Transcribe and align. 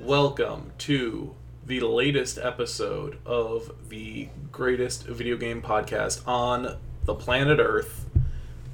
Welcome 0.00 0.72
to 0.78 1.34
the 1.64 1.80
latest 1.80 2.36
episode 2.36 3.18
of 3.24 3.72
the 3.88 4.28
greatest 4.52 5.06
video 5.06 5.38
game 5.38 5.62
podcast 5.62 6.26
on 6.28 6.76
the 7.04 7.14
planet 7.14 7.58
Earth. 7.58 8.04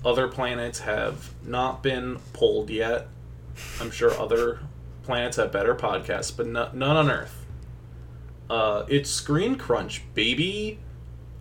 Other 0.05 0.27
planets 0.27 0.81
have 0.81 1.31
not 1.45 1.83
been 1.83 2.19
pulled 2.33 2.69
yet. 2.71 3.07
I'm 3.81 3.91
sure 3.91 4.13
other 4.21 4.61
planets 5.03 5.37
have 5.37 5.51
better 5.53 5.75
podcasts, 5.75 6.37
but 6.37 6.47
no, 6.47 6.71
none 6.73 6.97
on 6.97 7.11
Earth. 7.11 7.47
Uh, 8.49 8.85
it's 8.89 9.11
Screen 9.11 9.57
Crunch, 9.57 10.03
baby. 10.15 10.79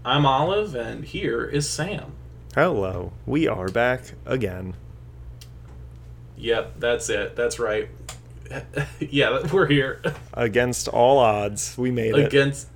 I'm 0.05 0.25
Olive, 0.25 0.75
and 0.75 1.03
here 1.03 1.43
is 1.45 1.69
Sam. 1.69 2.13
Hello, 2.55 3.11
we 3.25 3.47
are 3.47 3.67
back 3.67 4.13
again. 4.25 4.75
Yep, 6.37 6.79
that's 6.79 7.09
it. 7.09 7.35
That's 7.35 7.59
right. 7.59 7.89
yeah, 8.99 9.45
we're 9.51 9.67
here. 9.67 10.01
Against 10.33 10.87
all 10.87 11.19
odds, 11.19 11.77
we 11.77 11.91
made 11.91 12.15
it. 12.15 12.25
against 12.27 12.67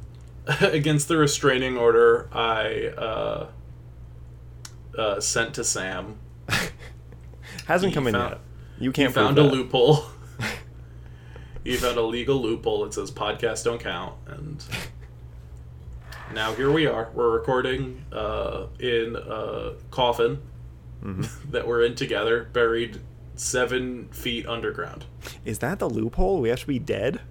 against 0.62 1.08
the 1.08 1.18
restraining 1.18 1.78
order 1.78 2.28
I 2.34 2.88
uh, 2.98 3.48
uh, 4.98 5.20
sent 5.22 5.56
to 5.56 5.64
Sam. 5.64 6.18
Hasn't 7.66 7.92
he 7.92 7.94
come 7.96 8.08
in 8.08 8.14
found- 8.14 8.32
yet. 8.32 8.40
You 8.84 8.92
can't 8.92 9.14
found 9.14 9.38
a 9.40 9.44
that. 9.44 9.52
loophole. 9.52 10.06
he 11.64 11.76
found 11.78 11.98
a 11.98 12.02
legal 12.02 12.42
loophole 12.42 12.84
that 12.84 12.94
says 12.94 13.12
podcasts 13.12 13.64
don't 13.64 13.80
count, 13.80 14.16
and 14.28 14.64
now 16.34 16.54
here 16.54 16.72
we 16.72 16.86
are. 16.88 17.10
We're 17.14 17.30
recording 17.32 18.04
uh, 18.12 18.68
in 18.80 19.16
a 19.16 19.74
coffin 19.92 20.42
Mm-hmm. 21.04 21.52
that 21.52 21.68
we're 21.68 21.84
in 21.84 21.96
together, 21.96 22.50
buried 22.54 23.02
seven 23.36 24.08
feet 24.10 24.46
underground. 24.48 25.06
Is 25.44 25.60
that 25.60 25.80
the 25.80 25.90
loophole? 25.90 26.40
We 26.40 26.50
have 26.50 26.62
to 26.62 26.68
be 26.68 26.80
dead? 26.80 27.22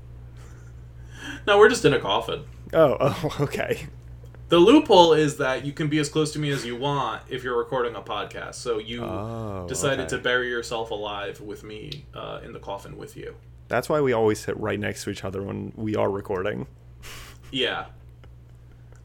No, 1.47 1.59
we're 1.59 1.69
just 1.71 1.85
in 1.85 1.95
a 1.95 1.99
coffin. 2.01 2.45
Oh, 2.73 2.97
oh, 3.01 3.37
okay. 3.41 3.87
The 4.53 4.59
loophole 4.59 5.15
is 5.15 5.39
that 5.39 5.65
you 5.65 5.73
can 5.73 5.89
be 5.89 5.99
as 5.99 6.11
close 6.11 6.31
to 6.35 6.39
me 6.39 6.51
as 6.51 6.63
you 6.63 6.77
want 6.77 7.23
if 7.31 7.43
you're 7.43 7.57
recording 7.57 7.95
a 7.95 8.03
podcast. 8.03 8.57
So 8.57 8.77
you 8.79 9.03
Oh, 9.03 9.65
decided 9.67 10.01
okay. 10.01 10.09
to 10.11 10.19
bury 10.19 10.51
yourself 10.51 10.91
alive 10.91 11.41
with 11.41 11.65
me 11.65 12.05
uh, 12.13 12.41
in 12.45 12.53
the 12.53 12.59
coffin 12.59 12.99
with 12.99 13.17
you. 13.17 13.35
That's 13.69 13.89
why 13.89 14.03
we 14.03 14.13
always 14.13 14.41
sit 14.41 14.55
right 14.61 14.79
next 14.79 15.05
to 15.05 15.11
each 15.11 15.25
other 15.25 15.43
when 15.43 15.73
we 15.75 15.97
are 15.97 16.11
recording. 16.11 16.67
Yeah. 17.51 17.87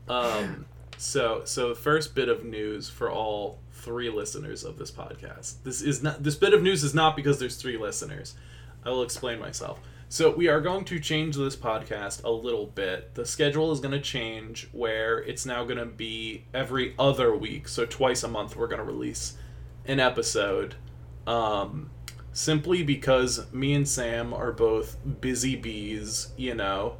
Um. 0.09 0.65
So 0.97 1.43
so 1.45 1.69
the 1.69 1.75
first 1.75 2.13
bit 2.13 2.27
of 2.27 2.43
news 2.43 2.89
for 2.89 3.09
all 3.09 3.59
three 3.71 4.09
listeners 4.09 4.65
of 4.65 4.77
this 4.77 4.91
podcast. 4.91 5.63
This 5.63 5.81
is 5.81 6.03
not 6.03 6.23
this 6.23 6.35
bit 6.35 6.53
of 6.53 6.61
news 6.61 6.83
is 6.83 6.93
not 6.93 7.15
because 7.15 7.39
there's 7.39 7.55
three 7.55 7.77
listeners. 7.77 8.35
I 8.83 8.89
will 8.89 9.03
explain 9.03 9.39
myself. 9.39 9.79
So 10.09 10.31
we 10.31 10.47
are 10.47 10.61
going 10.61 10.85
to 10.85 10.99
change 11.01 11.35
this 11.35 11.57
podcast 11.57 12.23
a 12.23 12.31
little 12.31 12.67
bit. 12.67 13.13
The 13.15 13.25
schedule 13.25 13.73
is 13.73 13.81
going 13.81 13.91
to 13.91 13.99
change 13.99 14.69
where 14.71 15.19
it's 15.19 15.45
now 15.45 15.65
going 15.65 15.79
to 15.79 15.85
be 15.85 16.45
every 16.53 16.95
other 16.97 17.35
week. 17.35 17.67
So 17.67 17.85
twice 17.85 18.23
a 18.23 18.29
month 18.29 18.55
we're 18.55 18.67
going 18.67 18.79
to 18.79 18.85
release 18.85 19.37
an 19.85 19.99
episode. 19.99 20.75
Um 21.25 21.89
simply 22.31 22.83
because 22.83 23.51
me 23.51 23.73
and 23.73 23.87
Sam 23.87 24.33
are 24.33 24.51
both 24.53 24.95
busy 25.19 25.55
bees, 25.55 26.29
you 26.37 26.55
know. 26.55 26.97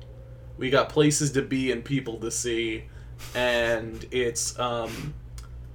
We 0.57 0.69
got 0.69 0.89
places 0.89 1.31
to 1.33 1.41
be 1.41 1.71
and 1.71 1.85
people 1.85 2.17
to 2.19 2.29
see 2.31 2.85
and 3.33 4.05
it's 4.11 4.59
um 4.59 5.13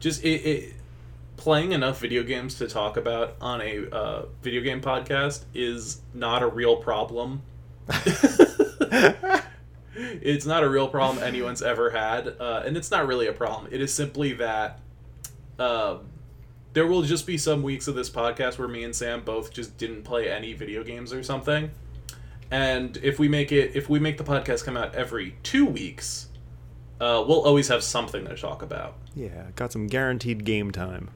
just 0.01 0.23
it, 0.23 0.45
it 0.45 0.75
playing 1.37 1.73
enough 1.73 2.01
video 2.01 2.23
games 2.23 2.55
to 2.57 2.69
talk 2.69 2.97
about 2.97 3.37
on 3.41 3.61
a 3.61 3.91
uh, 3.91 4.27
video 4.43 4.63
game 4.63 4.81
podcast 4.81 5.45
is 5.55 6.01
not 6.15 6.43
a 6.43 6.47
real 6.47 6.77
problem. 6.77 7.43
it's 9.95 10.47
not 10.47 10.63
a 10.63 10.69
real 10.69 10.89
problem 10.89 11.23
anyone's 11.23 11.63
ever 11.63 11.91
had, 11.91 12.29
uh, 12.41 12.63
and 12.65 12.77
it's 12.77 12.91
not 12.91 13.07
really 13.07 13.27
a 13.27 13.33
problem. 13.33 13.69
It 13.73 13.81
is 13.81 13.93
simply 13.93 14.35
that 14.35 14.81
um, 15.59 16.07
there 16.73 16.87
will 16.87 17.03
just 17.03 17.27
be 17.27 17.37
some 17.37 17.63
weeks 17.63 17.89
of 17.89 17.95
this 17.95 18.09
podcast 18.09 18.59
where 18.59 18.69
me 18.69 18.85
and 18.85 18.95
Sam 18.95 19.23
both 19.23 19.53
just 19.53 19.77
didn't 19.77 20.03
play 20.05 20.31
any 20.31 20.53
video 20.53 20.83
games 20.83 21.13
or 21.13 21.23
something. 21.23 21.71
And 22.51 22.99
if 22.99 23.19
we 23.19 23.29
make 23.29 23.51
it, 23.53 23.75
if 23.75 23.89
we 23.89 23.99
make 23.99 24.19
the 24.19 24.25
podcast 24.25 24.65
come 24.65 24.77
out 24.77 24.95
every 24.95 25.37
two 25.43 25.65
weeks, 25.65 26.29
uh, 27.01 27.25
we'll 27.27 27.43
always 27.43 27.69
have 27.69 27.83
something 27.83 28.25
to 28.27 28.37
talk 28.37 28.63
about. 28.63 28.97
Yeah, 29.15 29.47
got 29.57 29.73
some 29.73 29.87
guaranteed 29.87 30.45
game 30.45 30.71
time. 30.71 31.11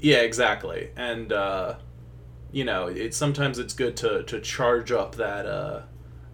Yeah, 0.00 0.18
exactly. 0.18 0.90
And 0.96 1.32
uh, 1.32 1.76
you 2.52 2.64
know, 2.64 2.86
it's 2.86 3.16
sometimes 3.16 3.58
it's 3.58 3.74
good 3.74 3.96
to 3.98 4.22
to 4.24 4.40
charge 4.40 4.92
up 4.92 5.16
that 5.16 5.46
uh, 5.46 5.82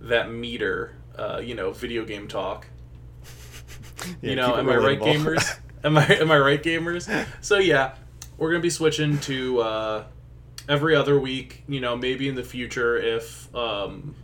that 0.01 0.31
meter. 0.31 0.97
Uh, 1.17 1.41
you 1.43 1.55
know, 1.55 1.71
video 1.73 2.05
game 2.05 2.29
talk. 2.29 2.67
Yeah, 4.23 4.31
you 4.31 4.37
know, 4.37 4.57
am 4.57 4.67
I 4.71 4.77
right, 4.77 4.99
gamers? 4.99 5.59
am 5.85 5.99
I 5.99 6.07
am 6.07 6.31
I 6.31 6.39
right, 6.39 6.63
gamers? 6.63 7.27
So 7.43 7.59
yeah, 7.59 7.97
we're 8.39 8.51
gonna 8.51 8.63
be 8.63 8.71
switching 8.71 9.19
to 9.21 9.61
uh, 9.61 10.05
every 10.71 10.97
other 10.97 11.21
week. 11.21 11.65
You 11.69 11.81
know, 11.81 11.97
maybe 11.97 12.27
in 12.27 12.35
the 12.35 12.43
future 12.43 12.97
if 12.97 13.55
um, 13.55 14.15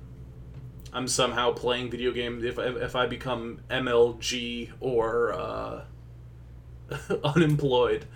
I'm 0.95 1.07
somehow 1.09 1.53
playing 1.53 1.91
video 1.91 2.11
games, 2.11 2.43
if 2.43 2.59
if 2.59 2.97
I 2.97 3.07
become 3.07 3.61
MLG 3.69 4.71
or 4.81 5.35
uh, 5.35 5.85
unemployed. 7.25 8.07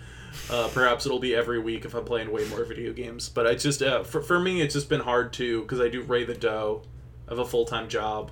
Uh, 0.49 0.69
perhaps 0.73 1.05
it'll 1.05 1.19
be 1.19 1.35
every 1.35 1.59
week 1.59 1.85
if 1.85 1.93
I'm 1.93 2.05
playing 2.05 2.31
way 2.31 2.47
more 2.49 2.63
video 2.63 2.93
games. 2.93 3.29
But 3.29 3.47
I 3.47 3.55
just 3.55 3.81
uh, 3.81 4.03
for 4.03 4.21
for 4.21 4.39
me, 4.39 4.61
it's 4.61 4.73
just 4.73 4.89
been 4.89 5.01
hard 5.01 5.33
to 5.33 5.61
because 5.61 5.79
I 5.79 5.89
do 5.89 6.01
Ray 6.01 6.23
the 6.23 6.33
Dough, 6.33 6.83
have 7.29 7.39
a 7.39 7.45
full 7.45 7.65
time 7.65 7.89
job, 7.89 8.31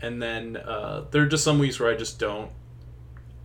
and 0.00 0.22
then 0.22 0.56
uh, 0.56 1.04
there 1.10 1.22
are 1.22 1.26
just 1.26 1.44
some 1.44 1.58
weeks 1.58 1.78
where 1.78 1.90
I 1.90 1.96
just 1.96 2.18
don't 2.18 2.50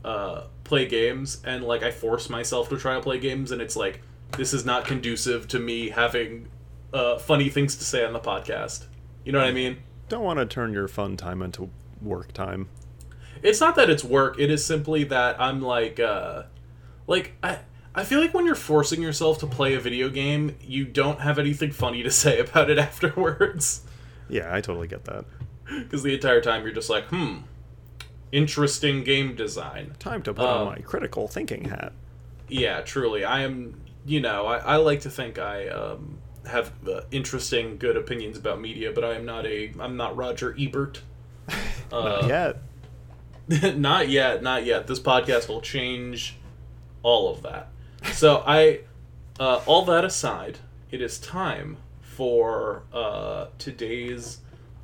uh, 0.04 0.44
play 0.64 0.88
games, 0.88 1.42
and 1.46 1.64
like 1.64 1.84
I 1.84 1.92
force 1.92 2.30
myself 2.30 2.70
to 2.70 2.78
try 2.78 2.96
to 2.96 3.02
play 3.02 3.20
games, 3.20 3.52
and 3.52 3.62
it's 3.62 3.76
like 3.76 4.02
this 4.38 4.54
is 4.54 4.66
not 4.66 4.86
conducive 4.86 5.48
to 5.50 5.60
me 5.60 5.90
having 5.90 6.48
uh, 6.94 7.18
funny 7.18 7.50
things 7.50 7.76
to 7.78 7.84
say 7.84 8.06
on 8.06 8.14
the 8.14 8.20
podcast. 8.20 8.86
You 9.24 9.32
know 9.32 9.40
what 9.40 9.48
I 9.48 9.52
mean? 9.52 9.78
Don't 10.10 10.24
want 10.24 10.40
to 10.40 10.46
turn 10.46 10.74
your 10.74 10.88
fun 10.88 11.18
time 11.18 11.42
into 11.42 11.70
work 12.02 12.34
time. 12.34 12.70
It's 13.42 13.60
not 13.60 13.76
that 13.76 13.90
it's 13.90 14.04
work. 14.04 14.40
It 14.40 14.50
is 14.50 14.66
simply 14.66 15.04
that 15.06 15.40
I'm 15.40 15.62
like, 15.62 16.00
uh, 16.00 16.44
like 17.08 17.34
I. 17.44 17.60
I 17.96 18.04
feel 18.04 18.20
like 18.20 18.34
when 18.34 18.46
you're 18.46 18.56
forcing 18.56 19.02
yourself 19.02 19.38
to 19.40 19.48
play 19.48 19.76
a 19.76 19.80
video 19.80 20.10
game, 20.10 20.56
you 20.62 20.84
don't 20.86 21.20
have 21.22 21.38
anything 21.38 21.72
funny 21.72 22.02
to 22.04 22.10
say 22.12 22.40
about 22.40 22.70
it 22.70 22.78
afterwards. 22.80 23.82
Yeah, 24.30 24.54
I 24.54 24.62
totally 24.62 24.88
get 24.88 25.06
that. 25.06 25.26
Because 25.66 26.04
the 26.04 26.14
entire 26.14 26.42
time 26.42 26.64
you're 26.64 26.74
just 26.74 26.90
like, 26.90 27.06
hmm, 27.06 27.38
interesting 28.32 29.04
game 29.04 29.36
design. 29.36 29.96
Time 30.00 30.22
to 30.24 30.34
put 30.34 30.46
Um, 30.46 30.60
on 30.62 30.66
my 30.68 30.80
critical 30.80 31.28
thinking 31.28 31.66
hat. 31.66 31.94
Yeah, 32.48 32.82
truly. 32.82 33.24
I 33.24 33.42
am, 33.42 33.80
you 34.06 34.20
know, 34.22 34.46
I, 34.48 34.58
I 34.58 34.76
like 34.78 35.02
to 35.02 35.10
think 35.10 35.38
I 35.38 35.68
um, 35.70 36.18
have 36.48 36.72
uh, 36.88 37.02
interesting, 37.12 37.78
good 37.78 37.96
opinions 37.96 38.38
about 38.38 38.60
media, 38.60 38.92
but 38.92 39.04
I 39.04 39.14
am 39.14 39.26
not 39.26 39.46
a, 39.46 39.72
I'm 39.80 39.96
not 39.98 40.16
Roger 40.18 40.56
Ebert. 40.60 41.02
Not 41.92 42.28
yet. 42.28 42.58
not 43.78 44.10
yet, 44.10 44.42
not 44.42 44.66
yet. 44.66 44.88
This 44.88 45.00
podcast 45.00 45.48
will 45.48 45.62
change 45.62 46.38
all 47.04 47.32
of 47.32 47.44
that. 47.44 47.68
So 48.12 48.44
I, 48.46 48.82
uh, 49.40 49.62
all 49.66 49.86
that 49.86 50.04
aside, 50.06 50.60
it 50.92 51.02
is 51.02 51.18
time 51.20 51.78
for 52.02 52.84
uh, 52.94 53.48
today's. 53.58 54.40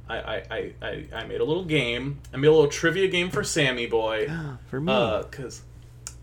I, 0.10 0.18
I, 0.18 0.44
I, 0.50 0.74
I, 0.82 1.06
I 1.14 1.24
made 1.26 1.42
a 1.42 1.44
little 1.46 1.66
game. 1.66 2.20
I 2.34 2.38
made 2.38 2.48
a 2.48 2.52
little 2.52 2.68
trivia 2.70 3.08
game 3.08 3.30
for 3.30 3.44
Sammy 3.44 3.86
Boy. 3.86 4.26
Yeah, 4.28 4.58
For 4.68 4.80
me. 4.82 4.92
because 5.30 5.62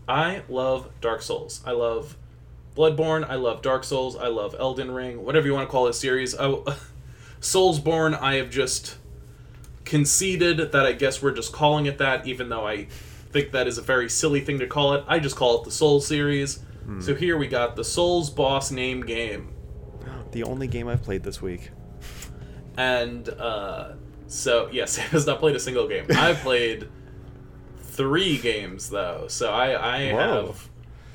I 0.07 0.41
love 0.49 0.89
Dark 0.99 1.21
Souls. 1.21 1.61
I 1.65 1.71
love 1.71 2.17
Bloodborne. 2.75 3.27
I 3.29 3.35
love 3.35 3.61
Dark 3.61 3.83
Souls. 3.85 4.17
I 4.17 4.27
love 4.27 4.55
Elden 4.59 4.91
Ring. 4.91 5.23
Whatever 5.23 5.47
you 5.47 5.53
want 5.53 5.67
to 5.67 5.71
call 5.71 5.85
this 5.85 5.99
series. 5.99 6.35
I, 6.37 6.49
Soulsborne. 7.41 8.19
I 8.19 8.35
have 8.35 8.49
just 8.49 8.97
conceded 9.85 10.73
that 10.73 10.85
I 10.85 10.91
guess 10.91 11.21
we're 11.21 11.31
just 11.31 11.53
calling 11.53 11.85
it 11.85 11.97
that, 11.99 12.27
even 12.27 12.49
though 12.49 12.67
I 12.67 12.87
think 13.31 13.51
that 13.51 13.67
is 13.67 13.77
a 13.77 13.81
very 13.81 14.09
silly 14.09 14.41
thing 14.41 14.59
to 14.59 14.67
call 14.67 14.93
it. 14.95 15.05
I 15.07 15.19
just 15.19 15.35
call 15.37 15.59
it 15.61 15.63
the 15.65 15.71
Soul 15.71 16.01
series. 16.01 16.59
So 17.01 17.13
here 17.15 17.37
we 17.37 17.47
got 17.47 17.75
the 17.75 17.83
Souls 17.83 18.29
Boss 18.29 18.71
name 18.71 19.01
game. 19.05 19.53
the 20.31 20.43
only 20.43 20.67
game 20.67 20.87
I've 20.87 21.03
played 21.03 21.23
this 21.23 21.41
week. 21.41 21.71
And 22.79 23.27
uh, 23.27 23.93
so, 24.27 24.69
yes, 24.71 24.91
Sam 24.97 25.09
has 25.09 25.25
not 25.25 25.39
played 25.39 25.55
a 25.55 25.59
single 25.59 25.87
game. 25.87 26.05
I've 26.15 26.37
played 26.37 26.87
three 27.79 28.37
games 28.37 28.89
though, 28.91 29.25
so 29.27 29.51
I 29.51 29.71
I 29.71 30.13
Whoa. 30.13 30.45
have 30.45 30.69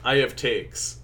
I 0.05 0.17
have 0.17 0.35
takes. 0.35 0.99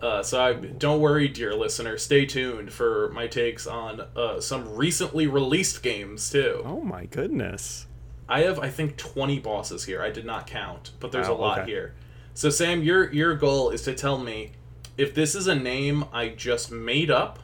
Uh, 0.00 0.22
so 0.22 0.42
I 0.44 0.52
don't 0.52 1.00
worry, 1.00 1.28
dear 1.28 1.54
listener. 1.54 1.96
Stay 1.96 2.26
tuned 2.26 2.70
for 2.70 3.08
my 3.14 3.26
takes 3.26 3.66
on 3.66 4.02
uh, 4.14 4.40
some 4.40 4.74
recently 4.74 5.26
released 5.26 5.82
games 5.82 6.28
too. 6.28 6.60
Oh 6.66 6.82
my 6.82 7.06
goodness. 7.06 7.86
I 8.28 8.40
have, 8.40 8.58
I 8.58 8.68
think, 8.68 8.98
twenty 8.98 9.38
bosses 9.38 9.84
here. 9.86 10.02
I 10.02 10.10
did 10.10 10.26
not 10.26 10.46
count, 10.46 10.90
but 11.00 11.12
there's 11.12 11.28
Wow, 11.28 11.34
a 11.34 11.38
lot 11.38 11.58
okay. 11.60 11.70
here. 11.70 11.94
So 12.36 12.50
Sam, 12.50 12.82
your 12.82 13.12
your 13.12 13.34
goal 13.34 13.70
is 13.70 13.82
to 13.82 13.94
tell 13.94 14.18
me 14.18 14.50
if 14.98 15.14
this 15.14 15.36
is 15.36 15.46
a 15.46 15.54
name 15.54 16.04
I 16.12 16.28
just 16.28 16.72
made 16.72 17.08
up, 17.08 17.38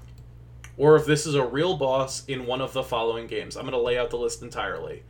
or 0.77 0.97
if 0.97 1.07
this 1.07 1.27
is 1.27 1.37
a 1.37 1.47
real 1.47 1.77
boss 1.77 2.25
in 2.27 2.45
one 2.45 2.61
of 2.61 2.73
the 2.73 2.83
following 2.83 3.29
games. 3.29 3.57
I'm 3.57 3.63
going 3.63 3.73
to 3.73 3.81
lay 3.81 3.97
out 3.97 4.11
the 4.11 4.17
list 4.17 4.43
entirely: 4.43 5.05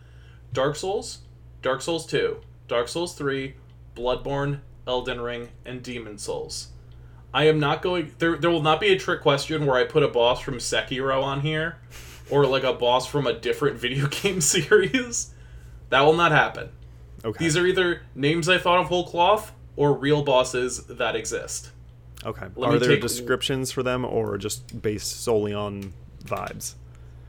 Dark 0.53 0.77
Souls, 0.77 1.21
Dark 1.63 1.81
Souls 1.81 2.07
Two, 2.07 2.41
Dark 2.69 2.89
Souls 2.89 3.15
Three, 3.15 3.55
Bloodborne, 3.97 4.61
Elden 4.87 5.19
Ring, 5.19 5.49
and 5.65 5.83
Demon 5.83 6.19
Souls. 6.19 6.69
I 7.33 7.45
am 7.45 7.59
not 7.59 7.81
going. 7.81 8.15
There, 8.19 8.37
there 8.37 8.51
will 8.51 8.63
not 8.63 8.81
be 8.81 8.93
a 8.93 8.99
trick 8.99 9.23
question 9.23 9.65
where 9.65 9.77
I 9.77 9.85
put 9.85 10.03
a 10.03 10.09
boss 10.09 10.43
from 10.43 10.59
Sekiro 10.59 11.23
on 11.23 11.41
here, 11.41 11.79
or 12.29 12.45
like 12.45 12.65
a 12.65 12.75
boss 12.75 13.07
from 13.07 13.27
a 13.27 13.33
different 13.33 13.79
video 13.79 14.07
game 14.11 14.43
series. 14.43 15.33
That 15.89 16.03
will 16.03 16.17
not 16.17 16.33
happen. 16.33 16.69
Okay. 17.25 17.45
These 17.45 17.57
are 17.57 17.67
either 17.67 18.03
names 18.15 18.47
I 18.47 18.59
thought 18.59 18.79
of 18.79 18.87
whole 18.87 19.07
cloth 19.07 19.53
or 19.81 19.95
real 19.95 20.23
bosses 20.23 20.85
that 20.85 21.17
exist. 21.17 21.71
okay. 22.27 22.49
let 22.55 22.71
Are 22.71 22.79
there 22.79 22.91
take- 22.91 23.01
descriptions 23.01 23.73
for 23.73 23.83
them 23.83 24.05
or 24.05 24.37
just 24.37 24.83
based 24.83 25.23
solely 25.23 25.55
on 25.55 25.95
vibes? 26.25 26.75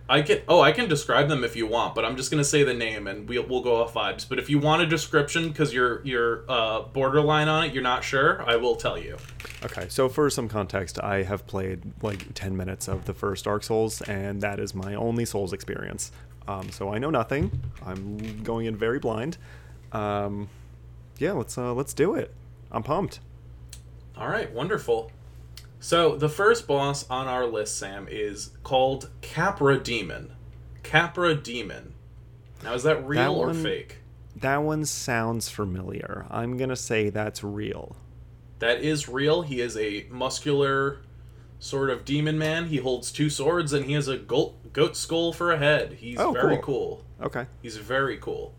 I 0.10 0.22
can 0.24 0.42
oh 0.50 0.60
I 0.60 0.74
can 0.74 0.90
describe 0.90 1.30
them 1.30 1.46
if 1.46 1.56
you 1.56 1.66
want, 1.66 1.96
but 1.96 2.04
I'm 2.04 2.18
just 2.18 2.30
gonna 2.30 2.44
say 2.44 2.64
the 2.64 2.74
name 2.74 3.08
and 3.08 3.30
we'll 3.30 3.48
we'll 3.48 3.62
go 3.62 3.82
off 3.82 3.94
vibes. 3.94 4.28
But 4.28 4.38
if 4.40 4.50
you 4.50 4.60
want 4.60 4.82
a 4.82 4.86
description 4.86 5.48
because 5.48 5.74
you're 5.74 6.06
you're 6.06 6.44
uh, 6.50 6.82
borderline 6.82 7.48
on 7.48 7.64
it, 7.64 7.74
you're 7.74 7.82
not 7.84 8.04
sure, 8.04 8.44
I 8.46 8.58
will 8.58 8.76
tell 8.76 8.98
you. 8.98 9.16
Okay, 9.64 9.86
so 9.88 10.10
for 10.10 10.30
some 10.30 10.50
context, 10.50 11.02
I 11.02 11.24
have 11.24 11.48
played 11.48 11.80
like 12.02 12.34
10 12.34 12.58
minutes 12.58 12.90
of 12.90 13.06
the 13.06 13.14
first 13.14 13.46
Dark 13.46 13.64
Souls, 13.64 14.02
and 14.02 14.42
that 14.42 14.60
is 14.60 14.76
my 14.76 14.96
only 14.96 15.24
Souls 15.24 15.54
experience. 15.54 16.12
Um, 16.50 16.70
so 16.72 16.94
I 16.94 16.98
know 16.98 17.12
nothing. 17.12 17.62
I'm 17.86 18.44
going 18.44 18.66
in 18.66 18.76
very 18.76 19.00
blind. 19.00 19.38
Um, 19.94 20.50
yeah, 21.20 21.32
let's 21.32 21.58
uh, 21.58 21.74
let's 21.74 21.94
do 21.94 22.16
it. 22.16 22.34
I'm 22.72 22.84
pumped. 22.84 23.20
All 24.16 24.28
right, 24.28 24.52
wonderful. 24.52 25.12
So 25.80 26.16
the 26.16 26.30
first 26.30 26.68
boss 26.68 27.10
on 27.10 27.28
our 27.28 27.46
list, 27.48 27.78
Sam, 27.78 28.08
is 28.10 28.52
called 28.64 29.10
Capra 29.22 29.78
Demon. 29.80 30.34
Capra 30.84 31.34
Demon. 31.36 31.94
Now 32.64 32.74
is 32.76 32.84
that 32.84 33.06
real 33.08 33.34
That 33.36 33.40
or 33.40 33.48
one- 33.48 33.64
fake? 33.64 33.98
That 34.36 34.58
one 34.58 34.86
sounds 34.86 35.50
familiar. 35.50 36.26
I'm 36.30 36.58
gonna 36.58 36.76
say 36.76 37.10
that's 37.10 37.44
real. 37.44 37.96
That 38.60 38.82
is 38.82 39.10
real. 39.10 39.42
He 39.42 39.60
is 39.60 39.76
a 39.76 40.06
muscular 40.10 41.00
sort 41.60 41.90
of 41.90 42.06
demon 42.06 42.38
man. 42.38 42.68
He 42.68 42.78
holds 42.78 43.12
two 43.12 43.30
swords 43.30 43.74
and 43.74 43.86
he 43.86 43.94
has 43.94 44.08
a 44.08 44.18
goat, 44.18 44.72
goat 44.74 44.96
skull 44.96 45.34
for 45.34 45.52
a 45.52 45.58
head. 45.58 45.94
He's 45.94 46.20
Oh, 46.20 46.32
very 46.32 46.56
cool. 46.58 47.04
cool. 47.20 47.26
Okay. 47.28 47.46
He's 47.62 47.78
very 47.78 48.18
cool. 48.18 48.54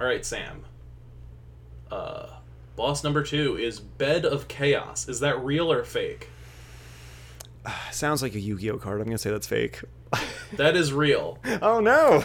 All 0.00 0.06
right, 0.06 0.24
Sam. 0.24 0.64
Uh, 1.90 2.28
boss 2.76 3.04
number 3.04 3.22
two 3.22 3.56
is 3.56 3.80
Bed 3.80 4.24
of 4.24 4.48
Chaos. 4.48 5.08
Is 5.08 5.20
that 5.20 5.38
real 5.42 5.70
or 5.72 5.84
fake? 5.84 6.28
Sounds 7.92 8.22
like 8.22 8.34
a 8.34 8.40
Yu-Gi-Oh 8.40 8.78
card. 8.78 9.00
I'm 9.00 9.06
gonna 9.06 9.18
say 9.18 9.30
that's 9.30 9.46
fake. 9.46 9.80
That 10.52 10.76
is 10.76 10.92
real. 10.92 11.38
oh 11.62 11.80
no! 11.80 12.22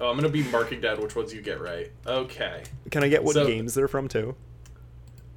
Oh, 0.00 0.08
I'm 0.08 0.16
gonna 0.16 0.28
be 0.28 0.44
marking 0.44 0.80
down 0.80 1.00
which 1.00 1.16
ones 1.16 1.34
you 1.34 1.42
get 1.42 1.60
right. 1.60 1.90
Okay. 2.06 2.62
Can 2.92 3.02
I 3.02 3.08
get 3.08 3.24
what 3.24 3.34
So- 3.34 3.46
games 3.46 3.74
they're 3.74 3.88
from 3.88 4.06
too? 4.06 4.36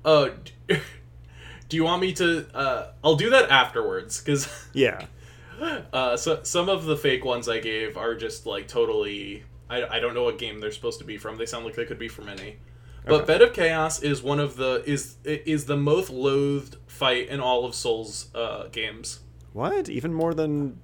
Uh, 0.05 0.29
do 0.67 1.77
you 1.77 1.83
want 1.83 2.01
me 2.03 2.13
to? 2.13 2.45
Uh, 2.55 2.91
I'll 3.03 3.15
do 3.15 3.31
that 3.31 3.49
afterwards 3.49 4.19
because 4.21 4.47
Yeah. 4.73 5.05
uh, 5.91 6.15
so 6.15 6.41
some 6.43 6.69
of 6.69 6.85
the 6.85 6.95
fake 6.97 7.25
ones 7.25 7.49
I 7.49 7.59
gave 7.59 7.97
are 7.97 8.13
just 8.13 8.45
like 8.45 8.67
totally. 8.67 9.43
I, 9.69 9.83
I 9.95 9.99
don't 9.99 10.13
know 10.13 10.25
what 10.25 10.37
game 10.37 10.59
they're 10.59 10.71
supposed 10.71 10.99
to 10.99 11.05
be 11.05 11.17
from. 11.17 11.37
They 11.37 11.47
sound 11.47 11.65
like 11.65 11.73
they 11.75 11.85
could 11.85 11.97
be 11.99 12.09
from 12.09 12.29
any. 12.29 12.57
But 13.05 13.13
Okay. 13.15 13.25
Bed 13.25 13.41
of 13.41 13.53
Chaos 13.53 14.01
is 14.01 14.21
one 14.23 14.39
of 14.39 14.55
the 14.55 14.83
is 14.85 15.17
is 15.25 15.65
the 15.65 15.75
most 15.77 16.09
loathed 16.09 16.77
fight 16.87 17.27
in 17.27 17.39
all 17.39 17.65
of 17.65 17.75
Souls 17.75 18.29
uh, 18.33 18.67
games. 18.67 19.19
What? 19.51 19.89
Even 19.89 20.13
more 20.13 20.33
than 20.33 20.79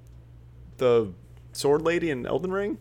the 0.77 1.13
Sword 1.53 1.81
Lady 1.81 2.09
in 2.09 2.25
Elden 2.25 2.51
Ring? 2.51 2.77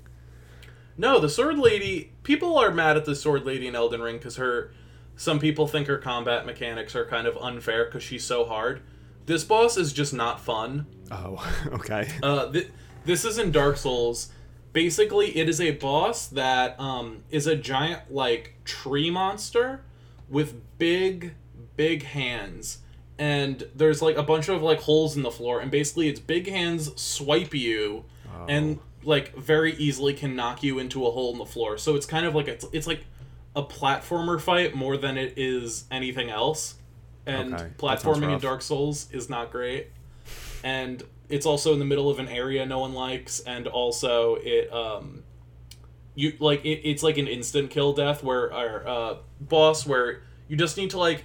No, 0.96 1.20
the 1.20 1.28
Sword 1.28 1.58
Lady. 1.58 2.12
People 2.24 2.58
are 2.58 2.70
mad 2.72 2.96
at 2.96 3.04
the 3.04 3.14
Sword 3.14 3.44
Lady 3.44 3.66
in 3.68 3.74
Elden 3.76 4.02
Ring 4.02 4.16
because 4.16 4.36
her. 4.36 4.72
Some 5.16 5.40
people 5.40 5.66
think 5.66 5.88
her 5.88 5.98
combat 5.98 6.46
mechanics 6.46 6.94
are 6.94 7.04
kind 7.04 7.26
of 7.26 7.36
unfair 7.38 7.86
because 7.86 8.04
she's 8.04 8.24
so 8.24 8.44
hard. 8.44 8.82
This 9.26 9.42
boss 9.42 9.76
is 9.76 9.92
just 9.92 10.14
not 10.14 10.40
fun. 10.40 10.86
Oh, 11.10 11.44
okay. 11.72 12.08
Uh, 12.22 12.50
th- 12.52 12.70
this 13.04 13.24
is 13.24 13.36
in 13.38 13.50
Dark 13.50 13.76
Souls. 13.76 14.30
Basically, 14.72 15.36
it 15.36 15.48
is 15.48 15.60
a 15.60 15.72
boss 15.72 16.26
that 16.28 16.78
um, 16.78 17.24
is 17.30 17.46
a 17.46 17.56
giant 17.56 18.12
like 18.12 18.54
tree 18.64 19.10
monster 19.10 19.82
with 20.28 20.60
big, 20.78 21.34
big 21.76 22.02
hands, 22.04 22.78
and 23.18 23.66
there's 23.74 24.02
like 24.02 24.16
a 24.16 24.22
bunch 24.22 24.48
of 24.48 24.62
like 24.62 24.80
holes 24.80 25.16
in 25.16 25.22
the 25.22 25.30
floor, 25.30 25.60
and 25.60 25.70
basically 25.70 26.08
its 26.08 26.20
big 26.20 26.48
hands 26.48 27.00
swipe 27.00 27.54
you, 27.54 28.04
and 28.48 28.78
like 29.04 29.34
very 29.36 29.74
easily 29.76 30.12
can 30.12 30.36
knock 30.36 30.62
you 30.62 30.78
into 30.78 31.06
a 31.06 31.10
hole 31.10 31.32
in 31.32 31.38
the 31.38 31.46
floor. 31.46 31.78
So 31.78 31.94
it's 31.96 32.06
kind 32.06 32.26
of 32.26 32.34
like 32.34 32.48
it's, 32.48 32.64
it's 32.72 32.86
like 32.86 33.04
a 33.56 33.62
platformer 33.62 34.40
fight 34.40 34.74
more 34.74 34.96
than 34.96 35.16
it 35.16 35.34
is 35.36 35.84
anything 35.90 36.30
else. 36.30 36.74
And 37.26 37.54
Okay, 37.54 37.68
platforming 37.78 38.34
in. 38.34 38.38
Dark 38.40 38.62
Souls 38.62 39.10
is 39.12 39.28
not 39.28 39.50
great 39.50 39.88
and 40.62 41.02
it's 41.28 41.46
also 41.46 41.72
in 41.72 41.78
the 41.78 41.84
middle 41.84 42.08
of 42.10 42.18
an 42.18 42.28
area 42.28 42.64
no 42.64 42.78
one 42.78 42.94
likes 42.94 43.40
and 43.40 43.66
also 43.66 44.36
it 44.36 44.72
um 44.72 45.22
you 46.14 46.32
like 46.40 46.64
it, 46.64 46.80
it's 46.88 47.02
like 47.02 47.18
an 47.18 47.28
instant 47.28 47.70
kill 47.70 47.92
death 47.92 48.22
where 48.22 48.52
our 48.52 48.86
uh 48.88 49.16
boss 49.40 49.86
where 49.86 50.22
you 50.48 50.56
just 50.56 50.76
need 50.76 50.90
to 50.90 50.98
like 50.98 51.24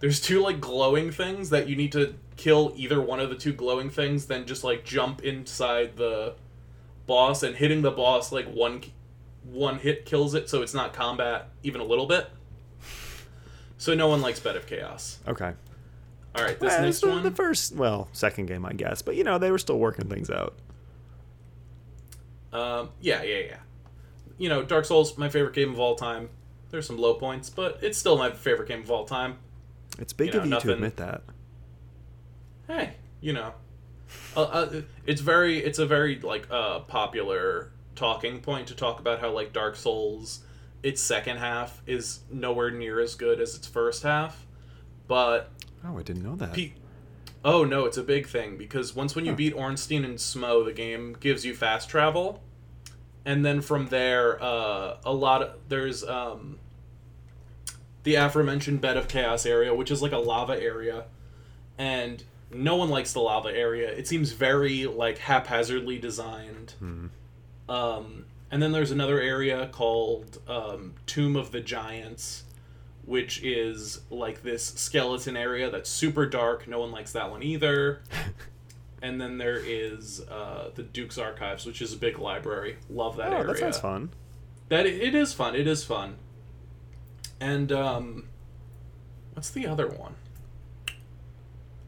there's 0.00 0.20
two 0.20 0.40
like 0.40 0.60
glowing 0.60 1.10
things 1.10 1.50
that 1.50 1.68
you 1.68 1.76
need 1.76 1.92
to 1.92 2.14
kill 2.36 2.72
either 2.76 3.00
one 3.00 3.20
of 3.20 3.30
the 3.30 3.36
two 3.36 3.52
glowing 3.52 3.90
things 3.90 4.26
then 4.26 4.46
just 4.46 4.64
like 4.64 4.84
jump 4.84 5.22
inside 5.22 5.96
the 5.96 6.34
boss 7.06 7.42
and 7.42 7.56
hitting 7.56 7.82
the 7.82 7.90
boss 7.90 8.32
like 8.32 8.46
one 8.46 8.82
one 9.44 9.78
hit 9.78 10.06
kills 10.06 10.34
it 10.34 10.48
so 10.48 10.62
it's 10.62 10.74
not 10.74 10.92
combat 10.92 11.48
even 11.62 11.80
a 11.80 11.84
little 11.84 12.06
bit 12.06 12.28
so 13.76 13.94
no 13.94 14.08
one 14.08 14.22
likes 14.22 14.40
bed 14.40 14.56
of 14.56 14.66
chaos 14.66 15.18
Okay. 15.28 15.52
All 16.34 16.42
right 16.42 16.58
this 16.58 16.72
Well, 16.72 16.82
next 16.82 17.04
one 17.06 17.22
the 17.22 17.30
first, 17.30 17.74
well, 17.74 18.08
second 18.12 18.46
game, 18.46 18.64
I 18.66 18.72
guess. 18.72 19.02
But, 19.02 19.16
you 19.16 19.24
know, 19.24 19.38
they 19.38 19.50
were 19.50 19.58
still 19.58 19.78
working 19.78 20.08
things 20.08 20.30
out. 20.30 20.54
Um, 22.52 22.90
yeah, 23.00 23.22
yeah, 23.22 23.38
yeah. 23.38 23.56
You 24.38 24.48
know, 24.48 24.62
Dark 24.62 24.84
Souls, 24.84 25.16
my 25.18 25.28
favorite 25.28 25.54
game 25.54 25.70
of 25.70 25.80
all 25.80 25.94
time. 25.96 26.28
There's 26.70 26.86
some 26.86 26.98
low 26.98 27.14
points, 27.14 27.50
but 27.50 27.78
it's 27.82 27.98
still 27.98 28.16
my 28.18 28.30
favorite 28.32 28.68
game 28.68 28.80
of 28.82 28.90
all 28.90 29.04
time. 29.04 29.38
It's 29.98 30.12
big 30.12 30.28
You 30.28 30.32
know, 30.34 30.38
of 30.40 30.44
you 30.46 30.50
nothing- 30.50 30.68
to 30.68 30.74
admit 30.74 30.96
that. 30.96 31.22
Hey, 32.66 32.94
you 33.20 33.32
know, 33.34 33.52
uh, 34.36 34.42
uh, 34.42 34.80
it's 35.06 35.20
very, 35.20 35.58
it's 35.58 35.78
a 35.78 35.84
very 35.86 36.18
like 36.20 36.46
uh, 36.50 36.80
popular 36.80 37.70
talking 37.94 38.40
point 38.40 38.66
to 38.68 38.74
talk 38.74 38.98
about 38.98 39.20
how 39.20 39.30
like 39.30 39.52
Dark 39.52 39.76
Souls, 39.76 40.40
its 40.82 41.00
second 41.02 41.36
half 41.36 41.82
is 41.86 42.20
nowhere 42.30 42.70
near 42.70 43.00
as 43.00 43.14
good 43.14 43.38
as 43.40 43.54
its 43.54 43.66
first 43.66 44.02
half, 44.02 44.46
but 45.06 45.50
Oh, 45.84 45.98
I 45.98 46.02
didn't 46.02 46.22
know 46.22 46.36
that. 46.36 46.54
Pe- 46.54 46.72
oh 47.44 47.64
no, 47.64 47.84
it's 47.84 47.96
a 47.96 48.02
big 48.02 48.26
thing 48.26 48.56
because 48.56 48.94
once 48.94 49.14
when 49.14 49.24
you 49.24 49.32
Huh. 49.32 49.36
beat 49.36 49.54
Ornstein 49.54 50.04
and 50.04 50.18
Smough, 50.18 50.64
the 50.64 50.72
game 50.72 51.16
gives 51.20 51.44
you 51.44 51.54
fast 51.54 51.88
travel, 51.88 52.42
and 53.24 53.44
then 53.44 53.60
from 53.60 53.88
there, 53.88 54.42
uh, 54.42 54.96
a 55.04 55.12
lot 55.12 55.42
of 55.42 55.50
there's 55.68 56.02
um, 56.04 56.58
the 58.04 58.14
aforementioned 58.16 58.80
bed 58.80 58.96
of 58.96 59.08
chaos 59.08 59.46
area, 59.46 59.74
which 59.74 59.90
is 59.90 60.02
like 60.02 60.12
a 60.12 60.18
lava 60.18 60.60
area, 60.60 61.04
and 61.78 62.22
no 62.50 62.76
one 62.76 62.88
likes 62.88 63.12
the 63.12 63.20
lava 63.20 63.48
area. 63.48 63.88
It 63.90 64.06
seems 64.06 64.32
very 64.32 64.86
like 64.86 65.18
haphazardly 65.18 65.98
designed. 65.98 66.74
Hmm. 66.78 67.06
Um, 67.68 68.26
and 68.50 68.62
then 68.62 68.72
there's 68.72 68.90
another 68.90 69.20
area 69.20 69.68
called 69.72 70.38
um, 70.46 70.94
Tomb 71.06 71.34
of 71.34 71.50
the 71.50 71.60
Giants, 71.60 72.43
which 73.06 73.42
is 73.42 74.00
like 74.10 74.42
this 74.42 74.64
skeleton 74.64 75.36
area 75.36 75.70
that's 75.70 75.90
super 75.90 76.26
dark. 76.26 76.66
No 76.66 76.80
one 76.80 76.92
likes 76.92 77.12
that 77.12 77.30
one 77.30 77.42
either. 77.42 78.02
and 79.02 79.20
then 79.20 79.38
there 79.38 79.58
is 79.58 80.20
uh, 80.30 80.70
the 80.74 80.82
Duke's 80.82 81.18
Archives, 81.18 81.66
which 81.66 81.82
is 81.82 81.92
a 81.92 81.96
big 81.96 82.18
library. 82.18 82.76
Love 82.88 83.16
that 83.16 83.32
oh, 83.32 83.36
area. 83.36 83.46
that 83.48 83.58
sounds 83.58 83.78
fun. 83.78 84.10
That 84.68 84.86
it 84.86 85.14
is 85.14 85.32
fun. 85.32 85.54
It 85.54 85.66
is 85.66 85.84
fun. 85.84 86.16
And 87.38 87.70
um, 87.70 88.28
what's 89.34 89.50
the 89.50 89.66
other 89.66 89.88
one? 89.88 90.14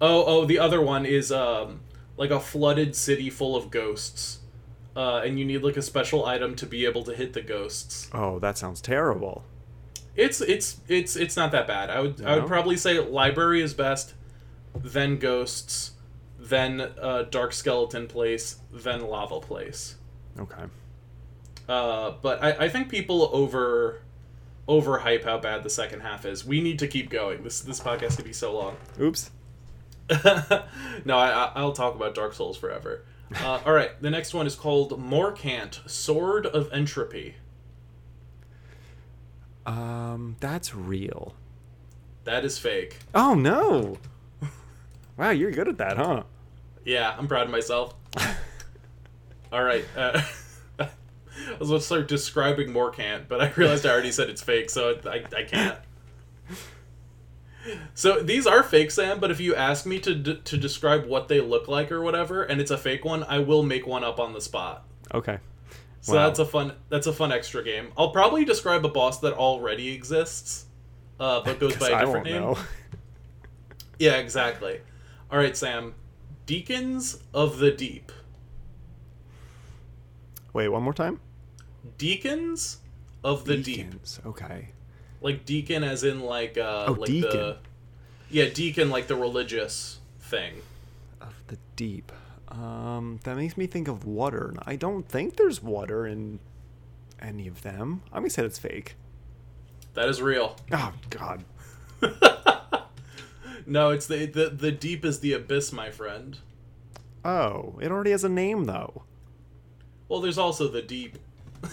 Oh, 0.01 0.25
oh, 0.27 0.45
the 0.45 0.59
other 0.59 0.83
one 0.83 1.07
is 1.07 1.33
um, 1.33 1.81
like 2.19 2.31
a 2.31 2.39
flooded 2.39 2.95
city 2.95 3.31
full 3.31 3.57
of 3.57 3.71
ghosts, 3.71 4.41
uh, 4.95 5.23
and 5.25 5.39
you 5.39 5.47
need 5.47 5.63
like 5.63 5.79
a 5.79 5.83
special 5.83 6.27
item 6.27 6.55
to 6.57 6.67
be 6.67 6.85
able 6.85 7.03
to 7.05 7.15
hit 7.15 7.33
the 7.33 7.41
ghosts. 7.41 8.11
Oh, 8.13 8.39
that 8.41 8.59
sounds 8.59 8.83
terrible. 8.83 9.45
It's 10.17 10.41
it's 10.41 10.81
it's 10.89 11.15
it's 11.17 11.37
not 11.37 11.53
that 11.53 11.67
bad. 11.67 11.91
I 11.91 12.01
would 12.01 12.25
I 12.25 12.37
would 12.37 12.47
probably 12.47 12.77
say 12.77 12.99
library 12.99 13.61
is 13.63 13.75
best, 13.75 14.15
then 14.75 15.19
ghosts, 15.19 15.93
then 16.39 16.81
uh, 16.81 17.25
dark 17.31 17.53
skeleton 17.53 18.07
place, 18.07 18.57
then 18.73 19.03
lava 19.03 19.41
place. 19.41 19.97
Okay. 20.39 20.65
Uh, 21.69 22.13
but 22.23 22.43
I, 22.43 22.65
I 22.65 22.69
think 22.69 22.89
people 22.89 23.29
over 23.33 24.01
overhype 24.69 25.25
how 25.25 25.39
bad 25.39 25.63
the 25.63 25.71
second 25.71 26.01
half 26.01 26.25
is. 26.25 26.45
We 26.45 26.61
need 26.61 26.79
to 26.81 26.89
keep 26.89 27.11
going. 27.11 27.43
This 27.43 27.61
this 27.61 27.81
podcast 27.81 28.17
could 28.17 28.25
be 28.25 28.33
so 28.33 28.55
long. 28.55 28.77
Oops. 29.01 29.31
no, 31.05 31.19
I, 31.19 31.51
I'll 31.55 31.73
talk 31.73 31.95
about 31.95 32.15
Dark 32.15 32.33
Souls 32.33 32.57
forever. 32.57 33.05
Uh, 33.41 33.61
all 33.67 33.73
right, 33.73 34.01
the 34.01 34.11
next 34.11 34.35
one 34.35 34.47
is 34.47 34.55
called 34.55 35.01
Morkant, 35.01 35.89
Sword 35.89 36.47
of 36.47 36.73
Entropy. 36.73 37.35
Um, 39.67 40.37
that's 40.41 40.75
real. 40.75 41.35
That 42.25 42.45
is 42.45 42.59
fake. 42.59 42.99
Oh 43.15 43.35
no! 43.35 43.99
Wow, 45.17 45.31
you're 45.31 45.51
good 45.51 45.69
at 45.69 45.79
that, 45.79 45.97
huh? 45.97 46.23
Yeah, 46.85 47.15
I'm 47.19 47.27
proud 47.27 47.47
of 47.47 47.51
myself. 47.51 47.95
All 49.53 49.63
right. 49.63 49.85
Uh, 49.97 50.23
I 50.79 50.89
was 51.59 51.69
going 51.69 51.81
to 51.81 51.87
start 51.87 52.09
describing 52.09 52.69
Morkant, 52.69 53.29
but 53.29 53.41
I 53.41 53.51
realized 53.57 53.87
I 53.87 53.91
already 53.91 54.13
said 54.13 54.29
it's 54.31 54.43
fake, 54.43 54.71
so 54.71 54.99
I, 55.07 55.25
I 55.37 55.43
can't. 55.45 55.79
So 57.95 58.21
these 58.23 58.47
are 58.47 58.63
fake, 58.63 58.91
Sam. 58.91 59.19
But 59.19 59.31
if 59.31 59.41
you 59.41 59.55
ask 59.55 59.87
me 59.87 59.99
to 60.01 60.15
d- 60.15 60.41
to 60.45 60.57
describe 60.57 61.07
what 61.07 61.29
they 61.29 61.41
look 61.41 61.67
like 61.67 61.91
or 61.91 62.01
whatever, 62.03 62.43
and 62.43 62.61
it's 62.61 62.71
a 62.71 62.79
fake 62.79 63.05
one, 63.05 63.25
I 63.25 63.39
will 63.41 63.63
make 63.63 63.87
one 63.87 64.05
up 64.05 64.21
on 64.21 64.33
the 64.33 64.41
spot. 64.41 64.85
Okay. 65.13 65.39
So 66.07 66.15
Wow. 66.15 66.27
that's 66.29 66.39
a 66.39 66.47
fun 66.47 66.73
that's 66.89 67.09
a 67.09 67.13
fun 67.13 67.33
extra 67.33 67.65
game. 67.65 67.89
I'll 67.99 68.11
probably 68.13 68.45
describe 68.45 68.85
a 68.85 68.89
boss 68.89 69.19
that 69.21 69.33
already 69.33 69.89
exists, 69.93 70.67
uh, 71.19 71.41
but 71.43 71.59
goes 71.59 71.75
by 71.79 71.89
a 71.91 71.99
different 72.07 72.27
name. 72.27 72.55
Yeah, 73.99 74.17
exactly. 74.19 74.81
All 75.33 75.39
right, 75.39 75.57
Sam. 75.57 75.95
Deacons 76.45 77.19
of 77.35 77.59
the 77.59 77.71
Deep. 77.73 78.13
Wait, 80.53 80.69
one 80.69 80.83
more 80.83 80.93
time. 80.95 81.19
Deacons 81.99 82.79
of 83.25 83.45
the 83.47 83.57
Deep. 83.57 83.65
Deacons. 83.91 84.21
Okay. 84.25 84.69
Like 85.21 85.45
deacon 85.45 85.83
as 85.83 86.05
in 86.05 86.21
like 86.21 86.57
uh 86.59 86.85
Oh, 86.89 86.93
like 86.93 87.07
deacon. 87.07 87.31
the 87.31 87.57
Yeah, 88.31 88.49
deacon 88.51 88.91
like 88.91 89.07
the 89.09 89.17
religious 89.17 89.99
thing. 90.21 90.55
Of 91.21 91.35
the 91.49 91.59
deep. 91.75 92.13
Um, 92.49 93.19
that 93.25 93.37
makes 93.37 93.57
me 93.57 93.67
think 93.67 93.89
of 93.89 94.05
water. 94.05 94.49
and 94.49 94.59
I 94.67 94.77
don't 94.77 95.09
think 95.09 95.37
there's 95.37 95.63
water 95.63 96.07
in 96.07 96.39
any 97.21 97.49
of 97.49 97.63
them. 97.63 98.03
I'm 98.13 98.21
gonna 98.23 98.31
say 98.31 98.43
that's 98.43 98.59
fake. 98.59 98.95
That 99.95 100.09
is 100.09 100.21
real. 100.23 100.57
Oh 100.73 100.93
God. 101.11 101.45
No, 103.69 103.91
it's 103.91 104.07
the 104.07 104.27
the 104.27 104.49
the 104.51 104.71
deep 104.71 105.05
is 105.05 105.19
the 105.19 105.33
abyss, 105.33 105.73
my 105.73 105.91
friend. 105.91 106.39
Oh, 107.25 107.77
it 107.83 107.91
already 107.91 108.13
has 108.13 108.23
a 108.23 108.29
name 108.29 108.65
though. 108.67 109.03
Well, 110.09 110.21
there's 110.21 110.39
also 110.39 110.69
the 110.69 110.83
deep. 110.83 111.19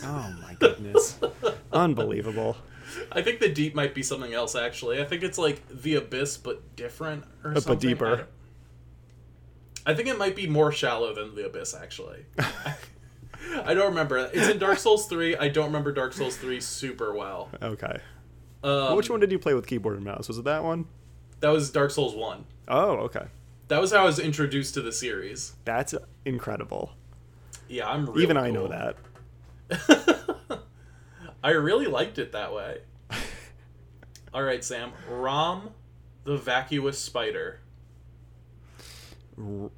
Oh 0.03 0.33
my 0.41 0.55
goodness. 0.59 1.19
Unbelievable. 1.71 2.57
I 3.11 3.21
think 3.21 3.39
the 3.39 3.49
deep 3.49 3.75
might 3.75 3.93
be 3.93 4.01
something 4.01 4.33
else 4.33 4.55
actually. 4.55 5.01
I 5.01 5.05
think 5.05 5.21
it's 5.21 5.37
like 5.37 5.61
the 5.69 5.95
abyss 5.95 6.35
but 6.35 6.75
different 6.75 7.25
or 7.43 7.51
Uh, 7.51 7.53
but 7.53 7.63
something. 7.63 7.89
deeper. 7.89 8.27
I, 9.85 9.93
think 9.93 10.07
it 10.07 10.17
might 10.17 10.35
be 10.35 10.47
more 10.47 10.71
shallow 10.71 11.13
than 11.13 11.35
the 11.35 11.45
abyss 11.45 11.73
actually. 11.73 12.25
I 13.65 13.73
don't 13.73 13.89
remember. 13.89 14.29
It's 14.33 14.47
in 14.47 14.57
Dark 14.57 14.79
Souls 14.79 15.07
3. 15.07 15.35
I 15.35 15.49
don't 15.49 15.65
remember 15.65 15.91
Dark 15.91 16.13
Souls 16.13 16.37
3 16.37 16.59
super 16.61 17.13
well. 17.13 17.49
Okay. 17.61 17.97
Um, 18.63 18.95
Which 18.95 19.09
one 19.09 19.19
did 19.19 19.31
you 19.31 19.39
play 19.39 19.53
with 19.53 19.67
keyboard 19.67 19.97
and 19.97 20.05
mouse? 20.05 20.27
Was 20.27 20.37
it 20.37 20.45
that 20.45 20.63
one? 20.63 20.85
That 21.41 21.49
was 21.49 21.69
Dark 21.69 21.91
Souls 21.91 22.15
1. 22.15 22.45
Oh, 22.69 22.91
okay. 22.97 23.25
That 23.67 23.81
was 23.81 23.91
how 23.91 24.03
I 24.03 24.05
was 24.05 24.19
introduced 24.19 24.73
to 24.75 24.81
the 24.81 24.91
series. 24.91 25.53
That's 25.65 25.93
incredible. 26.25 26.93
Yeah, 27.67 27.89
I'm 27.89 28.05
really 28.05 28.23
Even 28.23 28.37
I 28.37 28.51
know 28.51 28.67
that. 28.67 28.97
I 31.43 31.49
really 31.51 31.87
liked 31.87 32.17
it 32.19 32.31
that 32.31 32.53
way. 32.53 32.79
All 34.33 34.43
right, 34.43 34.63
Sam. 34.63 34.91
Rom, 35.09 35.71
the 36.23 36.37
vacuous 36.37 36.99
spider. 36.99 37.59
Isn't 39.37 39.71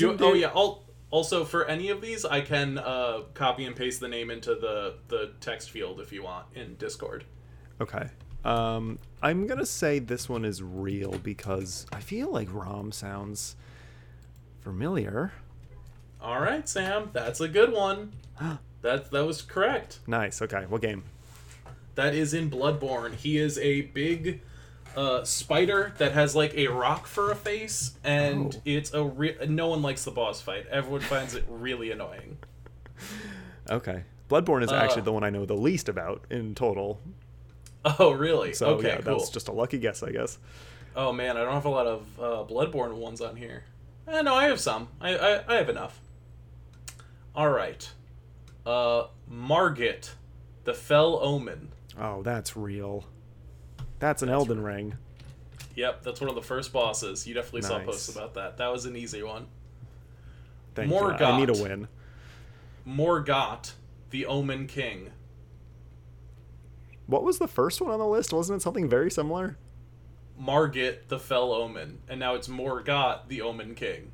you, 0.00 0.16
oh 0.20 0.34
it- 0.34 0.40
yeah. 0.40 0.50
Al 0.54 0.82
also, 1.10 1.44
for 1.44 1.66
any 1.66 1.90
of 1.90 2.00
these, 2.00 2.24
I 2.24 2.40
can 2.40 2.78
uh, 2.78 3.24
copy 3.34 3.66
and 3.66 3.76
paste 3.76 4.00
the 4.00 4.08
name 4.08 4.30
into 4.30 4.54
the 4.54 4.94
the 5.08 5.32
text 5.40 5.70
field 5.70 6.00
if 6.00 6.10
you 6.12 6.22
want 6.22 6.46
in 6.54 6.74
Discord. 6.76 7.24
Okay. 7.80 8.08
Um, 8.44 8.98
I'm 9.22 9.46
gonna 9.46 9.66
say 9.66 9.98
this 9.98 10.28
one 10.28 10.44
is 10.44 10.62
real 10.62 11.12
because 11.22 11.86
I 11.92 12.00
feel 12.00 12.30
like 12.32 12.48
Rom 12.52 12.92
sounds 12.92 13.56
familiar. 14.62 15.32
All 16.20 16.40
right, 16.40 16.66
Sam. 16.68 17.10
That's 17.12 17.40
a 17.40 17.48
good 17.48 17.72
one. 17.72 18.12
That 18.82 19.12
that 19.12 19.24
was 19.24 19.42
correct. 19.42 20.00
Nice. 20.08 20.42
Okay. 20.42 20.64
What 20.68 20.82
game? 20.82 21.04
That 21.94 22.16
is 22.16 22.34
in 22.34 22.50
Bloodborne. 22.50 23.14
He 23.14 23.38
is 23.38 23.56
a 23.58 23.82
big 23.82 24.40
uh, 24.96 25.24
spider 25.24 25.92
that 25.98 26.12
has 26.12 26.34
like 26.36 26.54
a 26.54 26.68
rock 26.68 27.06
for 27.06 27.30
a 27.30 27.34
face, 27.36 27.92
and 28.04 28.54
Oh. 28.56 28.60
it's 28.64 28.92
a 28.92 29.02
re- 29.02 29.36
no 29.48 29.68
one 29.68 29.82
likes 29.82 30.04
the 30.04 30.10
boss 30.10 30.40
fight. 30.40 30.66
Everyone 30.70 31.00
finds 31.00 31.34
it 31.34 31.44
really 31.48 31.90
annoying. 31.90 32.38
Okay. 33.70 34.02
Bloodborne 34.28 34.62
is 34.64 34.72
Uh. 34.72 34.76
actually 34.76 35.02
the 35.02 35.12
one 35.12 35.22
I 35.24 35.30
know 35.30 35.44
the 35.46 35.54
least 35.56 35.88
about 35.88 36.24
in 36.30 36.54
total. 36.54 37.00
Oh, 37.84 38.12
really? 38.12 38.52
So 38.54 38.66
okay, 38.74 38.88
yeah, 38.88 39.00
cool. 39.00 39.18
that's 39.18 39.30
just 39.30 39.48
a 39.48 39.52
lucky 39.52 39.78
guess, 39.78 40.02
I 40.02 40.10
guess. 40.10 40.38
Oh 40.96 41.12
man, 41.12 41.36
I 41.36 41.44
don't 41.44 41.54
have 41.54 41.64
a 41.64 41.68
lot 41.70 41.86
of 41.86 42.06
uh, 42.20 42.44
Bloodborne 42.52 42.94
ones 42.94 43.20
on 43.20 43.36
here. 43.36 43.64
Eh, 44.08 44.22
no, 44.22 44.34
I 44.34 44.44
have 44.44 44.60
some. 44.60 44.88
I, 45.00 45.16
I 45.16 45.44
I 45.48 45.54
have 45.56 45.68
enough. 45.68 46.00
All 47.34 47.48
right. 47.50 47.90
Uh, 48.66 49.04
Margit, 49.28 50.10
the 50.64 50.74
Fell 50.74 51.18
Omen. 51.22 51.68
Oh, 51.98 52.22
that's 52.22 52.56
real. 52.56 53.04
That's 54.02 54.20
an 54.20 54.30
Elden 54.30 54.60
Ring. 54.64 54.94
Yep, 55.76 56.02
that's 56.02 56.20
one 56.20 56.28
of 56.28 56.34
the 56.34 56.42
first 56.42 56.72
bosses. 56.72 57.24
You 57.24 57.34
definitely 57.34 57.62
saw 57.62 57.78
posts 57.78 58.08
about 58.08 58.34
that. 58.34 58.56
That 58.56 58.72
was 58.72 58.84
an 58.84 58.96
easy 58.96 59.22
one. 59.22 59.46
Thank 60.74 60.90
you. 60.90 60.98
I 60.98 61.38
need 61.38 61.48
a 61.48 61.52
win. 61.52 61.86
Morgot, 62.84 63.74
the 64.10 64.26
Omen 64.26 64.66
King. 64.66 65.10
What 67.06 67.22
was 67.22 67.38
the 67.38 67.46
first 67.46 67.80
one 67.80 67.92
on 67.92 68.00
the 68.00 68.06
list? 68.06 68.32
Wasn't 68.32 68.56
it 68.56 68.60
something 68.60 68.88
very 68.88 69.08
similar? 69.08 69.56
Margit, 70.36 71.08
the 71.08 71.20
Fell 71.20 71.52
Omen, 71.52 72.00
and 72.08 72.18
now 72.18 72.34
it's 72.34 72.48
Morgot, 72.48 73.28
the 73.28 73.40
Omen 73.40 73.76
King. 73.76 74.10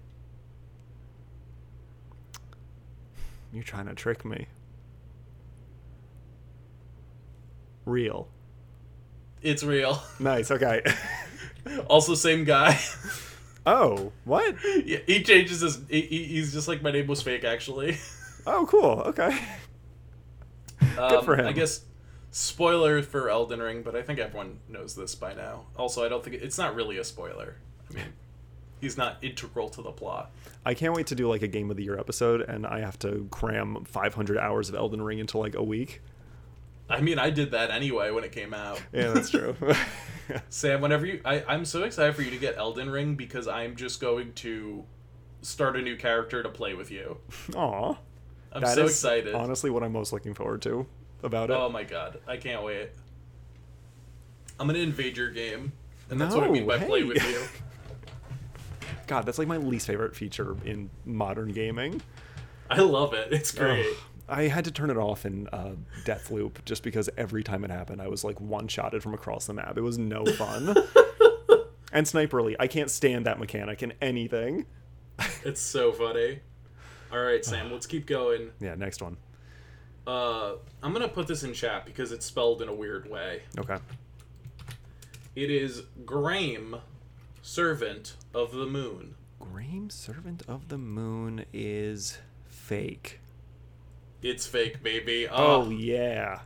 You're 3.55 3.65
trying 3.65 3.87
to 3.87 3.95
trick 3.95 4.23
me. 4.23 4.49
Real. 7.87 8.29
It's 9.43 9.63
real. 9.63 10.03
Nice. 10.19 10.51
Okay. 10.51 10.83
also, 11.89 12.15
same 12.15 12.45
guy. 12.45 12.79
oh, 13.67 14.13
what? 14.25 14.55
yeah, 14.85 14.99
he 15.07 15.23
changes 15.23 15.61
his. 15.61 15.79
He, 15.89 16.01
he- 16.03 16.25
he's 16.25 16.53
just 16.53 16.69
like 16.69 16.83
my 16.83 16.91
name 16.91 17.07
was 17.07 17.23
fake, 17.23 17.45
actually. 17.45 17.99
Oh, 18.47 18.67
cool. 18.67 19.03
Okay. 19.07 19.39
Um, 20.99 21.25
for 21.25 21.37
him. 21.37 21.47
I 21.47 21.53
guess 21.53 21.83
spoiler 22.31 23.03
for 23.03 23.29
Elden 23.29 23.61
Ring, 23.61 23.83
but 23.83 23.95
I 23.95 24.03
think 24.03 24.19
everyone 24.19 24.59
knows 24.69 24.95
this 24.95 25.15
by 25.15 25.35
now. 25.35 25.67
Also, 25.77 26.05
I 26.05 26.09
don't 26.09 26.23
think 26.25 26.37
it's 26.37 26.59
not 26.59 26.75
really 26.75 26.99
a 26.99 27.05
spoiler. 27.05 27.57
I 27.91 27.95
mean, 27.95 28.05
he's 28.81 28.97
not 28.97 29.17
integral 29.23 29.69
to 29.71 29.83
the 29.83 29.93
plot. 29.93 30.31
I 30.65 30.75
can't 30.75 30.95
wait 30.95 31.07
to 31.09 31.15
do 31.15 31.29
like 31.29 31.43
a 31.43 31.49
game 31.49 31.71
of 31.71 31.77
the 31.77 31.85
year 31.85 31.99
episode, 31.99 32.41
and 32.43 32.67
I 32.67 32.81
have 32.81 32.99
to 33.01 33.27
cram 33.31 33.85
500 33.85 34.39
hours 34.39 34.69
of 34.69 34.75
Elden 34.75 35.03
Ring 35.03 35.19
into 35.19 35.39
like 35.39 35.55
a 35.55 35.63
week. 35.63 36.01
I 36.89 37.01
mean, 37.01 37.19
I 37.19 37.31
did 37.31 37.51
that 37.51 37.71
anyway 37.71 38.11
when 38.11 38.25
it 38.25 38.33
came 38.33 38.55
out. 38.55 38.83
Yeah, 38.93 39.11
that's 39.11 39.31
true. 39.31 39.55
Sam, 40.49 40.81
whenever 40.81 41.07
you, 41.07 41.21
I, 41.25 41.45
I'm 41.47 41.65
so 41.65 41.83
excited 41.85 42.15
for 42.15 42.23
you 42.23 42.31
to 42.31 42.37
get 42.39 42.57
Elden 42.57 42.91
Ring 42.91 43.15
because 43.15 43.49
I'm 43.49 43.77
just 43.77 44.01
going 44.01 44.33
to 44.35 44.85
start 45.43 45.77
a 45.77 45.83
new 45.83 45.97
character 45.97 46.43
to 46.43 46.49
play 46.49 46.75
with 46.75 46.91
you. 46.91 47.19
Aw. 47.55 47.97
I'm 48.53 48.63
That 48.63 48.75
so 48.75 48.85
is 48.85 48.93
excited. 48.93 49.35
Honestly, 49.35 49.71
what 49.71 49.83
I'm 49.83 49.93
most 49.93 50.13
looking 50.13 50.35
forward 50.35 50.63
to 50.63 50.87
about 51.23 51.51
it. 51.51 51.55
Oh 51.55 51.69
my 51.69 51.85
god, 51.85 52.21
I 52.27 52.37
can't 52.37 52.63
wait. 52.63 52.91
I'm 54.59 54.67
gonna 54.67 54.79
invade 54.81 55.17
your 55.17 55.31
game, 55.31 55.73
and 56.11 56.21
that's 56.21 56.35
what 56.35 56.45
I 56.45 56.49
mean 56.49 56.67
by 56.67 56.79
play 56.79 57.05
with 57.05 57.23
you. 57.23 57.43
God, 59.07 59.25
that's 59.25 59.39
like 59.39 59.49
my 59.49 59.57
least 59.57 59.87
favorite 59.87 60.15
feature 60.17 60.57
in 60.65 60.91
modern 61.07 61.53
gaming. 61.53 62.03
I 62.69 62.81
love 62.81 63.15
it. 63.15 63.33
It's 63.33 63.53
great. 63.53 63.87
I 64.29 64.43
had 64.45 64.65
to 64.67 64.71
turn 64.71 64.91
it 64.91 64.97
off 64.97 65.25
in 65.25 65.49
uh, 65.49 65.73
Deathloop 66.05 66.65
just 66.65 66.83
because 66.83 67.09
every 67.17 67.43
time 67.43 67.65
it 67.65 67.71
happened, 67.71 68.03
I 68.03 68.09
was 68.09 68.25
like 68.25 68.41
one 68.41 68.69
shotted 68.69 69.03
from 69.03 69.15
across 69.15 69.47
the 69.47 69.55
map. 69.55 69.79
It 69.79 69.81
was 69.81 69.97
no 69.97 70.25
fun. 70.27 70.77
and 71.93 72.07
Sniper 72.07 72.39
Elite, 72.41 72.57
I 72.61 72.67
can't 72.67 72.91
stand 72.91 73.27
that 73.27 73.39
mechanic 73.39 73.83
in 73.83 73.95
anything. 74.03 74.67
It's 75.45 75.61
so 75.61 75.93
funny. 75.93 76.41
All 77.11 77.21
right, 77.21 77.45
Sam, 77.45 77.73
let's 77.73 77.87
keep 77.87 78.07
going. 78.07 78.51
Yeah, 78.61 78.75
next 78.75 79.01
one. 79.01 79.17
Uh, 80.07 80.55
I'm 80.83 80.93
gonna 80.93 81.09
put 81.09 81.27
this 81.27 81.43
in 81.43 81.53
chat 81.53 81.87
because 81.87 82.13
it's 82.13 82.27
spelled 82.27 82.63
in 82.63 82.69
a 82.69 82.75
weird 82.75 83.11
way. 83.11 83.43
Okay. 83.59 83.79
It 85.35 85.51
is 85.51 85.83
Graiim, 86.05 86.81
servant 87.43 88.17
of 88.35 88.53
the 88.53 88.67
moon. 88.67 89.15
Graiim, 89.41 89.91
servant 89.91 90.43
of 90.49 90.69
the 90.69 90.79
moon, 90.79 91.45
is 91.53 92.19
fake. 92.47 93.21
It's 94.23 94.47
fake, 94.47 94.83
baby. 94.83 95.29
Oh, 95.29 95.63
Oh, 95.67 95.71
yeah. 95.71 96.41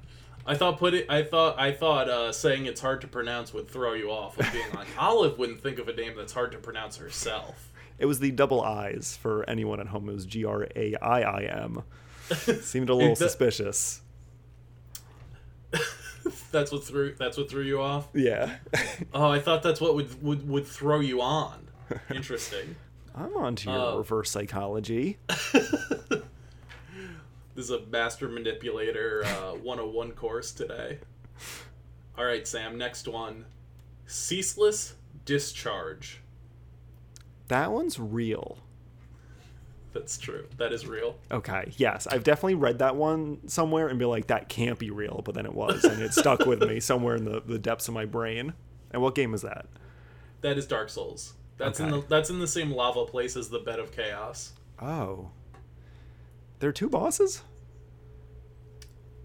I 0.44 0.56
thought 0.56 0.78
put 0.78 0.92
it. 0.94 1.06
I 1.08 1.22
thought 1.22 1.58
I 1.58 1.70
thought 1.72 2.08
uh, 2.10 2.32
saying 2.32 2.66
it's 2.66 2.80
hard 2.80 3.00
to 3.02 3.06
pronounce 3.06 3.54
would 3.54 3.68
throw 3.68 3.92
you 3.94 4.10
off. 4.10 4.38
Of 4.40 4.52
being 4.52 4.70
like 4.74 4.88
Olive 4.98 5.38
wouldn't 5.38 5.60
think 5.62 5.78
of 5.78 5.86
a 5.88 5.92
name 5.94 6.14
that's 6.16 6.32
hard 6.32 6.50
to 6.52 6.58
pronounce 6.58 6.96
herself. 6.96 7.72
It 7.98 8.06
was 8.06 8.18
the 8.18 8.32
double 8.32 8.60
I's 8.60 9.16
for 9.20 9.48
anyone 9.48 9.78
at 9.78 9.86
home. 9.86 10.08
It 10.08 10.14
was 10.14 10.26
G 10.26 10.44
R 10.44 10.66
A 10.74 10.96
I 10.96 11.20
I 11.22 11.42
M. 11.44 11.82
Seemed 12.60 12.88
a 12.90 12.94
little 12.94 13.12
It 13.12 13.18
suspicious. 13.18 14.00
That's 16.50 16.70
what 16.72 16.84
threw. 16.84 17.14
That's 17.14 17.36
what 17.36 17.48
threw 17.48 17.62
you 17.62 17.80
off. 17.80 18.08
Yeah. 18.12 18.56
Oh, 19.14 19.28
I 19.30 19.38
thought 19.40 19.62
that's 19.62 19.80
what 19.80 19.94
would 19.94 20.22
would, 20.22 20.48
would 20.48 20.66
throw 20.66 21.00
you 21.00 21.20
on. 21.22 21.68
Interesting. 22.14 22.76
I'm 23.14 23.36
on 23.36 23.56
to 23.56 23.70
your 23.70 23.78
Uh, 23.94 23.96
reverse 23.96 24.30
psychology. 24.30 25.18
This 27.54 27.66
is 27.66 27.70
a 27.70 27.80
master 27.86 28.28
manipulator 28.28 29.24
uh, 29.24 29.52
101 29.52 30.12
course 30.12 30.52
today. 30.52 30.98
All 32.16 32.24
right, 32.24 32.46
Sam. 32.46 32.78
Next 32.78 33.06
one. 33.08 33.44
Ceaseless 34.06 34.94
discharge. 35.24 36.20
That 37.48 37.70
one's 37.70 37.98
real. 37.98 38.58
That's 39.92 40.16
true. 40.16 40.46
That 40.56 40.72
is 40.72 40.86
real. 40.86 41.16
Okay, 41.30 41.70
yes, 41.76 42.06
I've 42.06 42.24
definitely 42.24 42.54
read 42.54 42.78
that 42.78 42.96
one 42.96 43.46
somewhere 43.46 43.88
and 43.88 43.98
be 43.98 44.06
like, 44.06 44.28
that 44.28 44.48
can't 44.48 44.78
be 44.78 44.90
real, 44.90 45.20
but 45.22 45.34
then 45.34 45.44
it 45.44 45.54
was, 45.54 45.84
and 45.84 46.00
it 46.00 46.14
stuck 46.14 46.46
with 46.46 46.62
me 46.62 46.80
somewhere 46.80 47.16
in 47.16 47.24
the, 47.24 47.42
the 47.44 47.58
depths 47.58 47.88
of 47.88 47.94
my 47.94 48.06
brain. 48.06 48.54
And 48.90 49.02
what 49.02 49.14
game 49.14 49.34
is 49.34 49.42
that? 49.42 49.66
That 50.40 50.56
is 50.56 50.66
Dark 50.66 50.88
Souls. 50.88 51.34
That's 51.58 51.78
in 51.78 51.90
the 51.90 52.02
that's 52.08 52.30
in 52.30 52.40
the 52.40 52.48
same 52.48 52.72
lava 52.72 53.04
place 53.04 53.36
as 53.36 53.48
the 53.48 53.60
Bed 53.60 53.78
of 53.78 53.92
Chaos. 53.92 54.52
Oh. 54.80 55.30
There 56.62 56.68
are 56.68 56.72
two 56.72 56.88
bosses? 56.88 57.42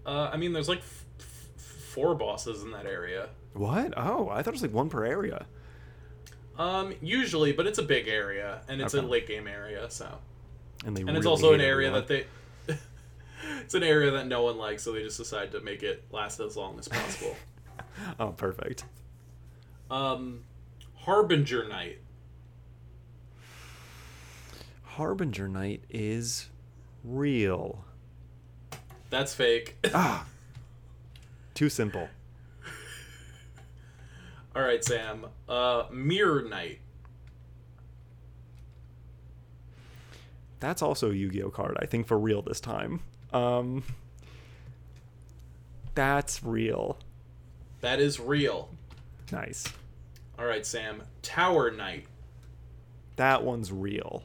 Uh, 0.04 0.28
I 0.32 0.36
mean, 0.36 0.52
there's 0.52 0.68
like 0.68 0.80
f- 0.80 1.04
f- 1.20 1.62
four 1.62 2.16
bosses 2.16 2.64
in 2.64 2.72
that 2.72 2.84
area. 2.84 3.28
What? 3.52 3.94
Oh, 3.96 4.28
I 4.28 4.42
thought 4.42 4.48
it 4.48 4.54
was 4.54 4.62
like 4.62 4.72
one 4.72 4.88
per 4.88 5.04
area. 5.04 5.46
Um, 6.58 6.94
usually, 7.00 7.52
but 7.52 7.68
it's 7.68 7.78
a 7.78 7.84
big 7.84 8.08
area 8.08 8.62
and 8.68 8.80
it's 8.82 8.94
a 8.94 9.02
late 9.02 9.28
game 9.28 9.46
area, 9.46 9.88
so 9.88 10.18
And 10.84 10.96
they 10.96 11.02
and 11.02 11.16
it's 11.16 11.26
also 11.26 11.52
an 11.52 11.60
area 11.60 11.92
that 11.92 12.08
they. 12.08 12.26
it's 13.60 13.74
an 13.74 13.84
area 13.84 14.10
that 14.10 14.26
no 14.26 14.42
one 14.42 14.58
likes, 14.58 14.82
so 14.82 14.90
they 14.90 15.04
just 15.04 15.18
decide 15.18 15.52
to 15.52 15.60
make 15.60 15.84
it 15.84 16.06
last 16.10 16.40
as 16.40 16.56
long 16.56 16.76
as 16.80 16.88
possible. 16.88 17.36
Oh, 18.18 18.30
perfect. 18.30 18.84
um, 19.92 20.40
Harbinger 20.96 21.68
Knight. 21.68 21.98
Harbinger 24.82 25.46
Knight 25.48 25.84
is 25.88 26.48
real. 27.04 27.84
That's 29.10 29.34
fake. 29.34 29.76
Ah. 29.94 30.26
Too 31.54 31.68
simple. 31.68 32.08
All 34.54 34.62
right, 34.62 34.84
Sam. 34.84 35.26
Uh, 35.48 35.84
Mirror 35.90 36.48
Knight. 36.48 36.78
That's 40.60 40.82
also 40.82 41.10
a 41.10 41.14
Yu-Gi-Oh 41.14 41.50
card, 41.50 41.76
I 41.80 41.86
think 41.86 42.06
for 42.06 42.18
real 42.18 42.42
this 42.42 42.60
time. 42.60 43.00
Um 43.32 43.82
That's 45.94 46.42
real. 46.42 46.98
That 47.80 48.00
is 48.00 48.18
real. 48.18 48.68
Nice. 49.30 49.64
All 50.38 50.46
right, 50.46 50.64
Sam. 50.66 51.02
Tower 51.22 51.70
Knight. 51.70 52.06
That 53.16 53.44
one's 53.44 53.70
real. 53.72 54.22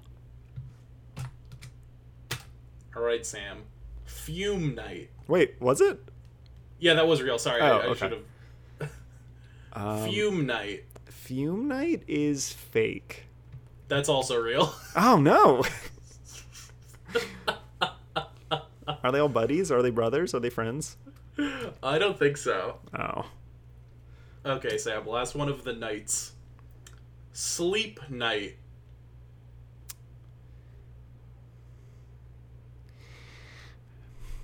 All 2.96 3.02
right, 3.04 3.26
Sam. 3.26 3.64
Fume 4.06 4.76
Knight. 4.76 5.10
Wait, 5.28 5.56
was 5.60 5.82
it? 5.82 6.00
Yeah, 6.80 6.94
that 6.96 7.08
was 7.08 7.22
real. 7.22 7.38
Sorry, 7.40 7.62
Oh, 7.62 7.66
I, 7.66 7.70
I 7.70 7.86
okay. 7.88 8.00
should 8.00 8.12
have. 8.12 8.22
Um, 9.76 10.08
Fume 10.08 10.46
Knight. 10.46 10.84
Fume 11.10 11.68
Knight 11.68 12.04
is 12.08 12.52
fake. 12.54 13.24
That's 13.88 14.08
also 14.10 14.40
real. 14.40 14.74
Oh 14.96 15.20
no. 15.20 15.64
Are 19.04 19.12
they 19.12 19.20
all 19.20 19.30
buddies? 19.30 19.72
Are 19.72 19.82
they 19.82 19.90
brothers? 19.90 20.34
Are 20.34 20.40
they 20.40 20.50
friends? 20.50 20.98
I 21.82 21.98
don't 21.98 22.20
think 22.20 22.38
so. 22.38 22.78
Oh. 22.98 23.26
Okay, 24.46 24.78
Sam. 24.78 25.08
Last 25.08 25.36
one 25.36 25.50
of 25.50 25.64
the 25.64 25.74
knights. 25.74 26.34
Sleep 27.32 28.00
Knight. 28.10 28.58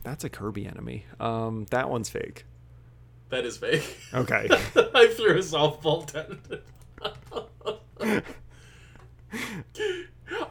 That's 0.09 0.23
a 0.23 0.29
Kirby 0.29 0.65
enemy. 0.65 1.05
Um, 1.19 1.67
that 1.69 1.87
one's 1.87 2.09
fake. 2.09 2.45
That 3.29 3.45
is 3.45 3.57
fake. 3.57 3.95
Okay. 4.11 4.47
I 4.75 5.07
threw 5.15 5.33
a 5.33 5.43
softball. 5.43 6.09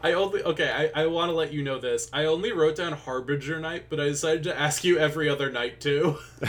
I 0.04 0.12
only 0.12 0.44
okay. 0.44 0.90
I, 0.94 1.02
I 1.02 1.06
want 1.06 1.30
to 1.30 1.34
let 1.34 1.52
you 1.52 1.64
know 1.64 1.80
this. 1.80 2.08
I 2.12 2.26
only 2.26 2.52
wrote 2.52 2.76
down 2.76 2.92
Harbinger 2.92 3.58
knight, 3.58 3.86
but 3.88 3.98
I 3.98 4.04
decided 4.04 4.44
to 4.44 4.56
ask 4.56 4.84
you 4.84 4.96
every 4.96 5.28
other 5.28 5.50
knight 5.50 5.80
too. 5.80 6.18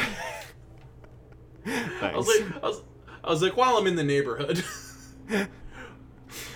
I 1.66 2.16
was 2.16 2.28
like, 2.28 2.64
I 2.64 2.68
was, 2.68 2.84
I 3.24 3.30
was 3.32 3.42
like, 3.42 3.58
while 3.58 3.78
I'm 3.78 3.88
in 3.88 3.96
the 3.96 4.04
neighborhood. 4.04 4.64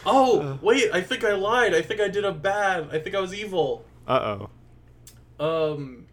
oh 0.06 0.60
wait, 0.62 0.92
I 0.94 1.02
think 1.02 1.24
I 1.24 1.34
lied. 1.34 1.74
I 1.74 1.82
think 1.82 2.00
I 2.00 2.10
did 2.10 2.26
a 2.26 2.32
bad. 2.32 2.90
I 2.92 3.00
think 3.00 3.16
I 3.16 3.20
was 3.20 3.34
evil. 3.34 3.86
Uh 4.08 4.38
oh. 5.40 5.74
Um, 5.74 6.06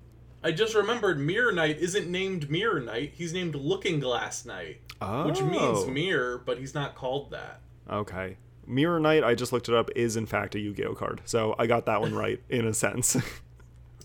I 0.42 0.52
just 0.52 0.74
remembered 0.74 1.18
Mirror 1.20 1.52
Knight 1.52 1.78
isn't 1.80 2.08
named 2.08 2.50
Mirror 2.50 2.80
Knight. 2.80 3.12
He's 3.14 3.32
named 3.32 3.54
Looking 3.54 4.00
Glass 4.00 4.44
Knight, 4.44 4.80
Oh. 5.00 5.26
which 5.26 5.42
means 5.42 5.86
mirror, 5.86 6.40
but 6.44 6.58
he's 6.58 6.74
not 6.74 6.94
called 6.94 7.30
that. 7.30 7.60
Okay. 7.90 8.36
Mirror 8.66 9.00
Knight, 9.00 9.24
I 9.24 9.34
just 9.34 9.52
looked 9.52 9.68
it 9.68 9.74
up, 9.74 9.90
is 9.96 10.16
in 10.16 10.26
fact 10.26 10.54
a 10.54 10.60
Yu-Gi-Oh 10.60 10.94
card. 10.94 11.20
So 11.24 11.54
I 11.58 11.66
got 11.66 11.86
that 11.86 12.00
one 12.00 12.14
right 12.14 12.40
in 12.48 12.66
a 12.66 12.72
sense. 12.74 13.16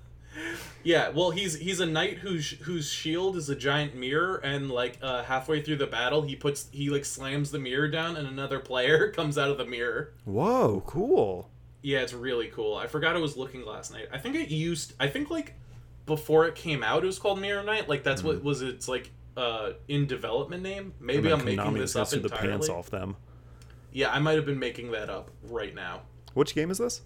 Yeah, 0.83 1.11
well, 1.11 1.31
he's 1.31 1.57
he's 1.59 1.79
a 1.79 1.85
knight 1.85 2.19
whose 2.19 2.53
whose 2.63 2.89
shield 2.91 3.37
is 3.37 3.51
a 3.51 3.55
giant 3.55 3.95
mirror, 3.95 4.37
and 4.37 4.71
like 4.71 4.97
uh, 5.03 5.25
halfway 5.25 5.61
through 5.61 5.77
the 5.77 5.87
battle, 5.87 6.23
he 6.23 6.35
puts 6.35 6.69
he 6.73 6.89
like 6.89 7.05
slams 7.05 7.51
the 7.51 7.59
mirror 7.59 7.87
down, 7.89 8.17
and 8.17 8.27
another 8.27 8.61
player 8.61 9.11
comes 9.15 9.37
out 9.37 9.51
of 9.51 9.59
the 9.59 9.67
mirror. 9.67 10.15
Whoa, 10.25 10.83
cool. 10.87 11.51
Yeah, 11.83 12.01
it's 12.01 12.13
really 12.13 12.49
cool. 12.49 12.77
I 12.77 12.87
forgot 12.87 13.17
it 13.17 13.21
was 13.21 13.37
Looking 13.37 13.63
Glass 13.63 13.91
Knight. 13.91 14.09
I 14.13 14.19
think 14.19 14.37
it 14.37 14.51
used. 14.51 14.93
I 15.01 15.09
think 15.09 15.31
like 15.31 15.55
before 16.07 16.47
it 16.47 16.55
came 16.55 16.83
out, 16.83 17.03
it 17.03 17.07
was 17.07 17.19
called 17.19 17.41
Mirror 17.41 17.63
Knight. 17.65 17.89
Like 17.89 18.03
that's 18.03 18.23
what 18.23 18.43
was 18.43 18.63
its 18.63 18.87
like 18.89 19.11
uh 19.37 19.73
in 19.89 20.07
development 20.07 20.63
name. 20.63 20.93
Maybe. 21.01 21.31
I'm 21.33 21.39
then 21.39 21.57
making 21.57 21.65
Konami 21.65 21.79
this 21.79 21.97
up 21.97 22.09
sued 22.09 22.23
the 22.23 22.29
entirely. 22.29 22.49
pants 22.49 22.69
off 22.69 22.91
them. 22.91 23.17
Yeah, 23.93 24.11
I 24.13 24.19
might 24.19 24.35
have 24.37 24.47
been 24.47 24.59
making 24.59 24.91
that 24.93 25.09
up 25.11 25.31
right 25.45 25.75
now. 25.75 26.03
Which 26.35 26.55
game 26.55 26.71
is 26.71 26.79
this? 26.79 27.03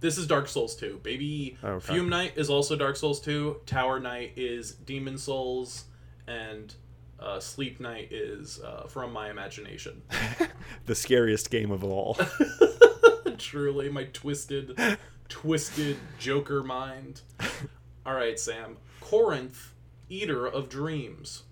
This 0.00 0.18
is 0.18 0.26
Dark 0.26 0.48
Souls 0.48 0.74
2. 0.76 1.00
Baby 1.02 1.56
Okay. 1.62 1.94
Fume 1.94 2.08
Knight 2.08 2.32
is 2.36 2.50
also 2.50 2.74
Dark 2.76 2.96
Souls 2.96 3.20
2. 3.20 3.60
Tower 3.66 3.98
Knight 4.00 4.32
is 4.36 4.72
Demon 4.72 5.16
Souls. 5.16 5.84
And 6.26 6.74
uh, 7.20 7.38
Sleep 7.40 7.78
Knight 7.80 8.12
is 8.12 8.60
uh, 8.60 8.86
From 8.88 9.12
My 9.12 9.30
Imagination. 9.30 10.02
The 10.86 10.94
scariest 10.96 11.50
game 11.50 11.70
of 11.70 11.84
all. 11.84 12.18
Truly, 13.42 13.88
my 13.88 14.04
twisted, 14.04 14.78
twisted 15.28 15.96
Joker 16.18 16.62
mind. 16.62 17.22
All 18.06 18.14
right, 18.14 18.38
Sam. 18.38 18.76
Corinth, 19.00 19.72
Eater 20.08 20.46
of 20.46 20.68
Dreams. 20.68 21.42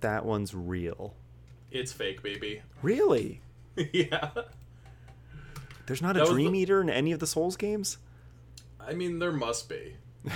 that 0.00 0.24
one's 0.24 0.52
real. 0.54 1.14
It's 1.70 1.92
fake, 1.92 2.22
baby. 2.22 2.62
Really? 2.82 3.40
yeah. 3.92 4.30
There's 5.86 6.02
not 6.02 6.14
That 6.16 6.26
a 6.28 6.32
Dream 6.32 6.52
the- 6.52 6.58
Eater 6.60 6.80
in 6.80 6.90
any 6.90 7.12
of 7.12 7.20
the 7.20 7.26
Souls 7.26 7.56
games? 7.56 7.98
I 8.80 8.94
mean, 8.94 9.18
there 9.20 9.32
must 9.32 9.68
be. 9.68 9.94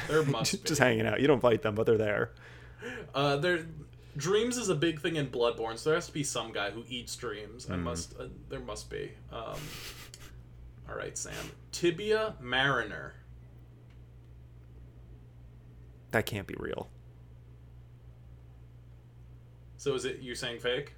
There 0.08 0.22
must 0.26 0.50
just, 0.52 0.62
be. 0.64 0.68
just 0.68 0.80
hanging 0.80 1.06
out. 1.06 1.20
You 1.20 1.26
don't 1.26 1.40
fight 1.40 1.62
them, 1.62 1.74
but 1.74 1.86
they're 1.86 1.96
there. 1.98 2.32
Uh, 3.14 3.36
there, 3.38 3.66
dreams 4.16 4.56
is 4.58 4.68
a 4.68 4.74
big 4.74 5.00
thing 5.00 5.16
in 5.16 5.28
Bloodborne, 5.28 5.78
so 5.78 5.90
there 5.90 5.96
has 5.96 6.06
to 6.06 6.12
be 6.12 6.22
some 6.22 6.52
guy 6.52 6.70
who 6.70 6.84
eats 6.88 7.16
dreams. 7.16 7.68
I 7.70 7.76
must, 7.76 8.14
uh, 8.20 8.26
there 8.50 8.60
must 8.60 8.90
be. 8.90 9.10
Um, 9.32 9.58
all 10.88 10.96
right, 10.96 11.16
Sam. 11.16 11.34
Tibia 11.72 12.34
Mariner. 12.40 13.14
That 16.10 16.26
can't 16.26 16.46
be 16.46 16.54
real. 16.58 16.88
So 19.76 19.94
is 19.94 20.04
it 20.04 20.20
you 20.20 20.34
saying 20.34 20.60
fake? 20.60 20.94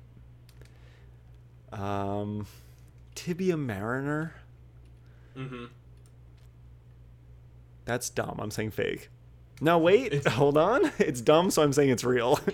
Um, 1.72 2.46
Tibia 3.14 3.56
Mariner? 3.56 4.34
Mm-hmm. 5.36 5.64
That's 7.84 8.10
dumb. 8.10 8.38
I'm 8.40 8.50
saying 8.50 8.72
fake. 8.72 9.10
No, 9.60 9.78
wait, 9.78 10.26
hold 10.28 10.58
on. 10.58 10.90
It's 10.98 11.20
dumb, 11.20 11.50
so 11.50 11.62
I'm 11.62 11.72
saying 11.72 11.90
it's 11.90 12.04
real. 12.04 12.38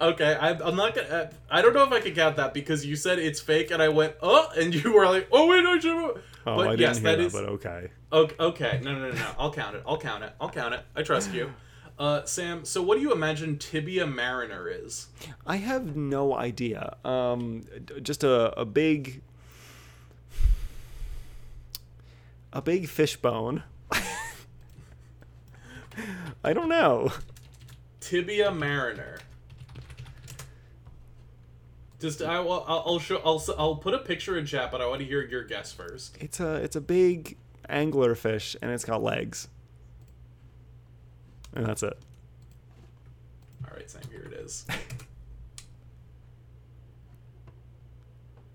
Okay, 0.00 0.34
I, 0.34 0.50
I'm 0.50 0.76
not 0.76 0.94
gonna. 0.94 1.08
uh, 1.08 1.30
I 1.50 1.62
don't 1.62 1.74
know 1.74 1.84
if 1.84 1.92
I 1.92 2.00
can 2.00 2.14
count 2.14 2.36
that 2.36 2.52
because 2.54 2.84
you 2.84 2.96
said 2.96 3.18
it's 3.18 3.40
fake, 3.40 3.70
and 3.70 3.82
I 3.82 3.88
went, 3.88 4.14
oh, 4.22 4.48
and 4.56 4.74
you 4.74 4.92
were 4.92 5.06
like, 5.06 5.28
oh 5.32 5.46
wait, 5.46 5.64
I 5.64 5.78
should. 5.78 5.92
Oh, 5.94 6.20
but 6.44 6.58
I 6.58 6.70
didn't 6.70 6.80
yes, 6.80 6.98
hear 6.98 7.10
that 7.10 7.16
that, 7.16 7.24
is. 7.26 7.32
but 7.32 7.44
okay. 7.44 7.90
Okay, 8.12 8.36
okay, 8.38 8.80
no, 8.82 8.92
no, 8.92 9.08
no, 9.08 9.14
no. 9.14 9.30
I'll 9.38 9.52
count 9.52 9.76
it. 9.76 9.82
I'll 9.86 9.98
count 9.98 10.24
it. 10.24 10.32
I'll 10.40 10.50
count 10.50 10.74
it. 10.74 10.80
I 10.94 11.02
trust 11.02 11.32
you. 11.32 11.52
Uh, 11.98 12.22
Sam, 12.26 12.66
so 12.66 12.82
what 12.82 12.96
do 12.96 13.00
you 13.00 13.10
imagine 13.10 13.56
Tibia 13.56 14.06
Mariner 14.06 14.68
is? 14.68 15.06
I 15.46 15.56
have 15.56 15.96
no 15.96 16.36
idea. 16.36 16.94
Um, 17.06 17.64
just 18.02 18.22
a, 18.22 18.52
a 18.60 18.66
big, 18.66 19.22
a 22.52 22.60
big 22.60 22.86
fish 22.86 23.16
bone. 23.16 23.62
I 26.44 26.52
don't 26.52 26.68
know. 26.68 27.12
Tibia 28.00 28.50
Mariner. 28.50 29.20
Just 31.98 32.20
I 32.22 32.40
will. 32.40 32.64
I'll, 32.66 32.82
I'll 32.86 32.98
show. 32.98 33.22
I'll. 33.24 33.42
I'll 33.56 33.76
put 33.76 33.94
a 33.94 33.98
picture 33.98 34.36
in 34.36 34.44
chat, 34.44 34.70
but 34.70 34.82
I 34.82 34.86
want 34.86 35.00
to 35.00 35.06
hear 35.06 35.24
your 35.24 35.44
guess 35.44 35.72
first. 35.72 36.16
It's 36.20 36.40
a 36.40 36.56
it's 36.56 36.76
a 36.76 36.80
big 36.80 37.38
angler 37.68 38.14
fish, 38.14 38.54
and 38.60 38.70
it's 38.70 38.84
got 38.84 39.02
legs, 39.02 39.48
and 41.54 41.64
that's 41.64 41.82
it. 41.82 41.98
All 43.64 43.74
right, 43.74 43.90
Sam. 43.90 44.02
Here 44.10 44.28
it 44.30 44.34
is. 44.34 44.66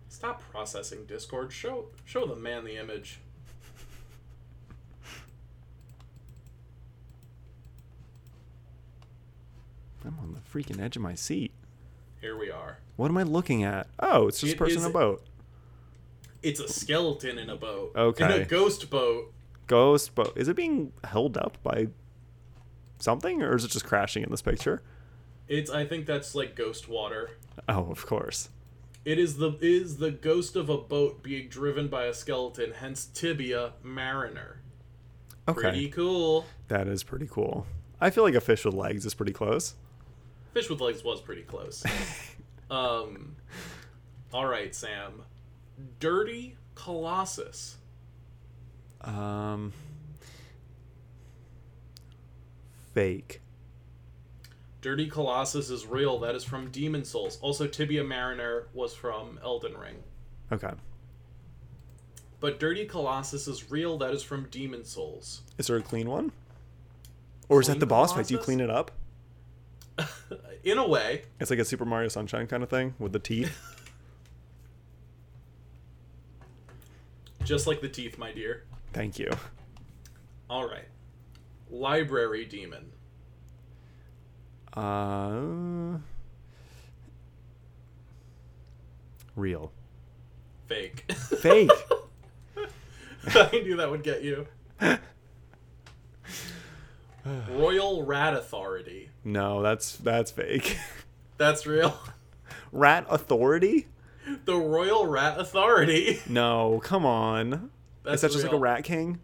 Stop 0.09 0.43
processing 0.51 1.05
Discord. 1.05 1.51
Show. 1.51 1.85
Show 2.05 2.27
the 2.27 2.35
man 2.35 2.63
the 2.63 2.77
image. 2.77 3.19
I'm 10.05 10.17
on 10.19 10.33
the 10.33 10.39
freaking 10.39 10.79
edge 10.79 10.95
of 10.95 11.01
my 11.01 11.15
seat. 11.15 11.50
Are. 12.71 12.77
What 12.95 13.09
am 13.09 13.17
I 13.17 13.23
looking 13.23 13.63
at? 13.63 13.87
Oh, 13.99 14.27
it's 14.27 14.39
just 14.39 14.53
It 14.53 14.55
a 14.55 14.57
person 14.59 14.79
in 14.81 14.85
a 14.85 14.89
boat. 14.93 15.23
It's 16.43 16.59
a 16.59 16.67
skeleton 16.67 17.37
in 17.37 17.49
a 17.49 17.55
boat. 17.55 17.91
In 17.95 18.01
Okay. 18.01 18.41
a 18.41 18.45
ghost 18.45 18.89
boat. 18.89 19.31
Ghost 19.67 20.15
boat. 20.15 20.33
Is 20.35 20.47
it 20.47 20.55
being 20.55 20.91
held 21.03 21.37
up 21.37 21.57
by 21.63 21.87
something, 22.99 23.41
or 23.41 23.55
is 23.55 23.63
it 23.63 23.71
just 23.71 23.85
crashing 23.85 24.23
in 24.23 24.29
this 24.29 24.41
picture? 24.41 24.81
It's. 25.47 25.69
I 25.69 25.85
think 25.85 26.05
that's 26.05 26.33
like 26.35 26.55
ghost 26.55 26.87
water. 26.89 27.31
Oh, 27.69 27.87
of 27.91 28.05
course. 28.05 28.49
It 29.03 29.17
is 29.17 29.37
the 29.37 29.57
is 29.61 29.97
the 29.97 30.11
ghost 30.11 30.55
of 30.55 30.69
a 30.69 30.77
boat 30.77 31.23
being 31.23 31.47
driven 31.47 31.87
by 31.87 32.05
a 32.05 32.13
skeleton, 32.13 32.73
hence 32.79 33.05
tibia 33.05 33.73
mariner. 33.83 34.61
Okay, 35.47 35.61
Pretty 35.61 35.89
cool. 35.89 36.45
that 36.67 36.87
is 36.87 37.03
pretty 37.03 37.27
cool. 37.29 37.65
I 37.99 38.09
feel 38.11 38.23
like 38.23 38.35
a 38.35 38.41
fish 38.41 38.63
with 38.63 38.73
legs 38.75 39.05
is 39.05 39.13
pretty 39.15 39.33
close. 39.33 39.73
Fish 40.53 40.69
with 40.69 40.79
legs 40.81 41.03
was 41.03 41.19
pretty 41.21 41.41
close. 41.43 41.83
um, 42.71 43.35
all 44.33 44.47
right, 44.47 44.73
Sam. 44.73 45.23
Dirty 45.99 46.55
Colossus. 46.75 47.77
Um, 49.01 49.73
fake. 52.93 53.41
Dirty 54.81 55.07
Colossus 55.07 55.69
is 55.69 55.85
real. 55.85 56.17
That 56.19 56.33
is 56.33 56.43
from 56.43 56.71
Demon 56.71 57.03
Souls. 57.03 57.37
Also, 57.41 57.67
Tibia 57.67 58.03
Mariner 58.03 58.67
was 58.73 58.95
from 58.95 59.39
Elden 59.43 59.77
Ring. 59.77 59.97
Okay. 60.51 60.71
But 62.39 62.59
Dirty 62.59 62.85
Colossus 62.85 63.47
is 63.47 63.69
real. 63.69 63.97
That 63.99 64.13
is 64.13 64.23
from 64.23 64.47
Demon 64.49 64.83
Souls. 64.83 65.41
Is 65.59 65.67
there 65.67 65.77
a 65.77 65.81
clean 65.81 66.09
one? 66.09 66.31
Or 67.49 67.59
is 67.61 67.67
that 67.67 67.79
the 67.79 67.85
boss 67.85 68.13
fight? 68.13 68.27
Do 68.27 68.33
you 68.33 68.39
clean 68.39 68.59
it 68.59 68.69
up? 68.69 68.91
In 70.63 70.77
a 70.77 70.87
way, 70.87 71.23
It's 71.39 71.49
like 71.49 71.59
a 71.59 71.65
Super 71.65 71.85
Mario 71.85 72.07
Sunshine 72.07 72.45
kind 72.47 72.61
of 72.61 72.69
thing 72.69 72.93
with 72.99 73.13
the 73.13 73.19
teeth. 73.19 73.57
just 77.43 77.65
like 77.67 77.81
the 77.81 77.89
teeth, 77.89 78.17
my 78.17 78.31
dear. 78.31 78.63
Thank 78.93 79.17
you. 79.17 79.29
All 80.49 80.67
right. 80.67 80.85
Library 81.69 82.45
Demon. 82.45 82.91
Uh, 84.73 85.97
real. 89.35 89.71
Fake. 90.67 91.11
Fake. 91.11 91.71
I 93.27 93.49
knew 93.63 93.77
that 93.77 93.89
would 93.89 94.03
get 94.03 94.23
you. 94.23 94.47
Royal 97.49 98.03
Rat 98.05 98.33
Authority. 98.33 99.09
no, 99.23 99.61
that's 99.61 99.95
that's 99.97 100.31
fake. 100.31 100.77
That's 101.37 101.65
real. 101.65 101.97
Rat 102.71 103.07
Authority? 103.09 103.87
The 104.45 104.55
Royal 104.55 105.07
Rat 105.07 105.39
Authority. 105.39 106.19
No, 106.29 106.79
come 106.83 107.03
on. 107.03 107.71
That's 108.03 108.15
is 108.17 108.21
that 108.21 108.31
just 108.33 108.43
like 108.43 108.53
a. 108.53 108.59
Rat 108.59 108.83
King? 108.83 109.19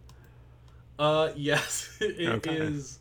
Uh, 0.98 1.30
yes, 1.36 1.96
it 2.00 2.16
is. 2.18 2.98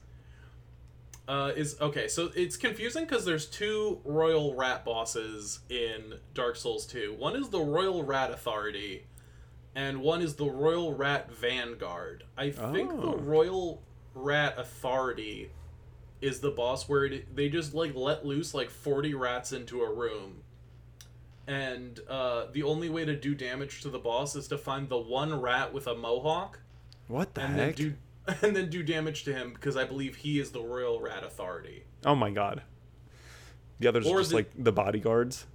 Okay. 1.28 1.34
Uh, 1.34 1.52
is 1.56 1.82
okay. 1.82 2.08
So 2.08 2.30
it's 2.36 2.56
confusing 2.56 3.06
because 3.06 3.26
there's 3.26 3.48
two 3.48 4.00
Royal 4.06 4.54
Rat 4.56 4.86
bosses 4.86 5.60
in 5.70 6.14
Dark 6.36 6.56
Souls 6.56 6.86
2. 6.86 7.16
One 7.18 7.36
is 7.36 7.50
the 7.50 7.60
Royal 7.60 8.04
Rat 8.04 8.30
Authority, 8.32 9.08
and 9.76 10.02
one 10.02 10.22
is 10.22 10.36
the 10.36 10.46
Royal 10.50 10.94
Rat 10.94 11.32
Vanguard. 11.32 12.24
I 12.38 12.52
think 12.52 12.92
Oh. 12.94 13.02
the 13.12 13.18
Royal 13.18 13.82
Rat 14.24 14.56
Authority 14.58 15.52
is 16.22 16.40
the 16.40 16.50
boss 16.52 16.90
where 16.90 17.06
it, 17.06 17.36
they 17.36 17.48
just 17.50 17.74
like 17.74 17.94
let 17.96 18.26
loose 18.26 18.54
like 18.54 18.70
40 18.70 19.14
rats 19.14 19.52
into 19.54 19.82
a 19.84 19.94
room. 19.94 20.42
And 21.46 22.00
uh, 22.10 22.48
the 22.52 22.64
only 22.64 22.90
way 22.90 23.06
to 23.06 23.16
do 23.16 23.34
damage 23.34 23.82
to 23.82 23.90
the 23.90 24.00
boss 24.00 24.36
is 24.36 24.48
to 24.50 24.58
find 24.58 24.90
the 24.90 24.98
one 24.98 25.40
rat 25.40 25.74
with 25.74 25.88
a 25.88 25.96
mohawk 25.96 26.60
What 27.08 27.34
the 27.36 27.42
and 27.42 27.56
heck? 27.56 27.76
then 27.78 27.86
do 27.90 27.94
and 28.48 28.56
then 28.56 28.70
do 28.70 28.84
damage 28.84 29.24
to 29.24 29.34
him 29.34 29.54
because 29.54 29.78
I 29.78 29.86
believe 29.86 30.18
he 30.18 30.40
is 30.40 30.52
the 30.52 30.60
Royal 30.62 31.00
Rat 31.00 31.24
Authority. 31.24 31.84
oh 32.06 32.16
my 32.16 32.30
god. 32.32 32.64
The 33.80 33.88
others 33.88 34.06
Or 34.08 34.18
are 34.18 34.20
just 34.20 34.32
the- 34.32 34.38
like 34.38 34.52
the 34.58 34.72
bodyguards. 34.74 35.46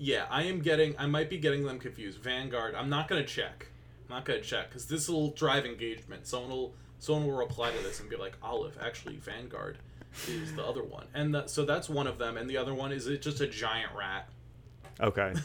Yeah, 0.00 0.26
I 0.30 0.44
am 0.44 0.60
getting. 0.60 0.94
I 0.96 1.06
might 1.06 1.28
be 1.28 1.38
getting 1.38 1.64
them 1.64 1.80
confused. 1.80 2.20
Vanguard. 2.22 2.76
I'm 2.76 2.88
not 2.88 3.08
gonna 3.08 3.24
check. 3.26 3.66
I'm 4.08 4.14
not 4.14 4.24
gonna 4.24 4.40
check 4.40 4.68
because 4.68 4.86
this 4.86 5.08
will 5.08 5.32
drive 5.32 5.66
engagement. 5.66 6.26
Someone 6.28 6.50
will 6.50 6.74
someone 6.98 7.26
will 7.26 7.36
reply 7.36 7.70
to 7.70 7.82
this 7.82 8.00
and 8.00 8.08
be 8.08 8.16
like, 8.16 8.36
Olive, 8.42 8.76
actually, 8.82 9.16
Vanguard 9.16 9.78
is 10.26 10.54
the 10.54 10.64
other 10.64 10.82
one, 10.82 11.06
and 11.14 11.34
that, 11.34 11.50
so 11.50 11.64
that's 11.64 11.88
one 11.88 12.06
of 12.06 12.18
them, 12.18 12.36
and 12.36 12.48
the 12.48 12.56
other 12.56 12.74
one 12.74 12.92
is 12.92 13.06
it 13.06 13.22
just 13.22 13.40
a 13.40 13.46
giant 13.46 13.90
rat. 13.96 14.28
Okay. 15.00 15.34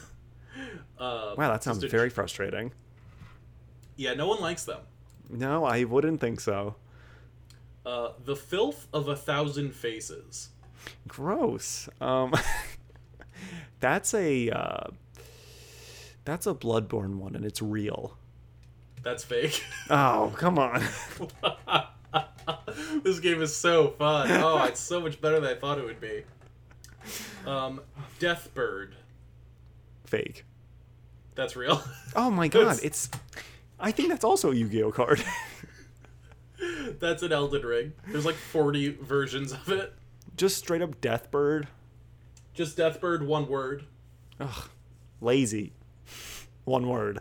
Uh, 1.00 1.34
Wow, 1.36 1.52
that 1.52 1.64
sounds 1.64 1.84
very 1.84 2.12
frustrating. 2.12 2.72
Yeah, 3.96 4.14
no 4.14 4.28
one 4.28 4.40
likes 4.40 4.66
them. 4.66 4.82
No, 5.28 5.66
I 5.66 5.84
wouldn't 5.84 6.22
think 6.22 6.40
so. 6.40 6.76
Uh, 7.84 8.10
the 8.24 8.36
filth 8.36 8.88
of 8.94 9.08
a 9.08 9.16
thousand 9.16 9.74
faces. 9.74 10.50
Gross. 11.08 11.90
Um 12.00 12.34
That's 13.80 14.14
a 14.14 14.50
uh 14.52 14.88
That's 16.24 16.46
a 16.46 16.54
Bloodborne 16.54 17.16
one 17.18 17.36
and 17.36 17.44
it's 17.46 17.62
real. 17.62 18.16
That's 19.04 19.24
fake. 19.24 19.64
Oh, 19.90 20.34
come 20.38 20.58
on. 20.58 20.82
this 23.04 23.20
game 23.20 23.42
is 23.42 23.56
so 23.56 23.90
fun. 23.90 24.32
Oh, 24.32 24.64
it's 24.64 24.80
so 24.80 25.02
much 25.02 25.20
better 25.20 25.40
than 25.42 25.50
I 25.50 25.56
thought 25.60 25.78
it 25.78 25.84
would 25.86 26.00
be. 26.00 26.24
Um, 27.46 27.82
Deathbird. 28.20 28.92
Fake. 30.06 30.46
That's 31.36 31.56
real. 31.56 31.82
Oh 32.16 32.32
my 32.32 32.48
god, 32.50 32.80
it's 32.82 33.10
I 33.80 33.92
think 33.92 34.10
that's 34.10 34.24
also 34.24 34.52
a 34.52 34.56
Yu-Gi-Oh 34.56 34.92
card. 34.92 35.22
That's 37.00 37.24
an 37.24 37.34
Elden 37.34 37.64
Ring. 37.66 37.94
There's 38.08 38.26
like 38.26 38.36
40 38.36 38.90
versions 39.02 39.52
of 39.52 39.68
it. 39.70 39.94
Just 40.38 40.58
straight 40.58 40.82
up 40.82 41.02
Deathbird. 41.02 41.68
Just 42.54 42.78
Deathbird, 42.78 43.26
one 43.26 43.48
word. 43.50 43.84
Ugh. 44.40 44.70
Lazy. 45.20 45.74
One 46.64 46.88
word. 46.88 47.20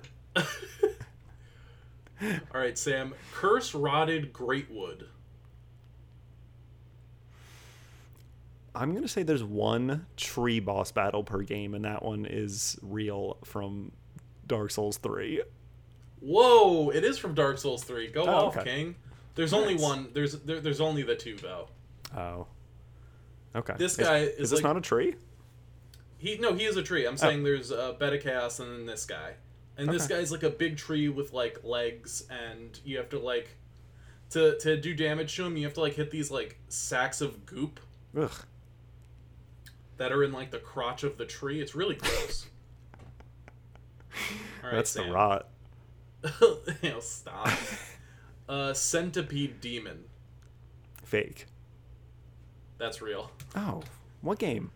All 2.23 2.61
right, 2.61 2.77
Sam. 2.79 3.15
Curse 3.35 3.75
rotted 3.75 4.33
Greatwood. 4.33 5.07
I'm 8.75 8.95
gonna 8.95 9.09
say 9.09 9.23
there's 9.23 9.45
one 9.45 10.07
tree 10.17 10.61
boss 10.61 10.93
battle 10.93 11.25
per 11.25 11.43
game, 11.43 11.75
and 11.75 11.85
that 11.85 12.03
one 12.03 12.25
is 12.25 12.79
real 12.83 13.37
from 13.45 13.93
Dark 14.47 14.71
Souls 14.71 14.97
3. 14.99 15.43
Whoa! 16.21 16.91
It 16.91 17.05
is 17.05 17.19
from 17.19 17.35
Dark 17.35 17.59
Souls 17.59 17.85
3. 17.85 18.09
Go 18.09 18.23
Oh, 18.23 18.31
off, 18.47 18.57
okay. 18.57 18.65
King. 18.65 18.95
There's 19.35 19.53
only 19.53 19.77
one. 19.77 20.09
There's 20.15 20.39
there, 20.43 20.61
there's 20.61 20.81
only 20.81 21.03
the 21.03 21.17
two 21.17 21.37
though. 21.37 21.69
Oh. 22.17 22.47
Okay. 23.55 23.75
This 23.77 23.97
guy 23.97 24.19
is, 24.19 24.29
is 24.31 24.35
is 24.41 24.51
this 24.51 24.57
like- 24.63 24.65
not 24.65 24.77
a 24.77 24.81
tree? 24.81 25.17
He 26.17 26.39
no, 26.39 26.55
he 26.55 26.65
is 26.65 26.77
a 26.77 26.83
tree. 26.83 27.05
I'm 27.07 27.17
saying 27.17 27.43
there's 27.43 27.73
uh, 27.73 27.93
Bed 27.99 28.15
of 28.15 28.23
Chaos 28.23 28.61
and 28.61 28.71
then 28.73 28.87
this 28.87 29.05
guy, 29.05 29.33
and 29.77 29.89
this 29.89 30.07
guy's 30.07 30.31
like 30.31 30.43
a 30.43 30.51
big 30.51 30.77
tree 30.77 31.09
with 31.09 31.33
like 31.33 31.65
legs, 31.65 32.25
and 32.31 32.79
you 32.85 32.97
have 32.99 33.09
to 33.11 33.19
like 33.19 33.57
to 34.31 34.59
to 34.59 34.77
do 34.77 34.95
damage 34.95 35.37
to 35.37 35.45
him, 35.45 35.57
you 35.57 35.65
have 35.65 35.75
to 35.75 35.81
like 35.81 35.95
hit 35.95 36.11
these 36.11 36.31
like 36.31 36.59
sacks 36.69 37.21
of 37.21 37.45
goop 37.47 37.81
Ugh. 38.17 38.33
that 39.99 40.13
are 40.13 40.25
in 40.25 40.33
like 40.33 40.51
the 40.51 40.59
crotch 40.59 41.05
of 41.05 41.19
the 41.19 41.27
tree. 41.27 41.61
It's 41.61 41.75
really 41.75 41.97
gross. 41.97 42.47
Right, 44.63 44.75
That's 44.75 44.93
the 44.93 45.11
rot. 45.11 45.49
you 46.41 46.61
know, 46.83 47.01
stop. 47.01 47.49
Uh, 48.49 48.75
centipede 48.75 49.61
demon. 49.63 50.05
Fake. 51.05 51.47
That's 52.77 53.01
real. 53.01 53.31
Oh, 53.55 53.83
what 54.21 54.39
game? 54.39 54.73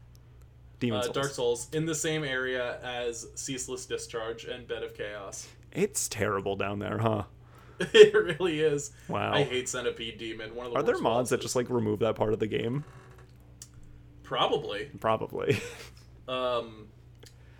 Demon 0.79 0.99
Uh, 0.99 1.03
Souls. 1.03 1.15
Dark 1.15 1.31
Souls 1.33 1.69
in 1.73 1.87
the 1.87 1.95
same 1.95 2.23
area 2.25 2.79
as 2.83 3.27
Ceaseless 3.35 3.87
Discharge 3.87 4.45
and 4.45 4.67
Bed 4.69 4.83
of 4.83 4.95
Chaos. 4.95 5.49
It's 5.73 6.09
terrible 6.09 6.57
down 6.57 6.79
there, 6.79 6.97
huh? 6.99 7.25
it 7.79 8.15
really 8.15 8.61
is. 8.61 8.93
Wow. 9.09 9.35
I 9.35 9.43
hate 9.43 9.69
Centipede 9.69 10.17
Demon. 10.17 10.55
One 10.55 10.67
of 10.67 10.73
the 10.73 10.79
Are 10.79 10.83
there 10.83 10.99
mods 10.99 11.29
that 11.31 11.43
just 11.43 11.55
like 11.55 11.69
remove 11.69 11.99
that 11.99 12.15
part 12.15 12.33
of 12.33 12.39
the 12.39 12.47
game? 12.47 12.85
probably? 14.23 14.91
Probably. 15.01 15.61
Um, 16.29 16.89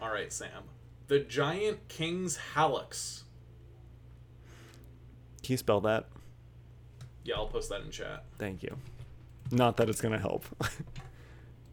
all 0.03 0.11
right, 0.11 0.33
Sam. 0.33 0.65
The 1.07 1.21
Giant 1.21 1.87
King's 1.89 2.37
Hallux. 2.57 3.23
Can 5.45 5.53
you 5.53 5.57
spell 5.57 5.81
that? 5.83 6.09
Yeah, 7.25 7.37
I'll 7.37 7.47
post 7.47 7.69
that 7.69 7.83
in 7.83 7.91
chat. 7.93 8.25
Thank 8.39 8.65
you. 8.65 8.77
Not 9.53 9.77
that 9.77 9.89
it's 9.89 10.01
gonna 10.01 10.19
help. 10.19 10.45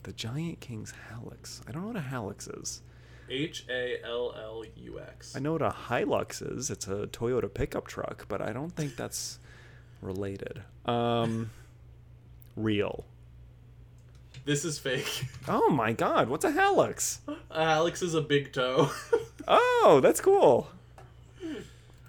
the 0.03 0.11
Giant 0.13 0.59
King's 0.59 0.93
Hallux. 1.11 1.61
I 1.67 1.71
don't 1.71 1.81
know 1.81 1.87
what 1.89 1.97
a 1.97 2.01
Hallux 2.07 2.61
is. 2.61 2.81
H 3.29 3.65
A 3.69 3.97
L 4.03 4.33
L 4.37 4.63
U 4.75 4.99
X. 4.99 5.35
I 5.35 5.39
know 5.39 5.53
what 5.53 5.61
a 5.61 5.69
Hilux 5.89 6.57
is. 6.57 6.69
It's 6.69 6.87
a 6.87 7.07
Toyota 7.07 7.51
pickup 7.53 7.87
truck, 7.87 8.25
but 8.27 8.41
I 8.41 8.51
don't 8.53 8.75
think 8.75 8.95
that's 8.95 9.39
related. 10.01 10.61
Um, 10.85 11.49
real. 12.55 13.05
This 14.45 14.65
is 14.65 14.77
fake. 14.77 15.25
Oh 15.47 15.69
my 15.69 15.93
God! 15.93 16.27
What's 16.27 16.43
a 16.43 16.51
Hallux? 16.51 17.19
Alex 17.49 18.01
is 18.01 18.13
a 18.13 18.21
big 18.21 18.51
toe. 18.53 18.91
Oh, 19.45 19.99
that's 20.01 20.21
cool. 20.21 20.69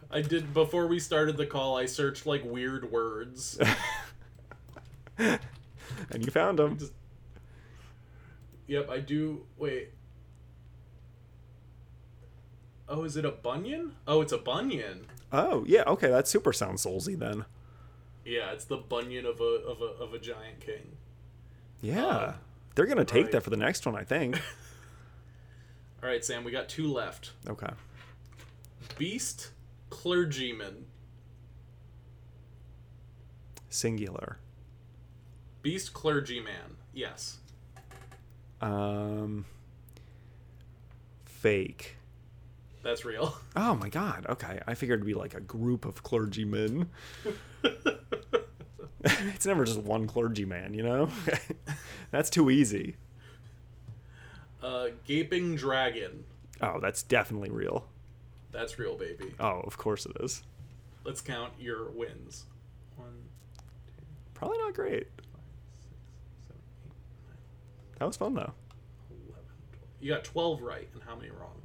I 0.08 0.20
did 0.20 0.54
before 0.54 0.86
we 0.86 1.00
started 1.00 1.36
the 1.36 1.46
call. 1.46 1.76
I 1.76 1.86
searched 1.86 2.26
like 2.26 2.44
weird 2.44 2.92
words. 2.92 3.58
And 5.18 6.24
you 6.24 6.30
found 6.30 6.58
them. 6.60 6.78
Just- 6.78 6.92
Yep, 8.66 8.90
I 8.90 8.98
do. 8.98 9.46
Wait. 9.56 9.90
Oh, 12.88 13.04
is 13.04 13.16
it 13.16 13.24
a 13.24 13.30
bunion? 13.30 13.94
Oh, 14.06 14.20
it's 14.20 14.32
a 14.32 14.38
bunion. 14.38 15.06
Oh 15.32 15.64
yeah. 15.66 15.82
Okay, 15.86 16.08
that 16.08 16.28
super 16.28 16.52
sounds 16.52 16.84
soulsy 16.84 17.18
then. 17.18 17.44
Yeah, 18.24 18.52
it's 18.52 18.64
the 18.64 18.76
bunion 18.76 19.26
of 19.26 19.40
a 19.40 19.44
of 19.44 19.80
a 19.80 20.02
of 20.02 20.14
a 20.14 20.18
giant 20.18 20.60
king. 20.60 20.96
Yeah. 21.80 22.06
Uh, 22.06 22.34
They're 22.74 22.86
gonna 22.86 23.04
take 23.04 23.24
right. 23.24 23.32
that 23.32 23.42
for 23.42 23.50
the 23.50 23.56
next 23.56 23.84
one, 23.86 23.96
I 23.96 24.04
think. 24.04 24.36
All 26.02 26.08
right, 26.08 26.24
Sam, 26.24 26.44
we 26.44 26.50
got 26.52 26.68
two 26.68 26.90
left. 26.92 27.32
Okay. 27.48 27.70
Beast 28.98 29.50
clergyman. 29.90 30.86
Singular. 33.70 34.38
Beast 35.62 35.94
clergyman. 35.94 36.76
Yes. 36.92 37.38
Um. 38.60 39.44
Fake. 41.24 41.96
That's 42.82 43.04
real. 43.04 43.34
Oh 43.56 43.74
my 43.74 43.88
god. 43.88 44.26
Okay. 44.28 44.60
I 44.66 44.74
figured 44.74 44.98
it'd 44.98 45.06
be 45.06 45.14
like 45.14 45.34
a 45.34 45.40
group 45.40 45.84
of 45.86 46.02
clergymen. 46.02 46.90
it's 49.04 49.46
never 49.46 49.64
just 49.64 49.80
one 49.80 50.06
clergyman, 50.06 50.74
you 50.74 50.82
know? 50.82 51.08
that's 52.10 52.28
too 52.30 52.50
easy. 52.50 52.96
Uh, 54.62 54.88
gaping 55.04 55.56
dragon. 55.56 56.24
Oh, 56.60 56.78
that's 56.80 57.02
definitely 57.02 57.50
real. 57.50 57.86
That's 58.52 58.78
real, 58.78 58.96
baby. 58.96 59.34
Oh, 59.40 59.60
of 59.60 59.76
course 59.76 60.06
it 60.06 60.16
is. 60.20 60.42
Let's 61.04 61.20
count 61.20 61.52
your 61.58 61.90
wins. 61.90 62.44
One, 62.96 63.08
two. 63.56 64.02
Probably 64.34 64.58
not 64.58 64.74
great. 64.74 65.08
That 68.04 68.08
was 68.08 68.16
fun 68.18 68.34
though. 68.34 68.52
11, 69.30 69.44
You 69.98 70.12
got 70.12 70.24
12 70.24 70.60
right, 70.60 70.86
and 70.92 71.02
how 71.04 71.16
many 71.16 71.30
wrong? 71.30 71.62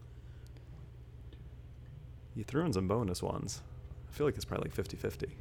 You 2.34 2.46
threw 2.46 2.64
in 2.64 2.72
some 2.72 2.88
bonus 2.88 3.22
ones. 3.22 3.62
I 4.08 4.14
feel 4.14 4.26
like 4.26 4.38
it's 4.38 4.46
probably 4.46 4.70
like 4.70 4.74
50 4.74 4.96
50. 4.96 5.36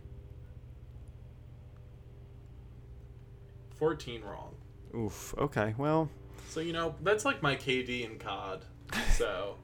14 3.76 4.22
wrong. 4.22 4.56
Oof. 4.92 5.36
Okay. 5.38 5.72
Well, 5.78 6.10
So, 6.48 6.58
you 6.58 6.72
know, 6.72 6.96
that's 7.04 7.24
like 7.24 7.40
my 7.44 7.54
KD 7.54 8.04
and 8.04 8.18
COD. 8.18 8.64
So, 9.16 9.54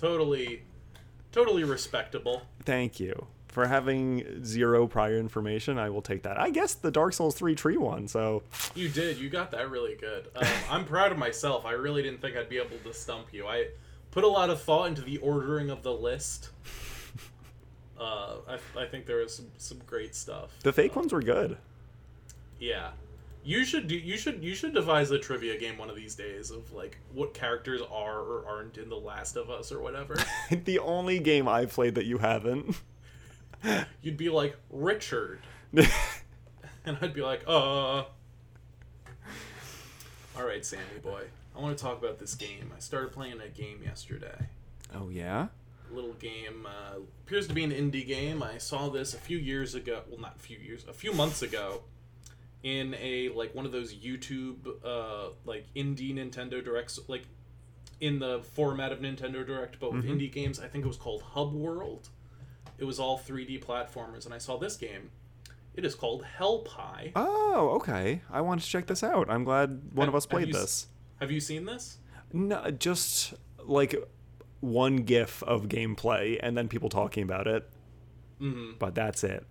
totally, 0.00 0.62
totally 1.32 1.64
respectable. 1.64 2.42
thank 2.64 3.00
you. 3.00 3.26
For 3.48 3.66
having 3.66 4.44
zero 4.44 4.86
prior 4.86 5.16
information, 5.18 5.78
I 5.78 5.90
will 5.90 6.02
take 6.02 6.22
that. 6.22 6.38
I 6.38 6.50
guess 6.50 6.74
the 6.74 6.90
Dark 6.90 7.14
Souls 7.14 7.34
3 7.34 7.54
tree 7.54 7.76
one, 7.78 8.06
so 8.06 8.42
You 8.74 8.88
did. 8.88 9.16
You 9.18 9.28
got 9.30 9.50
that 9.52 9.70
really 9.70 9.96
good. 9.96 10.28
Um, 10.36 10.46
I'm 10.70 10.84
proud 10.84 11.10
of 11.12 11.18
myself. 11.18 11.64
I 11.64 11.72
really 11.72 12.02
didn't 12.02 12.20
think 12.20 12.36
I'd 12.36 12.48
be 12.48 12.58
able 12.58 12.76
to 12.84 12.92
stump 12.92 13.28
you. 13.32 13.46
I 13.46 13.68
put 14.10 14.22
a 14.24 14.28
lot 14.28 14.50
of 14.50 14.60
thought 14.62 14.88
into 14.88 15.00
the 15.02 15.16
ordering 15.18 15.70
of 15.70 15.82
the 15.82 15.92
list. 15.92 16.50
Uh, 18.00 18.36
I, 18.76 18.82
I 18.82 18.86
think 18.86 19.06
there 19.06 19.16
was 19.16 19.34
some, 19.34 19.46
some 19.56 19.78
great 19.84 20.14
stuff. 20.14 20.50
the 20.62 20.72
fake 20.72 20.96
Uh, 20.96 21.00
ones 21.00 21.12
were 21.12 21.20
good. 21.20 21.56
Yeah, 22.60 22.90
you 23.42 23.64
should 23.64 23.88
do. 23.88 23.96
You 23.96 24.16
should 24.16 24.40
you 24.40 24.54
should 24.54 24.72
devise 24.72 25.10
a 25.10 25.18
trivia 25.18 25.58
game 25.58 25.76
one 25.78 25.90
of 25.90 25.96
these 25.96 26.14
days 26.14 26.52
of 26.52 26.72
like 26.72 26.96
what 27.12 27.34
characters 27.34 27.80
are 27.90 28.20
or 28.20 28.44
aren't 28.48 28.78
in 28.78 28.88
The 28.88 28.96
Last 28.96 29.34
of 29.36 29.50
Us 29.50 29.72
or 29.72 29.80
whatever. 29.80 30.16
the 30.64 30.78
only 30.78 31.18
game 31.18 31.48
I've 31.48 31.72
played 31.72 31.96
that 31.96 32.04
you 32.06 32.18
haven't. 32.18 32.76
You'd 34.02 34.16
be 34.16 34.28
like 34.28 34.56
Richard, 34.70 35.40
and 35.72 36.96
I'd 37.00 37.14
be 37.14 37.22
like, 37.22 37.42
uh. 37.46 38.04
All 40.36 40.44
right, 40.46 40.64
Sammy 40.64 40.82
boy. 41.02 41.24
I 41.56 41.60
want 41.60 41.76
to 41.76 41.82
talk 41.82 41.98
about 41.98 42.18
this 42.18 42.34
game. 42.34 42.70
I 42.76 42.78
started 42.78 43.12
playing 43.12 43.40
a 43.40 43.48
game 43.48 43.80
yesterday. 43.84 44.46
oh, 44.94 45.08
yeah? 45.08 45.48
A 45.90 45.94
little 45.94 46.12
game 46.14 46.66
uh, 46.66 46.98
appears 47.26 47.48
to 47.48 47.54
be 47.54 47.64
an 47.64 47.72
indie 47.72 48.06
game. 48.06 48.42
I 48.42 48.58
saw 48.58 48.88
this 48.88 49.14
a 49.14 49.18
few 49.18 49.38
years 49.38 49.74
ago. 49.74 50.02
Well, 50.08 50.20
not 50.20 50.36
a 50.36 50.38
few 50.38 50.58
years, 50.58 50.84
a 50.88 50.92
few 50.92 51.12
months 51.12 51.42
ago, 51.42 51.82
in 52.62 52.94
a 53.00 53.30
like 53.30 53.54
one 53.54 53.64
of 53.66 53.72
those 53.72 53.94
YouTube 53.94 54.66
uh, 54.84 55.30
like 55.46 55.64
indie 55.74 56.14
Nintendo 56.14 56.62
Directs, 56.62 57.00
like 57.08 57.22
in 58.00 58.18
the 58.20 58.42
format 58.54 58.92
of 58.92 59.00
Nintendo 59.00 59.44
Direct, 59.44 59.80
but 59.80 59.92
with 59.92 60.04
Mhm. 60.04 60.20
indie 60.20 60.30
games. 60.30 60.60
I 60.60 60.68
think 60.68 60.84
it 60.84 60.88
was 60.88 60.98
called 60.98 61.22
Hub 61.22 61.52
World. 61.54 62.10
It 62.78 62.84
was 62.84 62.98
all 63.00 63.18
3D 63.18 63.62
platformers, 63.64 64.24
and 64.24 64.32
I 64.32 64.38
saw 64.38 64.56
this 64.56 64.76
game. 64.76 65.10
It 65.74 65.84
is 65.84 65.94
called 65.94 66.24
Hell 66.24 66.60
Pie. 66.60 67.12
Oh, 67.14 67.70
okay. 67.76 68.22
I 68.30 68.40
want 68.40 68.60
to 68.62 68.66
check 68.66 68.86
this 68.86 69.02
out. 69.04 69.28
I'm 69.30 69.44
glad 69.44 69.80
one 69.92 70.06
Have- 70.06 70.14
of 70.14 70.16
us 70.16 70.24
have 70.24 70.30
played 70.30 70.48
you 70.48 70.52
this. 70.54 70.86
Have 71.20 71.30
you 71.30 71.40
seen 71.40 71.64
this? 71.66 71.98
No, 72.32 72.70
just 72.70 73.34
like 73.64 73.94
one 74.60 74.96
gif 74.98 75.42
of 75.44 75.68
gameplay 75.68 76.38
and 76.42 76.56
then 76.56 76.68
people 76.68 76.88
talking 76.88 77.22
about 77.22 77.46
it, 77.46 77.68
hmm 78.38 78.72
but 78.78 78.94
that's 78.94 79.22
it. 79.24 79.46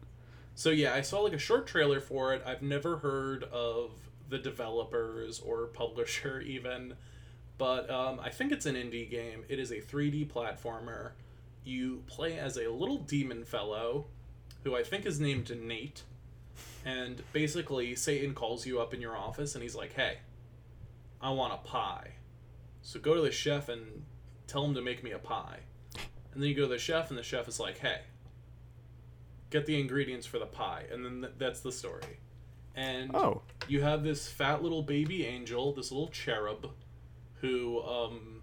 So 0.56 0.70
yeah, 0.70 0.94
I 0.94 1.02
saw 1.02 1.20
like 1.22 1.34
a 1.34 1.38
short 1.40 1.68
trailer 1.68 2.00
for 2.02 2.34
it. 2.34 2.42
I've 2.46 2.62
never 2.62 2.98
heard 2.98 3.44
of 3.46 3.92
the 4.30 4.38
developers 4.38 5.40
or 5.40 5.68
publisher 5.74 6.40
even, 6.42 6.96
but 7.58 7.90
um, 7.90 8.20
I 8.20 8.30
think 8.30 8.52
it's 8.52 8.66
an 8.66 8.76
indie 8.76 9.10
game. 9.10 9.44
It 9.50 9.60
is 9.60 9.72
a 9.72 9.80
3D 9.82 10.30
platformer. 10.32 11.12
You 11.68 12.04
play 12.08 12.40
as 12.40 12.58
a 12.58 12.70
little 12.70 12.98
demon 12.98 13.44
fellow, 13.44 14.06
who 14.64 14.76
I 14.76 14.84
think 14.84 15.06
is 15.06 15.20
named 15.20 15.52
Nate, 15.62 16.04
and 16.86 17.22
basically 17.34 17.94
Satan 17.96 18.34
calls 18.34 18.66
you 18.66 18.80
up 18.80 18.94
in 18.94 19.02
your 19.02 19.18
office 19.18 19.54
and 19.54 19.62
he's 19.62 19.76
like, 19.76 19.94
"Hey, 19.94 20.20
I 21.22 21.32
want 21.32 21.54
a 21.54 21.58
pie." 21.58 22.14
So 22.82 23.00
go 23.02 23.16
to 23.16 23.22
the 23.22 23.32
chef 23.32 23.68
and 23.68 24.06
tell 24.48 24.64
him 24.64 24.76
to 24.76 24.82
make 24.82 25.04
me 25.04 25.12
a 25.12 25.20
pie. 25.20 25.60
And 26.34 26.42
then 26.42 26.50
you 26.50 26.56
go 26.56 26.62
to 26.62 26.70
the 26.70 26.78
chef 26.78 27.10
and 27.10 27.18
the 27.18 27.24
chef 27.24 27.50
is 27.50 27.60
like, 27.60 27.80
"Hey, 27.80 28.00
get 29.50 29.66
the 29.66 29.80
ingredients 29.80 30.26
for 30.26 30.40
the 30.40 30.46
pie 30.46 30.86
and 30.92 31.04
then 31.06 31.22
th- 31.22 31.34
that's 31.38 31.62
the 31.62 31.72
story 31.72 32.20
and 32.76 33.16
Oh, 33.16 33.42
you 33.68 33.82
have 33.82 34.04
this 34.04 34.30
fat 34.30 34.62
little 34.62 34.84
baby 34.84 35.26
angel 35.26 35.74
this 35.74 35.92
little 35.92 36.10
cherub 36.10 36.72
who 37.42 37.82
um 37.82 38.42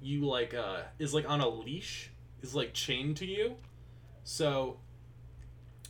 you 0.00 0.26
like 0.26 0.54
uh 0.54 0.82
is 0.98 1.12
like 1.12 1.28
on 1.28 1.40
a 1.40 1.48
leash 1.48 2.10
is 2.42 2.54
like 2.54 2.72
chained 2.72 3.16
to 3.16 3.26
you 3.26 3.56
so 4.24 4.76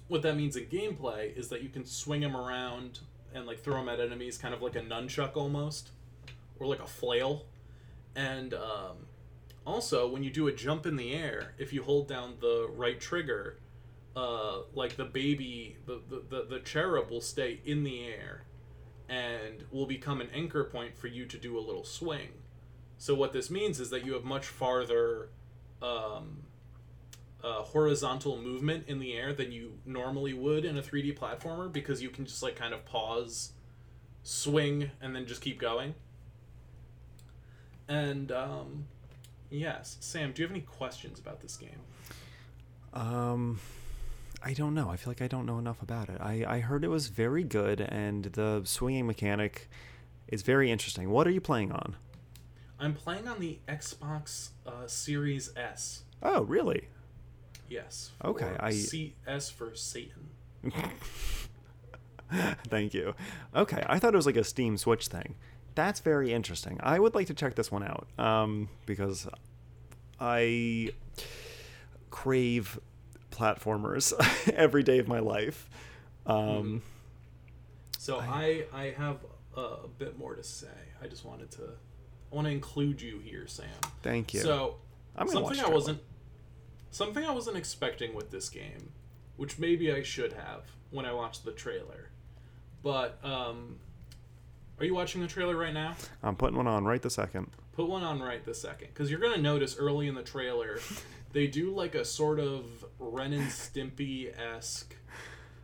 what 0.09 0.23
that 0.23 0.37
means 0.37 0.57
in 0.57 0.65
gameplay 0.67 1.37
is 1.37 1.49
that 1.49 1.63
you 1.63 1.69
can 1.69 1.85
swing 1.85 2.23
him 2.23 2.37
around 2.37 3.01
and 3.35 3.47
like 3.47 3.61
throw 3.61 3.81
him 3.81 3.89
at 3.89 4.01
enemies 4.01 4.39
kind 4.39 4.55
of 4.55 4.63
like 4.63 4.77
a 4.77 4.81
nunchuck 4.81 5.37
almost 5.37 5.91
or 6.59 6.67
like 6.67 6.81
a 6.81 6.87
flail 6.87 7.45
and 8.15 8.55
um 8.55 8.97
also 9.67 10.07
when 10.09 10.23
you 10.23 10.31
do 10.31 10.47
a 10.47 10.53
jump 10.53 10.87
in 10.87 10.97
the 10.97 11.13
air 11.13 11.55
if 11.59 11.73
you 11.73 11.83
hold 11.83 12.07
down 12.07 12.35
the 12.41 12.69
right 12.77 13.01
trigger 13.01 13.59
uh, 14.17 14.61
like 14.75 14.97
the 14.97 15.05
baby, 15.05 15.77
the, 15.85 16.01
the, 16.09 16.23
the, 16.29 16.47
the 16.49 16.61
cherub 16.61 17.11
will 17.11 17.21
stay 17.21 17.61
in 17.65 17.85
the 17.85 18.07
air 18.07 18.45
and 19.09 19.65
will 19.71 19.87
become 19.87 20.21
an 20.21 20.29
anchor 20.35 20.65
point 20.65 20.97
for 20.97 21.07
you 21.07 21.27
to 21.27 21.37
do 21.37 21.59
a 21.59 21.61
little 21.61 21.85
swing. 21.85 22.29
So 22.99 23.15
what 23.15 23.35
this 23.35 23.51
means 23.51 23.79
is 23.79 23.91
that 23.91 24.07
you 24.07 24.15
have 24.15 24.25
much 24.25 24.47
farther 24.47 25.29
um, 25.83 26.43
uh, 27.43 27.63
horizontal 27.63 28.37
movement 28.41 28.85
in 28.89 28.99
the 28.99 29.15
air 29.15 29.33
than 29.33 29.53
you 29.53 29.79
normally 29.85 30.33
would 30.33 30.65
in 30.65 30.77
a 30.77 30.83
3D 30.83 31.17
platformer 31.17 31.73
because 31.73 32.03
you 32.03 32.11
can 32.11 32.25
just 32.25 32.43
like 32.43 32.57
kind 32.57 32.75
of 32.75 32.85
pause, 32.85 33.53
swing, 34.23 34.91
and 35.01 35.15
then 35.15 35.27
just 35.27 35.41
keep 35.41 35.59
going. 35.61 35.95
And 37.89 38.33
um, 38.33 38.87
yes, 39.51 39.97
Sam, 40.01 40.33
do 40.33 40.43
you 40.43 40.49
have 40.49 40.55
any 40.55 40.65
questions 40.65 41.19
about 41.19 41.41
this 41.41 41.57
game? 41.57 41.81
Um, 42.93 43.61
I 44.43 44.53
don't 44.55 44.75
know. 44.75 44.89
I 44.89 44.97
feel 44.97 45.11
like 45.11 45.23
I 45.23 45.29
don't 45.29 45.47
know 45.47 45.59
enough 45.59 45.83
about 45.83 46.09
it. 46.09 46.21
I, 46.21 46.45
I 46.47 46.61
heard 46.61 46.83
it 46.85 46.89
was 46.89 47.09
very 47.09 47.45
good, 47.45 47.81
and 47.81 48.25
the 48.25 48.63
swinging 48.65 49.07
mechanic 49.07 49.69
is 50.29 50.43
very 50.43 50.71
interesting. 50.71 51.11
What 51.11 51.27
are 51.27 51.31
you 51.31 51.41
playing 51.41 51.73
on? 51.73 51.97
I'm 52.79 52.95
playing 52.95 53.27
on 53.29 53.41
the 53.41 53.59
Xbox 53.69 54.51
uh, 54.67 54.87
Series 54.87 55.51
S. 55.57 56.03
Oh, 56.23 56.43
really? 56.43 56.89
Yes. 57.69 58.11
Okay, 58.25 58.55
I- 58.61 58.71
CS 58.73 59.51
for 59.51 59.75
Satan. 59.75 60.29
Thank 62.69 62.93
you. 62.95 63.15
Okay, 63.55 63.83
I 63.87 63.99
thought 63.99 64.13
it 64.15 64.17
was 64.17 64.27
like 64.27 64.37
a 64.37 64.45
Steam 64.45 64.77
Switch 64.77 65.09
thing. 65.09 65.37
That's 65.75 66.01
very 66.01 66.33
interesting. 66.33 66.79
I 66.83 66.99
would 66.99 67.15
like 67.15 67.27
to 67.29 67.35
check 67.35 67.55
this 67.55 67.71
one 67.71 67.83
out 67.83 68.07
um, 68.19 68.69
because 68.87 69.29
I 70.21 70.91
crave 72.11 72.79
platformers 73.31 74.13
every 74.55 74.83
day 74.83 74.99
of 74.99 75.07
my 75.09 75.21
life. 75.21 75.69
Um, 76.27 76.83
So 77.99 78.19
I 78.19 78.65
I 78.73 78.95
have 78.97 79.19
uh, 79.57 79.61
a 79.85 79.89
bit 79.89 80.19
more 80.19 80.35
to 80.35 80.43
say. 80.43 80.67
I 81.03 81.07
just 81.07 81.25
wanted 81.25 81.51
to 81.53 81.71
I 82.31 82.35
want 82.35 82.47
to 82.47 82.53
include 82.53 83.01
you 83.01 83.19
here, 83.21 83.47
Sam. 83.47 83.67
Thank 84.03 84.35
you. 84.35 84.41
So 84.41 84.77
I'm 85.17 85.29
something 85.29 85.61
I 85.61 85.69
wasn't 85.69 86.01
something 86.91 87.25
I 87.25 87.31
wasn't 87.31 87.57
expecting 87.57 88.15
with 88.15 88.31
this 88.31 88.49
game, 88.49 88.93
which 89.37 89.59
maybe 89.59 89.93
I 89.93 90.03
should 90.03 90.33
have 90.33 90.63
when 90.91 91.05
I 91.05 91.13
watched 91.13 91.45
the 91.45 91.53
trailer. 91.53 92.11
But 92.83 93.19
um, 93.25 93.79
are 94.79 94.85
you 94.85 94.95
watching 94.95 95.21
the 95.21 95.27
trailer 95.27 95.57
right 95.57 95.75
now? 95.75 95.97
I'm 96.23 96.37
putting 96.37 96.57
one 96.57 96.67
on 96.67 96.85
right 96.85 97.03
the 97.03 97.11
second. 97.11 97.49
Put 97.73 97.89
one 97.89 98.03
on 98.03 98.21
right 98.23 98.45
the 98.45 98.55
second, 98.55 98.89
because 98.89 99.11
you're 99.11 99.21
gonna 99.21 99.37
notice 99.37 99.77
early 99.77 100.09
in 100.09 100.15
the 100.15 100.23
trailer, 100.23 100.81
they 101.33 101.47
do 101.47 101.71
like 101.71 101.95
a 101.95 102.05
sort 102.05 102.39
of 102.39 102.85
Ren 102.99 103.33
and 103.33 103.49
Stimpy 103.49 104.37
esque, 104.39 104.97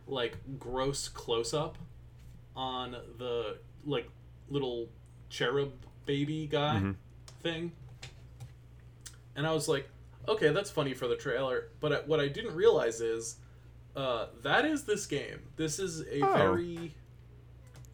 like 0.07 0.37
gross 0.59 1.07
close 1.07 1.53
up 1.53 1.77
on 2.55 2.91
the 3.17 3.57
like 3.85 4.09
little 4.49 4.89
cherub 5.29 5.73
baby 6.05 6.47
guy 6.47 6.79
Mhm. 6.81 6.95
thing, 7.41 7.71
and 9.35 9.45
I 9.47 9.51
was 9.53 9.67
like, 9.67 9.89
okay, 10.27 10.49
that's 10.49 10.69
funny 10.71 10.93
for 10.93 11.07
the 11.07 11.15
trailer. 11.15 11.69
But 11.79 12.07
what 12.07 12.19
I 12.19 12.27
didn't 12.27 12.55
realize 12.55 13.01
is, 13.01 13.37
uh, 13.95 14.27
that 14.41 14.65
is 14.65 14.83
this 14.85 15.05
game. 15.05 15.39
This 15.55 15.79
is 15.79 16.01
a 16.07 16.21
Oh. 16.21 16.33
very 16.33 16.95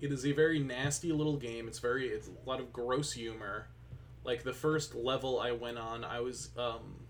it 0.02 0.14
is 0.14 0.26
a 0.26 0.32
very 0.32 0.60
nasty 0.60 1.12
little 1.12 1.36
game. 1.36 1.68
It's 1.68 1.80
very 1.80 2.08
it's 2.08 2.30
a 2.30 2.50
lot 2.50 2.62
of 2.62 2.72
gross 2.72 3.12
humor. 3.12 3.68
Like 4.24 4.44
the 4.44 4.54
first 4.54 4.96
level 4.96 5.40
I 5.42 5.52
went 5.52 5.78
on, 5.78 6.06
I 6.06 6.22
was 6.22 6.52
um 6.58 7.06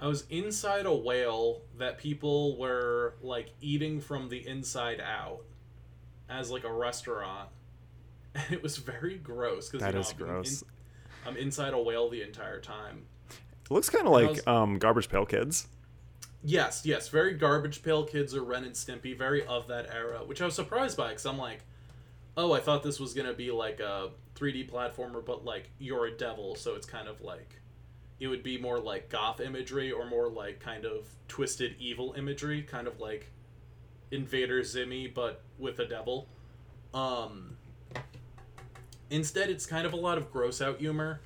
I 0.00 0.08
was 0.08 0.26
inside 0.28 0.86
a 0.86 0.94
whale 0.94 1.62
that 1.78 1.98
people 1.98 2.56
were 2.58 3.14
like 3.22 3.50
eating 3.60 4.00
from 4.00 4.28
the 4.28 4.44
inside 4.46 5.00
out 5.00 5.42
as 6.28 6.50
like 6.50 6.64
a 6.64 6.72
restaurant. 6.72 7.48
And 8.34 8.44
it 8.52 8.62
was 8.62 8.76
very 8.78 9.16
gross 9.18 9.68
because 9.68 9.80
That 9.82 9.88
you 9.88 9.94
know, 9.94 10.00
is 10.00 10.10
I'm 10.12 10.16
gross. 10.18 10.62
in- 10.62 10.68
I'm 11.26 11.36
inside 11.36 11.72
a 11.72 11.78
whale 11.80 12.10
the 12.10 12.22
entire 12.22 12.60
time. 12.60 13.06
It 13.30 13.70
looks 13.70 13.88
kind 13.88 14.06
of 14.06 14.12
like 14.12 14.28
was- 14.30 14.46
um, 14.46 14.78
Garbage 14.78 15.08
Pail 15.08 15.24
Kids. 15.24 15.68
Yes, 16.42 16.82
yes, 16.84 17.08
very 17.08 17.32
Garbage 17.34 17.82
Pail 17.82 18.04
Kids 18.04 18.34
or 18.34 18.42
Ren 18.44 18.64
and 18.64 18.74
Stimpy, 18.74 19.16
very 19.16 19.46
of 19.46 19.66
that 19.68 19.88
era, 19.90 20.18
which 20.26 20.42
I 20.42 20.44
was 20.44 20.54
surprised 20.54 20.96
by 20.98 21.08
because 21.08 21.24
I'm 21.24 21.38
like, 21.38 21.60
oh, 22.36 22.52
I 22.52 22.60
thought 22.60 22.82
this 22.82 23.00
was 23.00 23.14
gonna 23.14 23.32
be 23.32 23.50
like 23.50 23.80
a 23.80 24.10
3D 24.34 24.70
platformer, 24.70 25.24
but 25.24 25.44
like 25.46 25.70
you're 25.78 26.04
a 26.06 26.10
devil, 26.14 26.54
so 26.56 26.74
it's 26.74 26.86
kind 26.86 27.08
of 27.08 27.22
like 27.22 27.60
it 28.20 28.26
would 28.28 28.42
be 28.42 28.58
more 28.58 28.78
like 28.78 29.08
goth 29.08 29.40
imagery 29.40 29.90
or 29.90 30.04
more 30.06 30.28
like 30.28 30.60
kind 30.60 30.84
of 30.84 31.08
twisted 31.28 31.74
evil 31.78 32.14
imagery, 32.18 32.60
kind 32.62 32.86
of 32.86 33.00
like 33.00 33.30
Invader 34.10 34.60
Zimmy, 34.60 35.12
but 35.12 35.40
with 35.58 35.78
a 35.78 35.86
devil. 35.86 36.28
Um, 36.92 37.56
instead, 39.10 39.50
it's 39.50 39.66
kind 39.66 39.86
of 39.86 39.92
a 39.92 39.96
lot 39.96 40.18
of 40.18 40.30
gross 40.32 40.60
out 40.60 40.78
humor. 40.78 41.20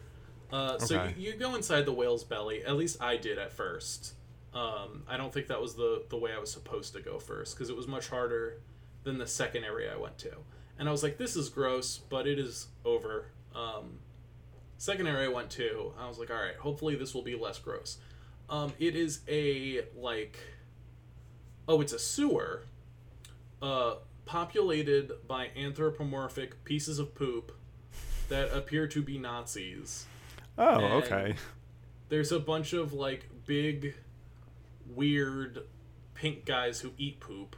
Uh, 0.52 0.78
So 0.78 0.96
Okay. 0.96 1.14
you, 1.18 1.32
you 1.32 1.38
go 1.38 1.54
inside 1.54 1.84
the 1.86 1.92
whale's 1.92 2.24
belly. 2.24 2.64
At 2.64 2.76
least 2.76 3.00
I 3.02 3.16
did 3.16 3.38
at 3.38 3.52
first. 3.52 4.14
Um, 4.54 5.02
I 5.06 5.16
don't 5.16 5.32
think 5.32 5.48
that 5.48 5.60
was 5.60 5.74
the 5.74 6.04
the 6.08 6.16
way 6.16 6.32
I 6.32 6.38
was 6.38 6.50
supposed 6.50 6.94
to 6.94 7.00
go 7.00 7.18
first 7.18 7.54
because 7.54 7.68
it 7.68 7.76
was 7.76 7.86
much 7.86 8.08
harder 8.08 8.60
than 9.04 9.18
the 9.18 9.26
second 9.26 9.64
area 9.64 9.92
I 9.92 9.96
went 9.98 10.16
to. 10.18 10.32
And 10.78 10.88
I 10.88 10.92
was 10.92 11.02
like, 11.02 11.18
this 11.18 11.36
is 11.36 11.48
gross, 11.48 11.98
but 11.98 12.26
it 12.26 12.38
is 12.38 12.68
over. 12.84 13.26
Um, 13.54 13.98
second 14.78 15.06
area 15.06 15.28
I 15.28 15.32
went 15.32 15.50
to, 15.50 15.92
I 15.98 16.08
was 16.08 16.18
like, 16.18 16.30
all 16.30 16.36
right, 16.36 16.56
hopefully 16.56 16.94
this 16.96 17.12
will 17.14 17.22
be 17.22 17.34
less 17.36 17.58
gross. 17.58 17.98
Um, 18.48 18.72
it 18.78 18.96
is 18.96 19.20
a 19.28 19.82
like, 19.96 20.38
oh, 21.66 21.80
it's 21.82 21.92
a 21.92 21.98
sewer, 21.98 22.62
uh, 23.60 23.96
populated 24.24 25.12
by 25.26 25.48
anthropomorphic 25.56 26.64
pieces 26.64 26.98
of 26.98 27.14
poop 27.14 27.52
that 28.28 28.52
appear 28.56 28.86
to 28.88 29.02
be 29.02 29.18
Nazis. 29.18 30.06
Oh, 30.56 30.74
And- 30.84 31.04
okay. 31.04 31.34
there's 32.08 32.32
a 32.32 32.40
bunch 32.40 32.72
of 32.72 32.92
like 32.92 33.28
big 33.46 33.94
weird 34.94 35.64
pink 36.14 36.44
guys 36.44 36.80
who 36.80 36.92
eat 36.98 37.20
poop 37.20 37.56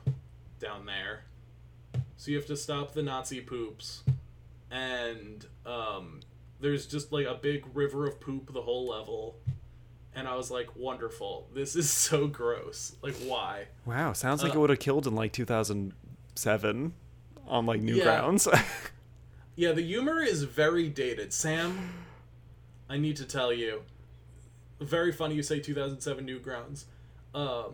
down 0.58 0.86
there. 0.86 1.24
So 2.16 2.30
you 2.30 2.36
have 2.36 2.46
to 2.46 2.56
stop 2.56 2.92
the 2.92 3.02
nazi 3.02 3.40
poops. 3.40 4.02
And 4.70 5.44
um, 5.66 6.20
there's 6.60 6.86
just 6.86 7.12
like 7.12 7.26
a 7.26 7.34
big 7.34 7.64
river 7.74 8.06
of 8.06 8.20
poop 8.20 8.52
the 8.52 8.62
whole 8.62 8.86
level. 8.88 9.36
And 10.14 10.26
i 10.28 10.34
was 10.36 10.50
like 10.50 10.74
wonderful. 10.76 11.48
This 11.54 11.74
is 11.76 11.90
so 12.08 12.26
gross. 12.26 12.94
Like 13.02 13.14
why? 13.24 13.66
Wow, 13.86 14.12
sounds 14.12 14.42
like 14.42 14.52
Uh, 14.52 14.56
it 14.56 14.60
would 14.60 14.70
have 14.70 14.78
killed 14.80 15.06
in 15.06 15.14
like 15.14 15.32
2007 15.32 16.92
on 17.46 17.66
like. 17.66 17.80
Newgrounds. 17.80 18.46
Yeah, 18.52 18.62
the 19.56 19.82
humor 19.82 20.20
is 20.22 20.42
very 20.44 20.88
dated. 20.88 21.32
Sam, 21.32 21.92
I 22.88 22.96
need 22.98 23.16
to 23.16 23.24
tell 23.24 23.52
you, 23.52 23.82
very 24.80 25.12
funny 25.12 25.34
you 25.34 25.42
say 25.42 25.60
2007 25.60 26.26
Newgrounds. 26.26 26.84
Uh, 27.34 27.64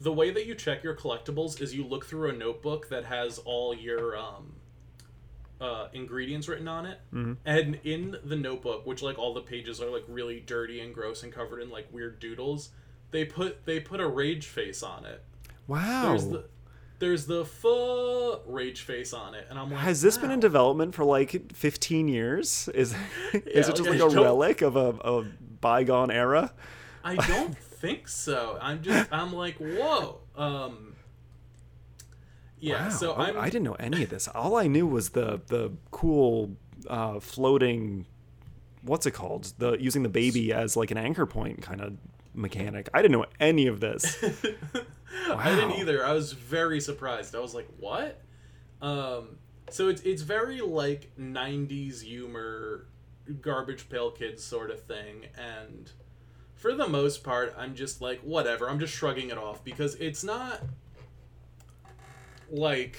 the 0.00 0.12
way 0.12 0.30
that 0.30 0.46
you 0.46 0.54
check 0.54 0.82
your 0.82 0.94
collectibles 0.94 1.60
is 1.60 1.74
you 1.74 1.84
look 1.84 2.06
through 2.06 2.30
a 2.30 2.32
notebook 2.32 2.88
that 2.88 3.04
has 3.04 3.38
all 3.38 3.74
your 3.74 4.16
um, 4.16 4.54
uh, 5.60 5.88
ingredients 5.92 6.48
written 6.48 6.66
on 6.68 6.86
it, 6.86 6.98
Mhm. 7.12 7.36
and 7.44 7.78
in 7.84 8.16
the 8.24 8.34
notebook, 8.36 8.84
which 8.86 9.02
like 9.02 9.18
all 9.18 9.32
the 9.34 9.40
pages 9.42 9.80
are 9.80 9.90
like 9.90 10.04
really 10.08 10.40
dirty 10.40 10.80
and 10.80 10.92
gross 10.94 11.22
and 11.22 11.32
covered 11.32 11.60
in 11.60 11.70
like 11.70 11.86
weird 11.92 12.18
doodles, 12.18 12.70
they 13.12 13.24
put 13.24 13.64
they 13.64 13.78
put 13.78 14.00
a 14.00 14.08
rage 14.08 14.46
face 14.46 14.82
on 14.82 15.04
it. 15.04 15.22
wow. 15.68 16.08
There's 16.08 16.26
the 16.28 16.44
there's 17.02 17.26
the 17.26 17.44
full 17.44 18.42
rage 18.46 18.82
face 18.82 19.12
on 19.12 19.34
it, 19.34 19.48
and 19.50 19.58
I'm 19.58 19.72
like, 19.72 19.80
Has 19.80 20.02
this 20.02 20.16
been 20.16 20.30
in 20.30 20.38
development 20.38 20.94
for 20.94 21.04
like 21.04 21.52
15 21.52 22.06
years? 22.06 22.68
Is 22.74 22.94
is 23.32 23.42
Yeah, 23.44 23.58
it 23.72 23.76
just 23.76 23.80
like, 23.82 23.98
a 23.98 24.08
relic 24.08 24.62
of 24.62 24.76
a, 24.76 24.90
a 25.04 25.24
bygone 25.60 26.12
era? 26.12 26.52
I 27.02 27.16
don't 27.16 27.58
think 27.58 28.06
so. 28.06 28.56
I'm 28.60 28.82
just 28.84 29.12
I'm 29.12 29.32
like, 29.32 29.56
whoa. 29.56 30.20
Um 30.36 30.94
Yeah, 32.60 32.84
wow. 32.84 32.88
so 32.90 33.14
Oh, 33.14 33.16
I'm 33.16 33.36
I 33.36 33.46
didn't 33.46 33.64
know 33.64 33.74
any 33.80 34.04
of 34.04 34.10
this. 34.10 34.28
All 34.28 34.54
I 34.56 34.68
knew 34.68 34.86
was 34.86 35.10
the 35.10 35.40
the 35.48 35.72
cool 35.90 36.52
uh, 36.86 37.18
floating. 37.18 38.06
What's 38.82 39.06
it 39.06 39.10
called? 39.10 39.52
The 39.58 39.72
using 39.72 40.04
the 40.04 40.08
baby 40.08 40.52
as 40.52 40.76
like 40.76 40.92
an 40.92 40.98
anchor 40.98 41.26
point 41.26 41.62
kind 41.62 41.80
of 41.80 41.94
mechanic. 42.32 42.88
I 42.94 43.02
didn't 43.02 43.18
know 43.18 43.26
any 43.40 43.66
of 43.66 43.80
this. 43.80 44.22
I 45.34 45.54
didn't 45.54 45.72
either. 45.72 46.04
I 46.04 46.12
was 46.12 46.32
very 46.32 46.80
surprised. 46.80 47.34
I 47.34 47.40
was 47.40 47.54
like, 47.54 47.68
what? 47.78 48.20
Um 48.80 49.38
so 49.70 49.88
it's 49.88 50.02
it's 50.02 50.22
very 50.22 50.60
like 50.60 51.10
90s 51.18 52.02
humor 52.02 52.86
garbage 53.40 53.88
pail 53.88 54.10
kids 54.10 54.42
sort 54.42 54.70
of 54.70 54.82
thing 54.82 55.26
and 55.38 55.92
for 56.54 56.74
the 56.74 56.88
most 56.88 57.22
part 57.22 57.54
I'm 57.56 57.74
just 57.74 58.00
like 58.00 58.20
whatever. 58.20 58.68
I'm 58.68 58.78
just 58.80 58.94
shrugging 58.94 59.30
it 59.30 59.38
off 59.38 59.62
because 59.64 59.94
it's 59.96 60.24
not 60.24 60.60
like 62.50 62.98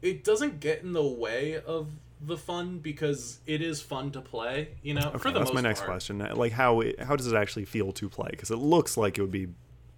it 0.00 0.24
doesn't 0.24 0.60
get 0.60 0.82
in 0.82 0.92
the 0.92 1.02
way 1.02 1.60
of 1.66 1.88
the 2.20 2.36
fun 2.36 2.78
because 2.78 3.38
it 3.46 3.62
is 3.62 3.80
fun 3.80 4.10
to 4.12 4.20
play, 4.20 4.68
you 4.82 4.94
know. 4.94 5.08
Okay, 5.08 5.18
for 5.18 5.30
the 5.30 5.38
that's 5.38 5.52
my 5.52 5.60
next 5.60 5.80
part. 5.80 5.90
question. 5.90 6.18
Like 6.18 6.52
how 6.52 6.80
it, 6.80 7.00
how 7.00 7.16
does 7.16 7.26
it 7.26 7.36
actually 7.36 7.64
feel 7.64 7.92
to 7.92 8.08
play? 8.08 8.28
Because 8.30 8.50
it 8.50 8.56
looks 8.56 8.96
like 8.96 9.18
it 9.18 9.20
would 9.20 9.30
be 9.32 9.48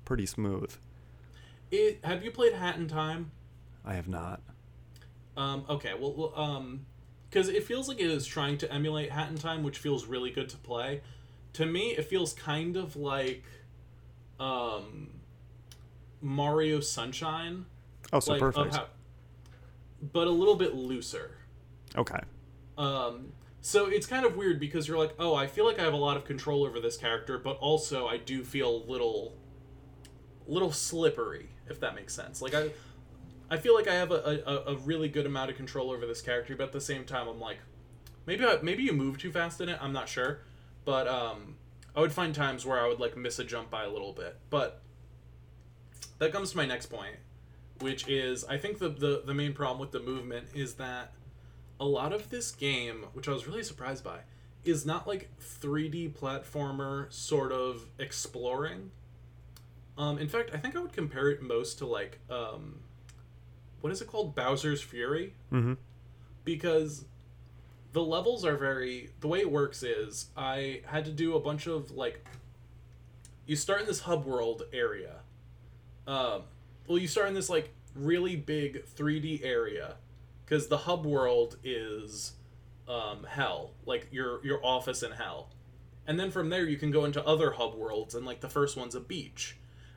pretty 0.04 0.26
smooth. 0.26 0.74
It 1.70 2.00
have 2.04 2.24
you 2.24 2.30
played 2.30 2.52
Hat 2.54 2.76
in 2.76 2.88
Time? 2.88 3.30
I 3.84 3.94
have 3.94 4.08
not. 4.08 4.40
Um, 5.36 5.64
okay, 5.68 5.92
well, 5.98 6.12
well 6.12 6.32
um, 6.34 6.86
because 7.28 7.48
it 7.48 7.64
feels 7.64 7.88
like 7.88 8.00
it 8.00 8.10
is 8.10 8.26
trying 8.26 8.58
to 8.58 8.72
emulate 8.72 9.10
Hat 9.10 9.30
in 9.30 9.38
Time, 9.38 9.62
which 9.62 9.78
feels 9.78 10.06
really 10.06 10.30
good 10.30 10.48
to 10.50 10.56
play. 10.56 11.00
To 11.54 11.66
me, 11.66 11.90
it 11.90 12.04
feels 12.04 12.32
kind 12.32 12.76
of 12.76 12.96
like, 12.96 13.44
um, 14.38 15.10
Mario 16.20 16.80
Sunshine. 16.80 17.66
Oh, 18.12 18.20
so 18.20 18.32
like, 18.32 18.40
perfect. 18.40 18.74
how- 18.74 18.86
but 20.12 20.26
a 20.26 20.30
little 20.30 20.56
bit 20.56 20.74
looser. 20.74 21.32
okay. 21.96 22.20
Um, 22.78 23.32
so 23.60 23.86
it's 23.86 24.06
kind 24.06 24.24
of 24.24 24.36
weird 24.36 24.58
because 24.58 24.88
you're 24.88 24.96
like, 24.98 25.14
oh, 25.18 25.34
I 25.34 25.46
feel 25.46 25.66
like 25.66 25.78
I 25.78 25.82
have 25.82 25.92
a 25.92 25.98
lot 25.98 26.16
of 26.16 26.24
control 26.24 26.64
over 26.64 26.80
this 26.80 26.96
character, 26.96 27.38
but 27.38 27.58
also 27.58 28.06
I 28.06 28.16
do 28.16 28.42
feel 28.42 28.70
a 28.70 28.84
little, 28.90 29.36
little 30.50 30.72
slippery, 30.72 31.48
if 31.68 31.80
that 31.80 31.94
makes 31.94 32.14
sense. 32.14 32.42
Like 32.42 32.54
I, 32.54 32.70
I 33.50 33.56
feel 33.56 33.74
like 33.74 33.88
I 33.88 33.94
have 33.94 34.10
a, 34.10 34.42
a, 34.46 34.74
a 34.74 34.76
really 34.76 35.08
good 35.08 35.26
amount 35.26 35.50
of 35.50 35.56
control 35.56 35.90
over 35.90 36.06
this 36.06 36.20
character, 36.20 36.54
but 36.56 36.64
at 36.64 36.72
the 36.72 36.80
same 36.80 37.04
time, 37.04 37.28
I'm 37.28 37.40
like, 37.40 37.58
maybe 38.26 38.44
I, 38.44 38.58
maybe 38.62 38.82
you 38.82 38.92
move 38.92 39.18
too 39.18 39.32
fast 39.32 39.60
in 39.60 39.68
it. 39.68 39.78
I'm 39.80 39.92
not 39.92 40.08
sure, 40.08 40.40
but 40.84 41.08
um, 41.08 41.56
I 41.94 42.00
would 42.00 42.12
find 42.12 42.34
times 42.34 42.66
where 42.66 42.80
I 42.80 42.88
would 42.88 43.00
like 43.00 43.16
miss 43.16 43.38
a 43.38 43.44
jump 43.44 43.70
by 43.70 43.84
a 43.84 43.90
little 43.90 44.12
bit. 44.12 44.38
But 44.50 44.82
that 46.18 46.32
comes 46.32 46.50
to 46.52 46.56
my 46.56 46.66
next 46.66 46.86
point, 46.86 47.16
which 47.80 48.08
is 48.08 48.44
I 48.44 48.58
think 48.58 48.78
the 48.78 48.88
the, 48.88 49.22
the 49.24 49.34
main 49.34 49.52
problem 49.52 49.80
with 49.80 49.92
the 49.92 50.00
movement 50.00 50.48
is 50.54 50.74
that 50.74 51.12
a 51.78 51.84
lot 51.84 52.12
of 52.12 52.28
this 52.28 52.52
game, 52.52 53.06
which 53.14 53.26
I 53.28 53.32
was 53.32 53.46
really 53.46 53.62
surprised 53.62 54.04
by, 54.04 54.18
is 54.64 54.84
not 54.84 55.08
like 55.08 55.30
3D 55.40 56.12
platformer 56.12 57.10
sort 57.12 57.52
of 57.52 57.86
exploring. 57.98 58.90
Um, 60.00 60.18
in 60.18 60.28
fact, 60.28 60.50
I 60.54 60.56
think 60.56 60.74
I 60.76 60.80
would 60.80 60.92
compare 60.94 61.28
it 61.28 61.42
most 61.42 61.78
to 61.78 61.86
like 61.86 62.18
um, 62.30 62.80
what 63.82 63.92
is 63.92 64.00
it 64.00 64.08
called, 64.08 64.34
Bowser's 64.34 64.80
Fury, 64.82 65.34
Mm-hmm. 65.52 65.74
because 66.44 67.04
the 67.92 68.02
levels 68.02 68.44
are 68.44 68.56
very. 68.56 69.10
The 69.20 69.28
way 69.28 69.40
it 69.40 69.50
works 69.50 69.82
is 69.82 70.26
I 70.36 70.82
had 70.86 71.04
to 71.04 71.10
do 71.12 71.36
a 71.36 71.40
bunch 71.40 71.66
of 71.66 71.90
like. 71.90 72.24
You 73.46 73.56
start 73.56 73.80
in 73.80 73.86
this 73.86 74.00
hub 74.00 74.24
world 74.24 74.62
area. 74.72 75.16
Um, 76.06 76.42
well, 76.86 76.98
you 76.98 77.08
start 77.08 77.28
in 77.28 77.34
this 77.34 77.50
like 77.50 77.70
really 77.94 78.36
big 78.36 78.84
3D 78.86 79.44
area 79.44 79.96
because 80.44 80.68
the 80.68 80.78
hub 80.78 81.04
world 81.04 81.56
is 81.64 82.32
um, 82.88 83.26
hell, 83.28 83.72
like 83.86 84.06
your 84.12 84.42
your 84.44 84.64
office 84.64 85.02
in 85.02 85.10
hell, 85.12 85.50
and 86.06 86.18
then 86.18 86.30
from 86.30 86.48
there 86.48 86.64
you 86.64 86.76
can 86.78 86.90
go 86.90 87.04
into 87.04 87.22
other 87.26 87.50
hub 87.52 87.74
worlds, 87.74 88.14
and 88.14 88.24
like 88.24 88.40
the 88.40 88.48
first 88.48 88.76
one's 88.76 88.94
a 88.94 89.00
beach, 89.00 89.56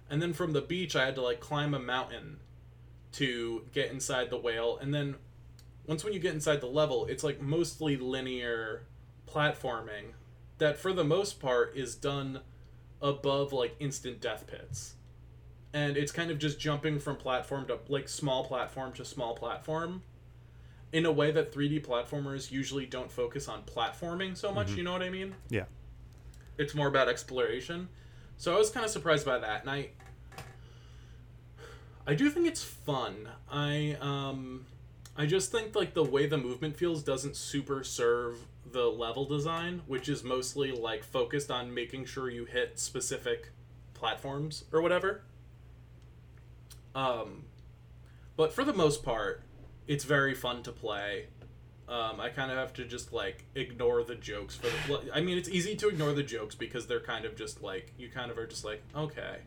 and 0.09 0.21
then 0.21 0.33
from 0.33 0.53
the 0.53 0.61
beach 0.61 0.95
I 0.95 1.05
had 1.05 1.15
to 1.15 1.21
like 1.21 1.39
climb 1.39 1.73
a 1.73 1.79
mountain 1.79 2.39
to 3.13 3.65
get 3.71 3.91
inside 3.91 4.29
the 4.29 4.37
whale, 4.37 4.77
and 4.77 4.93
then 4.93 5.15
once 5.85 6.03
when 6.03 6.13
you 6.13 6.19
get 6.19 6.33
inside 6.33 6.61
the 6.61 6.67
level, 6.67 7.05
it's 7.05 7.23
like 7.23 7.41
mostly 7.41 7.97
linear 7.97 8.83
platforming 9.27 10.13
that 10.57 10.77
for 10.77 10.93
the 10.93 11.03
most 11.03 11.39
part 11.39 11.75
is 11.75 11.95
done 11.95 12.39
above 13.01 13.51
like 13.51 13.75
instant 13.79 14.21
death 14.21 14.47
pits 14.47 14.95
and 15.73 15.97
it's 15.97 16.11
kind 16.11 16.29
of 16.29 16.37
just 16.37 16.59
jumping 16.59 16.99
from 16.99 17.15
platform 17.15 17.65
to 17.65 17.79
like 17.89 18.07
small 18.07 18.45
platform 18.45 18.93
to 18.93 19.03
small 19.03 19.33
platform 19.33 20.03
in 20.91 21.05
a 21.05 21.11
way 21.11 21.31
that 21.31 21.51
3D 21.51 21.83
platformers 21.83 22.51
usually 22.51 22.85
don't 22.85 23.11
focus 23.11 23.47
on 23.47 23.63
platforming 23.63 24.37
so 24.37 24.53
much, 24.53 24.67
mm-hmm. 24.67 24.77
you 24.77 24.83
know 24.83 24.91
what 24.91 25.01
I 25.01 25.09
mean? 25.09 25.33
Yeah. 25.49 25.65
It's 26.59 26.75
more 26.75 26.87
about 26.87 27.09
exploration. 27.09 27.89
So 28.43 28.53
I 28.53 28.57
was 28.57 28.69
kind 28.69 28.85
of 28.85 28.91
surprised 28.91 29.25
by 29.25 29.37
that 29.37 29.61
and 29.61 29.69
I 29.69 29.91
I 32.05 32.13
do 32.13 32.29
think 32.29 32.45
it's 32.45 32.61
fun. 32.61 33.29
I 33.49 33.95
um 34.01 34.65
I 35.15 35.27
just 35.27 35.49
think 35.49 35.77
like 35.77 35.93
the 35.93 36.03
way 36.03 36.25
the 36.25 36.37
movement 36.37 36.75
feels 36.75 37.03
doesn't 37.03 37.37
super 37.37 37.85
serve 37.85 38.45
the 38.69 38.83
level 38.83 39.23
design, 39.23 39.81
which 39.87 40.09
is 40.09 40.25
mostly 40.25 40.73
like 40.73 41.05
focused 41.05 41.51
on 41.51 41.73
making 41.73 42.03
sure 42.03 42.29
you 42.29 42.43
hit 42.43 42.77
specific 42.77 43.51
platforms 43.93 44.65
or 44.73 44.81
whatever. 44.81 45.23
Um, 46.93 47.45
but 48.35 48.51
for 48.51 48.65
the 48.65 48.73
most 48.73 49.03
part, 49.03 49.41
it's 49.87 50.03
very 50.03 50.33
fun 50.35 50.63
to 50.63 50.73
play. 50.73 51.27
Um, 51.87 52.19
I 52.19 52.29
kind 52.29 52.49
of 52.51 52.57
have 52.57 52.73
to 52.73 52.85
just 52.85 53.11
like 53.11 53.43
ignore 53.55 54.03
the 54.03 54.15
jokes 54.15 54.55
for 54.55 54.67
the. 54.67 55.13
I 55.13 55.21
mean, 55.21 55.37
it's 55.37 55.49
easy 55.49 55.75
to 55.75 55.89
ignore 55.89 56.13
the 56.13 56.23
jokes 56.23 56.55
because 56.55 56.87
they're 56.87 57.01
kind 57.01 57.25
of 57.25 57.35
just 57.35 57.61
like 57.61 57.93
you 57.97 58.09
kind 58.09 58.31
of 58.31 58.37
are 58.37 58.47
just 58.47 58.63
like 58.63 58.81
okay, 58.95 59.39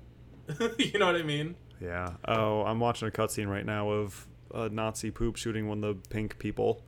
you 0.79 0.99
know 0.99 1.07
what 1.07 1.17
I 1.17 1.23
mean? 1.23 1.57
Yeah. 1.81 2.11
Oh, 2.27 2.63
I'm 2.63 2.79
watching 2.81 3.09
a 3.09 3.11
cutscene 3.11 3.49
right 3.49 3.65
now 3.65 3.89
of 3.91 4.27
a 4.55 4.69
Nazi 4.69 5.11
poop 5.11 5.37
shooting 5.37 5.69
one 5.69 5.83
of 5.83 6.03
the 6.03 6.09
pink 6.09 6.39
people. 6.39 6.83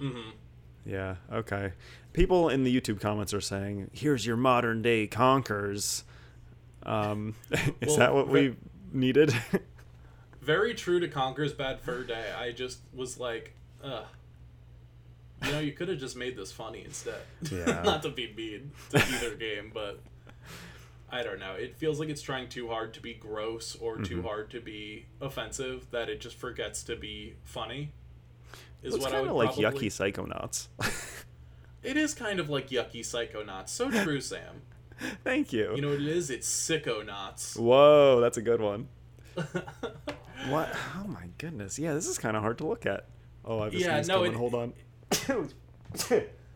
Mm-hmm. 0.00 0.30
Yeah. 0.84 1.16
Okay. 1.32 1.72
People 2.12 2.48
in 2.48 2.64
the 2.64 2.80
YouTube 2.80 3.00
comments 3.00 3.32
are 3.32 3.40
saying, 3.40 3.90
"Here's 3.92 4.26
your 4.26 4.36
modern 4.36 4.82
day 4.82 5.06
Conker's." 5.06 6.04
Um, 6.84 7.34
is 7.52 7.88
Well, 7.88 7.96
that 7.98 8.14
what 8.14 8.26
ve- 8.26 8.32
we 8.32 8.56
needed? 8.92 9.32
Very 10.40 10.74
true 10.74 10.98
to 10.98 11.06
Conker's 11.06 11.52
Bad 11.52 11.80
Fur 11.80 12.02
Day. 12.02 12.32
I 12.36 12.50
just 12.50 12.80
was 12.92 13.18
like, 13.20 13.54
ugh. 13.82 14.04
You 15.44 15.52
know, 15.52 15.58
you 15.60 15.72
could 15.72 15.88
have 15.88 15.98
just 15.98 16.16
made 16.16 16.36
this 16.36 16.52
funny 16.52 16.84
instead. 16.84 17.20
Yeah. 17.50 17.82
Not 17.84 18.02
to 18.02 18.10
be 18.10 18.32
mean 18.36 18.72
to 18.90 18.98
either 18.98 19.34
game, 19.34 19.70
but 19.74 20.00
I 21.10 21.22
don't 21.22 21.38
know. 21.40 21.52
It 21.54 21.76
feels 21.76 21.98
like 22.00 22.08
it's 22.08 22.22
trying 22.22 22.48
too 22.48 22.68
hard 22.68 22.94
to 22.94 23.00
be 23.00 23.14
gross 23.14 23.76
or 23.76 23.98
too 23.98 24.16
Mm-hmm. 24.18 24.26
hard 24.26 24.50
to 24.52 24.60
be 24.60 25.06
offensive 25.20 25.86
that 25.90 26.08
it 26.08 26.20
just 26.20 26.36
forgets 26.36 26.82
to 26.84 26.96
be 26.96 27.34
funny. 27.44 27.92
Is 28.82 28.94
it's 28.94 29.04
what 29.04 29.12
I 29.12 29.16
kind 29.18 29.28
of 29.30 29.36
like 29.36 29.54
probably- 29.54 29.88
yucky 29.88 30.12
psychonauts. 30.14 30.68
It 31.82 31.96
is 31.96 32.14
kind 32.14 32.38
of 32.38 32.48
like 32.48 32.68
yucky 32.70 33.00
psychonauts. 33.00 33.70
So 33.70 33.90
true, 33.90 34.20
Sam. 34.22 34.62
Thank 35.24 35.52
you. 35.52 35.74
You 35.74 35.82
know 35.82 35.88
what 35.88 36.00
it 36.00 36.06
is? 36.06 36.30
It's 36.30 36.48
sickonauts. 36.48 37.58
Whoa, 37.58 38.20
that's 38.20 38.36
a 38.36 38.42
good 38.42 38.60
one. 38.60 38.86
what? 40.48 40.72
Oh 40.96 41.08
my 41.08 41.28
goodness. 41.38 41.78
Yeah, 41.78 41.94
this 41.94 42.06
is 42.06 42.18
kind 42.18 42.36
of 42.36 42.42
hard 42.42 42.58
to 42.58 42.66
look 42.68 42.86
at. 42.86 43.06
Oh, 43.44 43.60
I 43.60 43.64
have 43.64 43.74
a 43.74 43.76
Yeah, 43.78 44.00
no, 44.06 44.22
it- 44.24 44.34
Hold 44.34 44.54
on. 44.54 44.68
It 44.68 44.74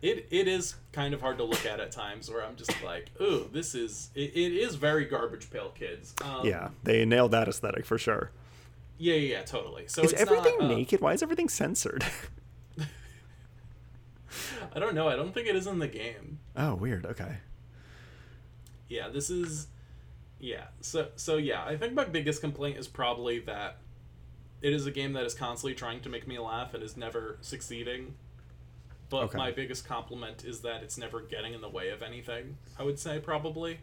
it 0.01 0.27
is 0.47 0.75
kind 0.91 1.13
of 1.13 1.21
hard 1.21 1.37
to 1.37 1.43
look 1.43 1.65
at 1.65 1.79
at 1.79 1.91
times 1.91 2.29
where 2.29 2.43
I'm 2.45 2.55
just 2.55 2.71
like, 2.83 3.11
ooh, 3.21 3.49
this 3.51 3.73
is 3.75 4.09
it, 4.15 4.31
it 4.35 4.53
is 4.53 4.75
very 4.75 5.05
garbage 5.05 5.49
pail 5.49 5.69
kids. 5.69 6.13
Um, 6.23 6.45
yeah, 6.45 6.69
they 6.83 7.05
nailed 7.05 7.31
that 7.31 7.47
aesthetic 7.47 7.85
for 7.85 7.97
sure. 7.97 8.31
yeah, 8.97 9.15
yeah, 9.15 9.37
yeah, 9.37 9.43
totally. 9.43 9.85
So 9.87 10.03
Is 10.03 10.13
it's 10.13 10.21
everything 10.21 10.55
not, 10.59 10.71
uh, 10.71 10.75
naked? 10.75 11.01
Why 11.01 11.13
is 11.13 11.23
everything 11.23 11.49
censored? 11.49 12.03
I 14.75 14.79
don't 14.79 14.93
know. 14.93 15.07
I 15.07 15.15
don't 15.15 15.33
think 15.33 15.47
it 15.47 15.55
is 15.55 15.65
in 15.67 15.79
the 15.79 15.87
game. 15.87 16.39
oh, 16.55 16.75
weird. 16.75 17.05
Okay. 17.05 17.37
Yeah, 18.89 19.09
this 19.09 19.29
is. 19.29 19.67
Yeah. 20.39 20.65
So 20.81 21.07
so 21.15 21.37
yeah, 21.37 21.63
I 21.63 21.75
think 21.77 21.93
my 21.93 22.05
biggest 22.05 22.41
complaint 22.41 22.77
is 22.77 22.87
probably 22.87 23.39
that 23.39 23.77
it 24.61 24.73
is 24.73 24.85
a 24.85 24.91
game 24.91 25.13
that 25.13 25.23
is 25.25 25.33
constantly 25.33 25.73
trying 25.75 26.01
to 26.01 26.09
make 26.09 26.27
me 26.27 26.37
laugh 26.39 26.73
and 26.73 26.83
is 26.83 26.95
never 26.97 27.37
succeeding. 27.41 28.15
But 29.09 29.23
Okay. 29.25 29.37
my 29.37 29.51
biggest 29.51 29.85
compliment 29.87 30.43
is 30.43 30.61
that 30.61 30.83
it's 30.83 30.97
never 30.97 31.21
getting 31.21 31.53
in 31.53 31.61
the 31.61 31.69
way 31.69 31.89
of 31.89 32.01
anything. 32.01 32.57
I 32.77 32.83
would 32.83 32.99
say 32.99 33.19
probably. 33.19 33.79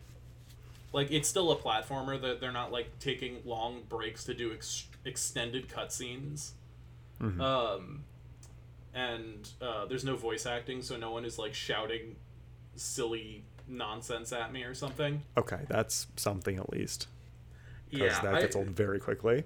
Like 0.93 1.11
it's 1.11 1.29
still 1.29 1.51
a 1.51 1.57
platformer 1.57 2.21
that 2.21 2.41
they're 2.41 2.53
not 2.53 2.71
like 2.71 2.99
taking 3.01 3.39
long 3.45 3.83
breaks 3.89 4.23
to 4.25 4.35
do 4.35 4.53
ex- 4.53 4.87
extended 5.05 5.69
cutscenes. 5.69 6.51
Mhm. 7.21 7.41
Um, 7.41 8.05
and 8.93 9.49
uh, 9.61 9.87
there's 9.87 10.05
no 10.05 10.15
voice 10.17 10.47
acting, 10.47 10.83
so 10.83 10.97
no 10.97 11.11
one 11.11 11.25
is 11.25 11.39
like 11.39 11.55
shouting 11.55 12.17
silly 12.77 13.45
nonsense 13.67 14.33
at 14.33 14.53
me 14.53 14.63
or 14.63 14.75
something. 14.75 15.23
Okay, 15.37 15.61
that's 15.69 16.07
something 16.17 16.59
at 16.59 16.71
least. 16.71 17.09
Because 17.91 18.21
that 18.21 18.35
I- 18.37 18.41
gets 18.43 18.55
old 18.57 18.69
very 18.69 19.01
quickly. 19.01 19.45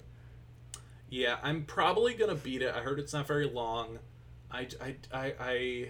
Yeah, 1.10 1.38
I'm 1.42 1.64
probably 1.64 2.12
gonna 2.14 2.34
beat 2.34 2.60
it. 2.62 2.74
I 2.74 2.80
heard 2.80 2.98
it's 2.98 3.12
not 3.14 3.26
very 3.26 3.46
long. 3.46 4.00
I, 4.50 4.66
I, 4.80 4.96
I, 5.12 5.34
I 5.40 5.88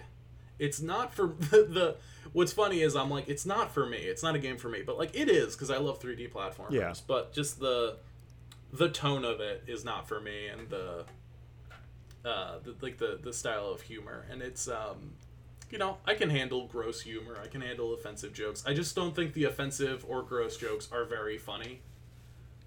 it's 0.59 0.81
not 0.81 1.15
for 1.15 1.29
the. 1.39 1.97
What's 2.33 2.53
funny 2.53 2.83
is 2.83 2.95
I'm 2.97 3.11
like, 3.11 3.29
it's 3.29 3.47
not 3.47 3.73
for 3.73 3.87
me. 3.87 3.97
It's 3.99 4.23
not 4.23 4.35
a 4.35 4.39
game 4.39 4.59
for 4.59 4.69
me. 4.69 4.83
But 4.85 4.99
like, 4.99 5.15
it 5.15 5.29
is 5.29 5.55
because 5.55 5.71
I 5.71 5.79
love 5.79 6.01
3D 6.01 6.31
platformers. 6.31 6.73
Yeah. 6.73 6.93
But 7.07 7.33
just 7.33 7.59
the, 7.59 7.97
the 8.73 8.91
tone 8.91 9.25
of 9.25 9.41
it 9.41 9.65
is 9.67 9.85
not 9.85 10.07
for 10.09 10.21
me, 10.21 10.49
and 10.49 10.69
the, 10.69 11.05
uh, 12.25 12.59
the, 12.63 12.75
like 12.83 12.99
the 12.99 13.19
the 13.23 13.33
style 13.33 13.69
of 13.69 13.81
humor, 13.81 14.27
and 14.31 14.43
it's 14.43 14.69
um, 14.69 15.13
you 15.71 15.79
know, 15.79 15.99
I 16.07 16.15
can 16.15 16.29
handle 16.31 16.67
gross 16.67 17.01
humor. 17.01 17.39
I 17.43 17.47
can 17.47 17.61
handle 17.61 17.95
offensive 17.95 18.33
jokes. 18.35 18.63
I 18.67 18.75
just 18.75 18.95
don't 18.97 19.15
think 19.15 19.33
the 19.35 19.45
offensive 19.45 20.05
or 20.09 20.23
gross 20.23 20.57
jokes 20.57 20.89
are 20.93 21.05
very 21.05 21.39
funny, 21.39 21.81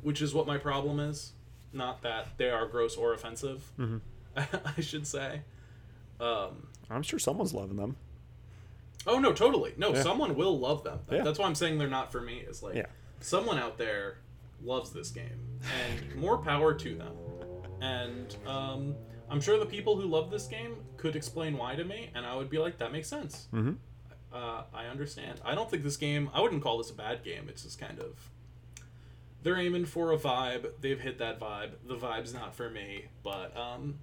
which 0.02 0.22
is 0.22 0.34
what 0.34 0.48
my 0.48 0.58
problem 0.58 1.00
is. 1.00 1.34
Not 1.74 2.02
that 2.02 2.38
they 2.38 2.50
are 2.50 2.66
gross 2.66 2.96
or 2.96 3.14
offensive. 3.14 3.72
Mhm. 3.80 4.02
I 4.78 4.82
should 4.82 5.06
say. 5.06 5.42
Um, 6.22 6.68
I'm 6.90 7.04
sure 7.04 7.20
someone's 7.20 7.54
loving 7.54 7.78
them. 7.78 7.96
oh 9.08 9.18
no, 9.20 9.34
totally. 9.34 9.74
No, 9.78 9.94
Yeah. 9.94 10.04
someone 10.04 10.36
will 10.36 10.60
love 10.60 10.84
them. 10.84 11.00
Yeah. 11.12 11.24
That's 11.24 11.40
why 11.40 11.46
I'm 11.48 11.56
saying 11.56 11.78
they're 11.80 11.88
not 11.88 12.12
for 12.12 12.22
me. 12.22 12.38
Is 12.40 12.62
like 12.62 12.76
Yeah. 12.76 12.86
someone 13.20 13.58
out 13.58 13.78
there 13.78 14.18
loves 14.64 14.92
this 14.92 15.10
game, 15.10 15.60
and 15.84 16.16
more 16.16 16.38
power 16.38 16.74
to 16.76 16.96
them. 16.96 17.16
And 17.82 18.36
um, 18.46 18.96
I'm 19.30 19.42
sure 19.42 19.58
the 19.58 19.66
people 19.66 19.96
who 20.00 20.06
love 20.08 20.30
this 20.30 20.46
game 20.46 20.76
could 20.98 21.16
explain 21.16 21.58
why 21.58 21.76
to 21.76 21.84
me, 21.84 22.12
and 22.14 22.26
I 22.28 22.36
would 22.36 22.50
be 22.50 22.60
like, 22.60 22.78
that 22.78 22.92
makes 22.92 23.08
sense. 23.08 23.48
Mm-hmm. 23.52 23.74
Uh, 24.32 24.64
I 24.74 24.86
understand. 24.86 25.42
I 25.44 25.56
don't 25.56 25.70
think 25.70 25.82
this 25.84 25.98
game. 25.98 26.30
I 26.34 26.42
wouldn't 26.42 26.62
call 26.62 26.78
this 26.78 26.92
a 26.92 26.94
bad 26.94 27.24
game. 27.24 27.48
It's 27.50 27.64
just 27.64 27.80
kind 27.80 28.00
of. 28.00 28.30
They're 29.44 29.58
aiming 29.58 29.86
for 29.86 30.12
a 30.12 30.18
vibe. 30.18 30.72
They've 30.82 31.00
hit 31.00 31.18
that 31.18 31.40
vibe. 31.40 31.72
The 31.88 31.96
vibe's 31.96 32.34
not 32.34 32.54
for 32.54 32.70
me, 32.70 33.06
but 33.24 33.58
um, 33.58 33.96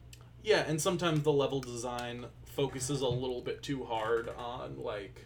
yeah. 0.43 0.65
And 0.67 0.81
sometimes 0.81 1.23
the 1.23 1.33
level 1.33 1.61
design 1.61 2.27
focuses 2.45 3.01
a 3.01 3.09
little 3.09 3.41
bit 3.41 3.63
too 3.63 3.85
hard 3.85 4.29
on 4.37 4.79
like. 4.79 5.25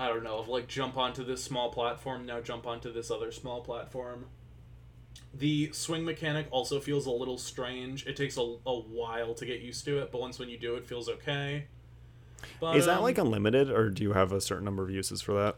I 0.00 0.06
don't 0.06 0.22
know, 0.22 0.38
of 0.38 0.48
like 0.48 0.68
jump 0.68 0.96
onto 0.96 1.24
this 1.24 1.42
small 1.42 1.70
platform, 1.70 2.24
now 2.24 2.40
jump 2.40 2.68
onto 2.68 2.92
this 2.92 3.10
other 3.10 3.32
small 3.32 3.62
platform. 3.62 4.26
The 5.34 5.72
swing 5.72 6.04
mechanic 6.04 6.46
also 6.52 6.78
feels 6.78 7.06
a 7.06 7.10
little 7.10 7.36
strange. 7.36 8.06
It 8.06 8.16
takes 8.16 8.36
a, 8.36 8.56
a 8.64 8.78
while 8.78 9.34
to 9.34 9.44
get 9.44 9.60
used 9.60 9.84
to 9.86 9.98
it, 9.98 10.12
but 10.12 10.20
once 10.20 10.38
when 10.38 10.48
you 10.48 10.56
do, 10.56 10.76
it 10.76 10.86
feels 10.86 11.08
okay. 11.08 11.66
But, 12.60 12.76
Is 12.76 12.86
that 12.86 12.98
um, 12.98 13.02
like 13.02 13.18
unlimited, 13.18 13.70
or 13.70 13.90
do 13.90 14.04
you 14.04 14.12
have 14.12 14.30
a 14.30 14.40
certain 14.40 14.64
number 14.64 14.84
of 14.84 14.90
uses 14.90 15.20
for 15.20 15.34
that? 15.34 15.56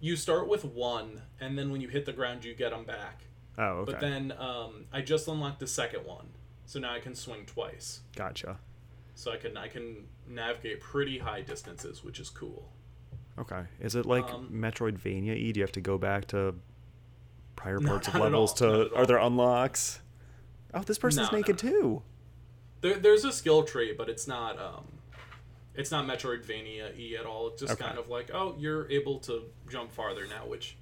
you 0.00 0.16
start 0.16 0.48
with 0.48 0.64
one, 0.64 1.22
and 1.40 1.58
then 1.58 1.70
when 1.70 1.80
you 1.80 1.88
hit 1.88 2.06
the 2.06 2.12
ground, 2.12 2.44
you 2.44 2.54
get 2.54 2.70
them 2.70 2.84
back. 2.84 3.24
Oh, 3.58 3.64
okay. 3.64 3.92
But 3.92 4.00
then 4.00 4.32
um, 4.38 4.86
I 4.92 5.02
just 5.02 5.28
unlocked 5.28 5.60
the 5.60 5.66
second 5.66 6.06
one, 6.06 6.28
so 6.70 6.78
now 6.78 6.94
I 6.94 7.00
can 7.00 7.16
swing 7.16 7.44
twice. 7.46 8.02
Gotcha. 8.14 8.56
So 9.16 9.32
I 9.32 9.38
can 9.38 9.56
I 9.56 9.66
can 9.66 10.06
navigate 10.28 10.80
pretty 10.80 11.18
high 11.18 11.40
distances, 11.40 12.04
which 12.04 12.20
is 12.20 12.30
cool. 12.30 12.70
Okay. 13.36 13.62
Is 13.80 13.96
it 13.96 14.06
like 14.06 14.32
Um, 14.32 14.48
Metroidvania? 14.52 15.34
E? 15.36 15.50
Do 15.52 15.58
you 15.58 15.64
have 15.64 15.72
to 15.72 15.80
go 15.80 15.98
back 15.98 16.26
to 16.28 16.54
prior 17.56 17.80
No, 17.80 17.88
parts 17.88 18.06
of 18.06 18.14
levels 18.14 18.54
to? 18.54 18.94
Are 18.94 19.04
there 19.04 19.18
unlocks? 19.18 20.00
Oh, 20.72 20.82
this 20.82 20.96
person's 20.96 21.32
No, 21.32 21.38
naked 21.38 21.58
too. 21.58 22.02
There, 22.82 23.00
there's 23.00 23.24
a 23.24 23.32
skill 23.32 23.64
tree, 23.64 23.92
but 23.92 24.08
it's 24.08 24.28
not 24.28 24.56
um, 24.56 24.84
it's 25.74 25.90
not 25.90 26.06
Metroidvania 26.06 26.96
e 26.96 27.16
at 27.16 27.26
all. 27.26 27.48
It's 27.48 27.60
just 27.62 27.72
Okay. 27.72 27.84
kind 27.84 27.98
of 27.98 28.08
like 28.08 28.30
oh, 28.32 28.54
you're 28.60 28.88
able 28.92 29.18
to 29.20 29.42
jump 29.68 29.90
farther 29.90 30.28
now, 30.28 30.46
which 30.46 30.76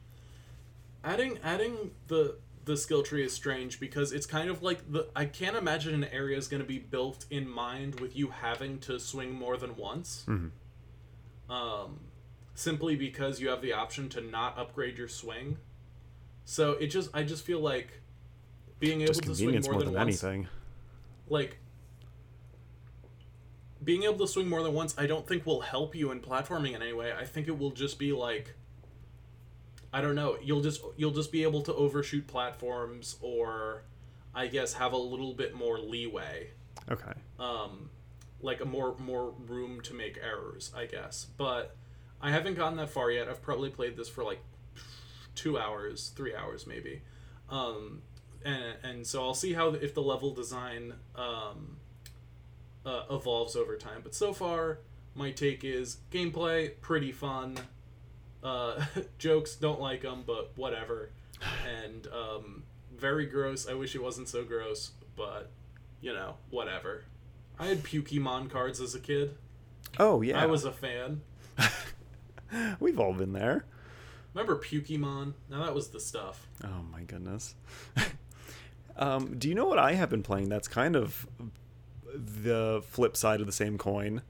adding 1.03 1.39
adding 1.43 1.93
the 2.09 2.36
the 2.69 2.77
skill 2.77 3.03
tree 3.03 3.25
is 3.25 3.33
strange 3.33 3.81
because 3.81 4.12
it's 4.12 4.27
kind 4.27 4.49
of 4.51 4.62
like 4.62 4.93
the 4.93 5.09
I 5.16 5.25
can't 5.25 5.57
imagine 5.57 5.95
an 5.95 6.05
area 6.05 6.37
is 6.37 6.47
going 6.49 6.62
to 6.62 6.69
be 6.69 6.79
built 6.79 7.25
in 7.31 7.49
mind 7.49 7.99
with 7.99 8.14
you 8.14 8.29
having 8.29 8.79
to 8.81 9.01
swing 9.01 9.33
more 9.33 9.57
than 9.57 9.75
once. 9.75 10.25
Mhm. 10.29 10.51
Um, 11.49 12.01
simply 12.55 12.95
because 12.95 13.41
you 13.41 13.49
have 13.49 13.62
the 13.62 13.73
option 13.73 14.09
to 14.11 14.21
not 14.21 14.59
upgrade 14.59 14.99
your 14.99 15.09
swing. 15.09 15.57
So 16.45 16.73
it 16.73 16.89
just 16.89 17.09
I 17.14 17.23
just 17.23 17.45
feel 17.45 17.61
like 17.61 18.03
being 18.79 19.01
able 19.01 19.14
Just 19.14 19.23
to 19.25 19.35
swing 19.35 19.61
more, 19.62 19.73
more 19.73 19.83
than, 19.83 19.93
than 19.93 20.07
once 20.07 20.23
anything. 20.23 20.49
like 21.29 21.59
being 23.83 24.03
able 24.03 24.19
to 24.19 24.29
swing 24.29 24.49
more 24.49 24.62
than 24.62 24.73
once 24.75 24.95
i 24.99 25.07
don't 25.07 25.27
think 25.27 25.45
will 25.47 25.61
help 25.62 25.95
you 25.97 26.11
in 26.12 26.21
platforming 26.21 26.75
in 26.75 26.83
any 26.83 26.93
way 26.93 27.12
i 27.12 27.25
think 27.25 27.49
it 27.49 27.57
will 27.59 27.71
just 27.71 27.99
be 27.99 28.12
like 28.12 28.55
i 29.93 30.01
don't 30.01 30.14
know. 30.14 30.36
You'll 30.43 30.61
just 30.61 30.82
you'll 30.97 31.12
just 31.12 31.32
be 31.32 31.43
able 31.43 31.62
to 31.62 31.74
overshoot 31.74 32.26
platforms 32.26 33.16
or 33.20 33.82
i 34.34 34.47
guess 34.47 34.74
have 34.74 34.93
a 34.93 34.97
little 34.99 35.34
bit 35.34 35.55
more 35.55 35.78
leeway. 35.78 36.51
Okay. 36.91 37.12
um 37.39 37.91
like 38.41 38.61
a 38.61 38.64
more 38.64 38.97
more 38.99 39.34
room 39.47 39.80
to 39.82 39.95
make 39.95 40.18
errors 40.22 40.72
i 40.76 40.86
guess. 40.86 41.26
But 41.36 41.76
i 42.20 42.30
haven't 42.30 42.55
gotten 42.55 42.76
that 42.78 42.91
far 42.91 43.11
yet. 43.11 43.28
I've 43.28 43.43
probably 43.43 43.70
played 43.70 43.97
this 43.97 44.09
for 44.09 44.24
like 44.24 44.41
two 45.34 45.59
hours 45.59 46.12
three 46.16 46.34
hours 46.34 46.66
maybe. 46.66 47.03
Um 47.51 48.03
and 48.45 48.74
and 48.84 49.07
so 49.07 49.22
i'll 49.22 49.34
see 49.34 49.53
how 49.55 49.68
if 49.70 49.95
the 49.95 50.03
level 50.03 50.32
design 50.32 50.95
um 51.16 51.78
uh, 52.86 53.03
evolves 53.11 53.55
over 53.57 53.76
time. 53.76 54.01
But 54.03 54.14
so 54.14 54.32
far 54.32 54.78
my 55.14 55.30
take 55.30 55.64
is 55.64 55.99
gameplay 56.11 56.80
pretty 56.80 57.12
fun 57.12 57.59
uh 58.43 58.84
jokes 59.18 59.55
don't 59.57 59.80
like 59.80 60.03
them 60.03 60.22
but 60.26 60.53
whatever 60.57 61.11
and 61.66 62.07
um 62.09 62.62
very 62.97 63.26
gross 63.26 63.68
i 63.68 63.74
wish 63.74 63.95
it 63.95 64.03
wasn't 64.03 64.28
so 64.28 64.45
gross 64.45 64.93
but 65.16 65.51
you 66.01 66.12
know 66.12 66.34
whatever 66.51 67.05
i 67.59 67.66
had 67.66 67.82
pukemon 67.82 68.49
cards 68.51 68.80
as 68.80 68.95
a 68.95 69.01
kid 69.01 69.34
Oh 69.99 70.20
yeah. 70.22 70.41
i 70.41 70.47
was 70.47 70.64
a 70.64 70.72
fan 70.72 71.20
We've 72.80 72.99
all 72.99 73.12
been 73.12 73.32
there. 73.32 73.64
remember 74.34 74.57
pukemon 74.57 75.34
now 75.51 75.64
that 75.64 75.74
was 75.74 75.89
the 75.89 76.01
stuff 76.01 76.47
Oh 76.64 76.82
my 76.91 77.03
goodness. 77.03 77.55
um, 78.97 79.39
do 79.39 79.49
you 79.49 79.55
know 79.55 79.66
what 79.66 79.78
I 79.78 79.95
have 79.95 80.11
been 80.11 80.22
playing? 80.24 80.49
That's 80.49 80.66
kind 80.66 80.97
of 80.97 81.24
the 82.12 82.82
flip 82.89 83.16
side 83.16 83.41
of 83.41 83.47
the 83.47 83.53
same 83.53 83.78
coin. 83.78 84.22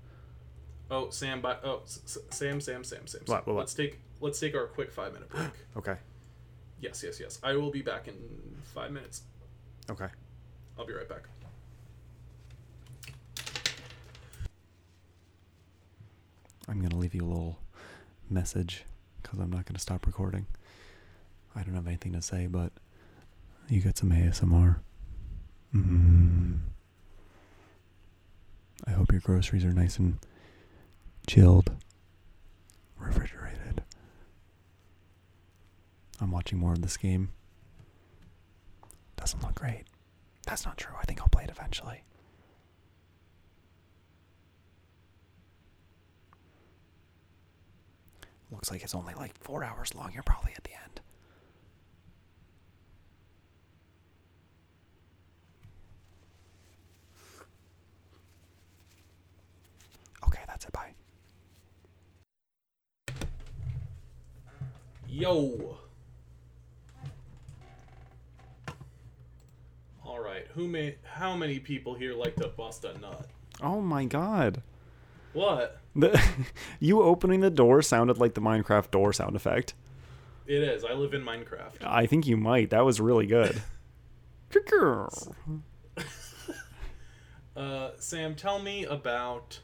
Oh 0.91 1.11
sam 1.11 1.41
by 1.41 1.57
oh 1.65 1.81
S- 1.85 2.19
sam 2.31 2.61
sam 2.61 2.85
sam 2.85 3.07
sam, 3.07 3.07
sam. 3.07 3.21
What, 3.27 3.47
what, 3.47 3.55
what? 3.55 3.61
let's 3.61 3.75
take 3.75 3.99
let's 4.21 4.41
take 4.41 4.55
our 4.55 4.67
quick 4.67 4.91
five 4.91 5.13
minute 5.13 5.29
break 5.29 5.51
Okay. 5.77 5.97
yes 6.81 7.03
yes 7.05 7.21
yes 7.21 7.39
i 7.43 7.55
will 7.55 7.71
be 7.71 7.83
back 7.83 8.09
in 8.09 8.15
five 8.75 8.91
minutes 8.91 9.23
Okay. 9.91 10.09
i'll 10.79 10.87
be 10.87 10.93
right 10.95 11.09
back 11.09 11.23
I'm 16.69 16.81
gonna 16.83 16.97
leave 16.99 17.15
you 17.15 17.25
a 17.25 17.27
little 17.27 17.59
message 18.29 18.85
because 19.23 19.39
I'm 19.39 19.51
not 19.51 19.65
gonna 19.65 19.79
stop 19.79 20.07
recording. 20.07 20.47
I 21.57 21.63
don't 21.63 21.75
have 21.75 21.87
anything 21.87 22.13
to 22.13 22.23
say, 22.23 22.47
but 22.47 22.73
you 23.69 23.81
get 23.81 23.97
some 23.97 24.11
ASMR. 24.11 24.77
Mm. 25.75 26.59
I 28.87 28.91
hope 28.91 29.11
your 29.13 29.21
groceries 29.21 29.65
are 29.65 29.73
nice 29.73 29.99
and 29.99 30.19
chilled, 31.29 31.71
refrigerated. 32.99 33.83
I'm 36.21 36.31
watching 36.31 36.59
more 36.59 36.73
of 36.73 36.81
this 36.81 36.97
game. 36.97 37.29
Doesn't 39.17 39.43
look 39.43 39.55
great. 39.55 39.85
That's 40.47 40.65
not 40.65 40.79
true. 40.79 40.95
I 40.99 41.05
think 41.05 41.21
I'll 41.21 41.29
play 41.29 41.45
it 41.45 41.51
eventually. 41.51 42.03
Looks 48.51 48.71
like 48.71 48.83
it's 48.83 48.95
only 48.95 49.13
like 49.13 49.37
four 49.39 49.63
hours 49.63 49.95
long. 49.95 50.11
You're 50.15 50.23
probably 50.23 50.53
at 50.57 50.65
the 50.65 50.71
end. 50.73 51.01
Okay, 60.27 60.41
that's 60.47 60.65
it. 60.65 60.73
Bye. 60.73 60.95
Yo. 65.19 65.77
All 70.07 70.21
right. 70.21 70.47
Who 70.55 70.69
may? 70.69 70.95
How 71.03 71.35
many 71.35 71.59
people 71.59 71.95
here 71.95 72.15
like 72.15 72.37
to 72.37 72.47
bust 72.47 72.85
a 72.85 72.97
nut? 73.01 73.27
Oh 73.61 73.81
my 73.81 74.05
god. 74.05 74.63
What? 75.33 75.81
The, 75.97 76.23
you 76.79 77.03
opening 77.03 77.41
the 77.41 77.51
door 77.51 77.83
sounded 77.83 78.19
like 78.19 78.35
the 78.35 78.41
Minecraft 78.41 78.93
door 78.93 79.13
sound 79.13 79.35
effect. 79.35 79.75
It 80.47 80.63
is. 80.63 80.85
I 80.85 80.93
live 80.93 81.13
in 81.15 81.25
Minecraft. 81.25 81.85
I 81.85 82.07
think 82.07 82.29
you 82.29 82.37
might. 82.37 82.71
That 82.71 82.85
was 82.85 83.01
really 83.01 83.27
good. 83.27 83.61
Uh, 87.57 87.91
Sam, 87.99 88.37
tell 88.37 88.61
me 88.61 88.85
about 88.85 89.59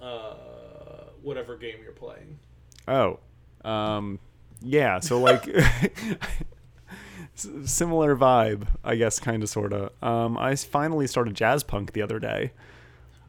uh 0.00 0.34
whatever 1.20 1.56
game 1.56 1.78
you're 1.82 1.90
playing. 1.90 2.38
Oh, 2.86 3.18
um, 3.64 4.20
yeah. 4.62 5.00
So 5.00 5.20
like, 5.20 5.44
similar 7.34 8.16
vibe, 8.16 8.66
I 8.84 8.96
guess, 8.96 9.20
kind 9.20 9.42
of, 9.42 9.48
sorta. 9.48 9.92
Um, 10.02 10.36
I 10.38 10.54
finally 10.56 11.06
started 11.06 11.34
Jazzpunk 11.34 11.92
the 11.92 12.02
other 12.02 12.18
day. 12.18 12.52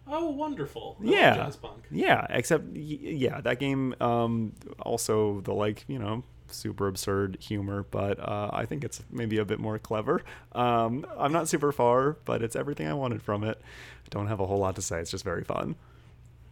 Oh, 0.08 0.30
wonderful. 0.30 0.98
I 1.02 1.06
Yeah, 1.06 1.38
Jazzpunk. 1.38 1.80
yeah. 1.92 2.26
Except, 2.30 2.74
yeah, 2.76 3.42
that 3.42 3.60
game. 3.60 3.94
Um, 4.00 4.54
also 4.80 5.42
the 5.42 5.54
like, 5.54 5.84
you 5.88 6.00
know, 6.00 6.24
super 6.50 6.88
absurd 6.88 7.38
humor, 7.42 7.86
but 7.92 8.18
uh, 8.20 8.50
I 8.54 8.66
think 8.66 8.86
it's 8.86 9.04
maybe 9.12 9.38
a 9.38 9.44
bit 9.44 9.60
more 9.60 9.78
clever. 9.80 10.22
Um, 10.54 11.06
I'm 11.18 11.34
not 11.34 11.50
super 11.50 11.74
far, 11.74 12.14
but 12.24 12.42
it's 12.42 12.56
everything 12.56 12.88
I 12.88 12.94
wanted 12.94 13.22
from 13.22 13.44
it. 13.44 13.62
Don't 14.10 14.28
have 14.28 14.40
a 14.40 14.46
whole 14.46 14.60
lot 14.60 14.76
to 14.78 14.82
say. 14.82 15.00
It's 15.02 15.12
just 15.12 15.26
very 15.26 15.44
fun. 15.44 15.76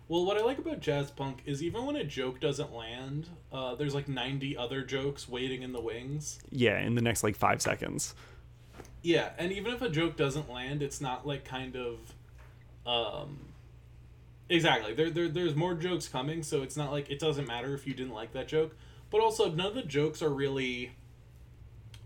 Well, 0.07 0.25
what 0.25 0.37
I 0.37 0.41
like 0.41 0.59
about 0.59 0.81
Jazzpunk 0.81 1.37
is 1.45 1.63
even 1.63 1.85
when 1.85 1.95
a 1.95 2.03
joke 2.03 2.39
doesn't 2.39 2.73
land, 2.73 3.27
uh, 3.51 3.73
there's 3.75 3.95
like 3.95 4.07
90 4.07 4.55
other 4.55 4.83
jokes 4.83 5.27
waiting 5.27 5.63
in 5.63 5.73
the 5.73 5.81
wings. 5.81 6.39
Yeah, 6.51 6.79
in 6.79 6.93
the 6.95 7.01
next 7.01 7.23
like 7.23 7.35
five 7.35 7.61
seconds. 7.61 8.13
Yeah, 9.01 9.31
and 9.37 9.51
even 9.51 9.73
if 9.73 9.81
a 9.81 9.89
joke 9.89 10.15
doesn't 10.15 10.49
land, 10.49 10.83
it's 10.83 11.01
not 11.01 11.25
like 11.25 11.45
kind 11.45 11.75
of 11.75 12.13
um 12.85 13.39
exactly. 14.47 14.93
There, 14.93 15.09
there 15.09 15.27
there's 15.27 15.55
more 15.55 15.73
jokes 15.73 16.07
coming, 16.07 16.43
so 16.43 16.61
it's 16.61 16.77
not 16.77 16.91
like 16.91 17.09
it 17.09 17.19
doesn't 17.19 17.47
matter 17.47 17.73
if 17.73 17.87
you 17.87 17.93
didn't 17.93 18.13
like 18.13 18.33
that 18.33 18.47
joke. 18.47 18.75
But 19.09 19.21
also 19.21 19.49
none 19.51 19.67
of 19.67 19.75
the 19.75 19.83
jokes 19.83 20.21
are 20.21 20.29
really 20.29 20.91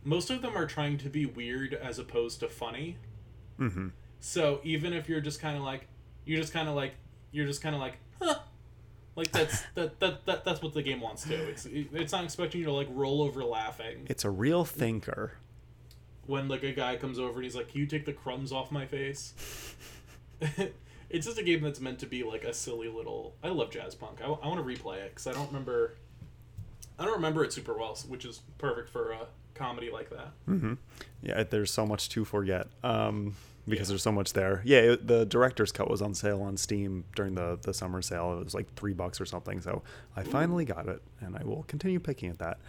most 0.04 0.30
of 0.30 0.42
them 0.42 0.58
are 0.58 0.66
trying 0.66 0.98
to 0.98 1.10
be 1.10 1.26
weird 1.26 1.74
as 1.74 2.00
opposed 2.00 2.40
to 2.40 2.50
funny. 2.50 2.98
Mm-hmm. 3.60 3.90
So 4.20 4.60
even 4.64 4.94
if 4.94 5.10
you're 5.10 5.22
just 5.22 5.40
kind 5.40 5.58
of 5.58 5.64
like, 5.64 5.88
you're 6.26 6.40
just 6.40 6.54
kind 6.54 6.70
of 6.70 6.76
like, 6.76 6.94
you're 7.32 7.46
just 7.48 7.62
kind 7.62 7.76
of 7.76 7.82
like, 7.82 7.98
huh. 8.22 8.40
Like 9.16 9.32
that's 9.32 9.64
that, 9.76 10.00
that 10.00 10.26
that 10.28 10.46
that's 10.46 10.62
what 10.62 10.74
the 10.74 10.82
game 10.82 11.02
wants 11.02 11.24
to. 11.24 11.34
It's 11.34 11.66
it's 11.66 12.14
not 12.14 12.24
expecting 12.24 12.62
you 12.62 12.68
to 12.68 12.72
like 12.74 12.88
roll 12.92 13.22
over 13.22 13.44
laughing 13.44 14.06
It's 14.08 14.24
a 14.24 14.30
real 14.30 14.64
thinker. 14.64 15.34
when 16.26 16.48
like 16.48 16.64
a 16.64 16.72
guy 16.72 16.96
comes 16.96 17.20
over 17.20 17.36
and 17.36 17.44
he's 17.44 17.56
like, 17.56 17.70
"Can 17.70 17.82
you 17.82 17.86
take 17.88 18.06
the 18.06 18.14
crumbs 18.14 18.54
off 18.54 18.72
my 18.72 18.86
face?" 18.86 19.34
it's 21.10 21.26
just 21.26 21.38
a 21.38 21.44
game 21.44 21.62
that's 21.62 21.82
meant 21.82 22.00
to 22.00 22.06
be 22.06 22.24
like 22.24 22.46
a 22.46 22.54
silly 22.54 22.88
little. 22.88 23.36
I 23.44 23.50
love 23.50 23.72
Jazzpunk. 23.72 24.22
I, 24.22 24.26
I 24.28 24.48
want 24.48 24.66
to 24.66 24.76
replay 24.84 24.98
it 24.98 25.10
because 25.10 25.28
I 25.28 25.34
don't 25.34 25.48
remember. 25.48 25.96
I 26.98 27.04
don't 27.04 27.16
remember 27.16 27.44
it 27.44 27.52
super 27.52 27.78
well, 27.78 27.98
which 28.08 28.24
is 28.24 28.42
perfect 28.58 28.90
for 28.90 29.12
a 29.12 29.28
comedy 29.54 29.90
like 29.92 30.12
that. 30.12 30.32
Mm-hmm. 30.48 30.74
Yeah, 31.24 31.44
there's 31.44 31.72
so 31.72 31.86
much 31.86 32.08
to 32.10 32.24
forget 32.24 32.68
um, 32.84 33.36
because 33.70 33.88
Yeah. 33.88 33.94
there's 33.94 34.04
so 34.04 34.12
much 34.12 34.34
there. 34.34 34.62
Yeah, 34.66 34.80
it, 34.80 35.08
the 35.08 35.26
director's 35.26 35.72
cut 35.72 35.90
was 35.90 36.02
on 36.02 36.14
sale 36.14 36.42
on 36.42 36.58
Steam 36.58 37.06
during 37.16 37.36
the, 37.36 37.58
the 37.62 37.74
summer 37.74 38.02
sale. 38.02 38.38
It 38.40 38.44
was 38.44 38.54
like 38.54 38.74
three 38.76 38.94
bucks 38.94 39.22
or 39.22 39.26
something. 39.26 39.62
So 39.62 39.84
I 40.16 40.24
finally 40.24 40.66
got 40.66 40.88
it, 40.88 41.02
and 41.22 41.36
I 41.38 41.44
will 41.44 41.64
continue 41.64 42.00
picking 42.00 42.30
at 42.30 42.40
that. 42.40 42.60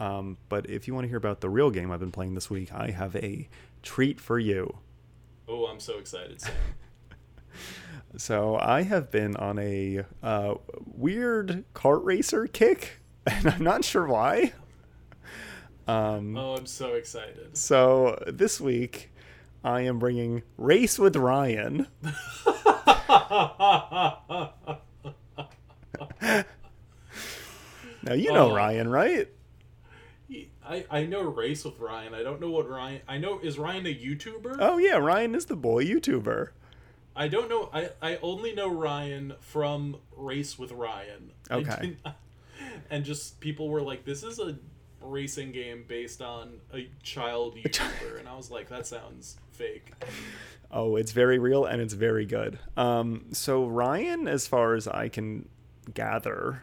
Um, 0.00 0.38
but 0.48 0.68
if 0.68 0.88
you 0.88 0.94
want 0.94 1.04
to 1.04 1.08
hear 1.08 1.18
about 1.18 1.40
the 1.40 1.48
real 1.50 1.70
game 1.70 1.90
I've 1.92 2.00
been 2.00 2.10
playing 2.12 2.34
this 2.34 2.50
week, 2.50 2.72
I 2.72 2.90
have 2.90 3.14
a 3.16 3.48
treat 3.82 4.20
for 4.20 4.38
you. 4.38 4.78
Oh, 5.46 5.66
I'm 5.66 5.80
so 5.80 5.98
excited, 5.98 6.40
Sam. 6.40 6.52
So 8.16 8.56
I 8.56 8.82
have 8.82 9.10
been 9.10 9.34
on 9.36 9.58
a 9.58 10.04
uh, 10.22 10.54
weird 10.86 11.64
kart 11.74 12.04
racer 12.04 12.46
kick, 12.46 13.00
and 13.26 13.46
I'm 13.48 13.62
not 13.64 13.84
sure 13.84 14.06
why. 14.06 14.52
Um, 15.88 16.36
oh, 16.36 16.54
I'm 16.56 16.66
so 16.66 16.94
excited. 16.94 17.56
So 17.56 18.22
this 18.26 18.60
week, 18.60 19.10
I 19.64 19.80
am 19.80 19.98
bringing 19.98 20.42
Race 20.58 20.98
with 20.98 21.16
Ryan. 21.16 21.88
Now 28.02 28.12
you 28.12 28.32
know 28.32 28.50
Oh. 28.50 28.54
Ryan, 28.54 28.88
right? 28.88 29.28
I, 30.66 30.84
I 30.90 31.06
know 31.06 31.22
race 31.22 31.64
with 31.64 31.78
Ryan. 31.78 32.14
I 32.14 32.22
don't 32.22 32.40
know 32.40 32.50
what 32.50 32.68
Ryan. 32.68 33.00
I 33.06 33.18
know 33.18 33.38
is 33.38 33.58
Ryan 33.58 33.86
a 33.86 33.94
YouTuber? 33.94 34.56
Oh 34.60 34.78
yeah, 34.78 34.96
Ryan 34.96 35.34
is 35.34 35.46
the 35.46 35.56
boy 35.56 35.84
YouTuber. 35.84 36.50
I 37.16 37.28
don't 37.28 37.48
know. 37.48 37.68
I, 37.72 37.90
I 38.02 38.18
only 38.22 38.54
know 38.54 38.68
Ryan 38.68 39.34
from 39.40 39.98
Race 40.16 40.58
with 40.58 40.72
Ryan. 40.72 41.32
Okay. 41.50 41.96
and 42.90 43.04
just 43.04 43.40
people 43.40 43.68
were 43.68 43.82
like, 43.82 44.04
"This 44.04 44.22
is 44.22 44.38
a 44.38 44.56
racing 45.04 45.52
game 45.52 45.84
based 45.86 46.22
on 46.22 46.60
a 46.72 46.88
child 47.02 47.56
YouTuber," 47.56 48.18
and 48.18 48.28
I 48.28 48.36
was 48.36 48.50
like, 48.50 48.68
"That 48.68 48.86
sounds 48.86 49.36
fake." 49.52 49.92
Oh, 50.70 50.96
it's 50.96 51.12
very 51.12 51.38
real 51.38 51.64
and 51.64 51.80
it's 51.80 51.94
very 51.94 52.26
good. 52.26 52.58
Um, 52.76 53.26
so 53.32 53.66
Ryan, 53.66 54.26
as 54.26 54.48
far 54.48 54.74
as 54.74 54.88
I 54.88 55.08
can 55.08 55.48
gather, 55.92 56.62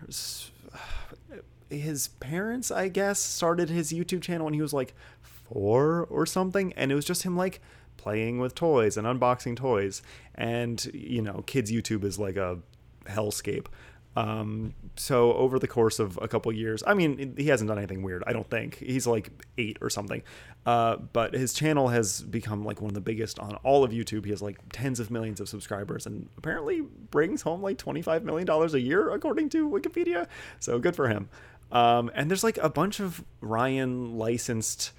his 1.70 2.10
parents, 2.20 2.72
I 2.72 2.90
guess, 2.90 3.20
started 3.20 3.70
his 3.70 3.94
YouTube 3.94 4.22
channel 4.22 4.46
when 4.46 4.54
he 4.54 4.62
was 4.62 4.74
like 4.74 4.94
four 5.22 6.06
or 6.10 6.26
something, 6.26 6.74
and 6.74 6.92
it 6.92 6.96
was 6.96 7.06
just 7.06 7.24
him 7.24 7.38
like 7.38 7.62
playing 7.98 8.40
with 8.40 8.56
toys 8.56 8.98
and 8.98 9.08
unboxing 9.08 9.56
toys. 9.56 10.02
And 10.36 10.84
you 10.94 11.22
know, 11.22 11.44
kids 11.46 11.72
YouTube 11.72 12.04
is 12.04 12.20
like 12.20 12.36
a 12.36 12.60
hellscape. 13.06 13.68
Um, 14.16 14.74
so 14.98 15.34
over 15.34 15.58
the 15.58 15.68
course 15.68 16.00
of 16.00 16.20
a 16.22 16.28
couple 16.28 16.52
years, 16.52 16.84
I 16.86 16.94
mean, 16.94 17.36
he 17.38 17.48
hasn't 17.48 17.70
done 17.70 17.78
anything 17.78 18.04
weird. 18.04 18.24
I 18.28 18.34
don't 18.34 18.50
think 18.50 18.78
he's 18.78 19.08
like 19.08 19.32
eight 19.58 19.78
or 19.82 19.90
something. 19.90 20.22
Uh, 20.66 20.98
but 20.98 21.34
his 21.34 21.54
channel 21.54 21.88
has 21.88 22.22
become 22.22 22.66
like 22.66 22.82
one 22.82 22.90
of 22.90 22.96
the 22.96 23.02
biggest 23.02 23.40
on 23.40 23.56
all 23.64 23.84
of 23.84 23.92
YouTube. 23.92 24.26
He 24.26 24.32
has 24.32 24.42
like 24.42 24.58
tens 24.74 25.00
of 25.00 25.12
millions 25.12 25.40
of 25.40 25.48
subscribers 25.48 26.06
and 26.06 26.30
apparently 26.38 26.82
brings 26.82 27.42
home 27.42 27.62
like 27.62 27.78
$25 27.78 28.24
million 28.24 28.50
a 28.50 28.78
year, 28.78 29.12
according 29.12 29.50
to 29.50 29.70
Wikipedia. 29.70 30.28
So 30.60 30.78
good 30.78 30.96
for 30.96 31.08
him. 31.08 31.30
Um, 31.72 32.12
and 32.14 32.30
there's 32.30 32.44
like 32.44 32.58
a 32.58 32.70
bunch 32.70 33.00
of 33.00 33.24
Ryan 33.40 34.18
licensed 34.18 34.92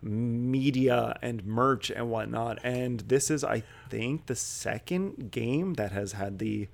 media 0.00 1.18
and 1.22 1.44
merch 1.44 1.90
and 1.90 2.10
whatnot. 2.10 2.58
And 2.62 3.00
this 3.00 3.30
is, 3.30 3.42
I 3.42 3.64
think, 3.90 4.26
the 4.26 4.36
second 4.36 5.30
game 5.30 5.74
that 5.74 5.92
has 5.92 6.12
had 6.12 6.38
the 6.38 6.68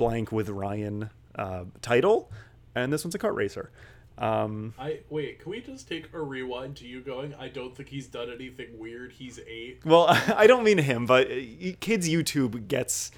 blank 0.00 0.32
with 0.32 0.48
Ryan 0.48 1.10
uh, 1.34 1.64
title, 1.82 2.32
and 2.74 2.90
this 2.90 3.04
one's 3.04 3.14
a 3.14 3.18
kart 3.18 3.34
racer. 3.34 3.70
Um, 4.16 4.72
I 4.78 5.00
wait. 5.10 5.40
Can 5.40 5.50
we 5.50 5.60
just 5.60 5.86
take 5.88 6.12
a 6.14 6.20
rewind 6.20 6.76
to 6.78 6.86
you 6.86 7.02
going? 7.02 7.34
I 7.38 7.48
don't 7.48 7.76
think 7.76 7.90
he's 7.90 8.06
done 8.06 8.30
anything 8.30 8.78
weird. 8.78 9.12
He's 9.12 9.38
eight. 9.46 9.80
well, 9.84 10.06
I 10.36 10.46
don't 10.46 10.64
mean 10.64 10.78
him, 10.78 11.04
but 11.04 11.30
uh, 11.30 11.34
kids 11.80 12.08
YouTube 12.08 12.66
gets 12.66 13.12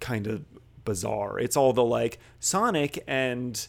kind 0.00 0.26
of 0.26 0.44
bizarre. 0.86 1.38
It's 1.38 1.56
all 1.58 1.74
the 1.74 1.84
like 1.84 2.18
Sonic 2.40 3.04
and 3.06 3.66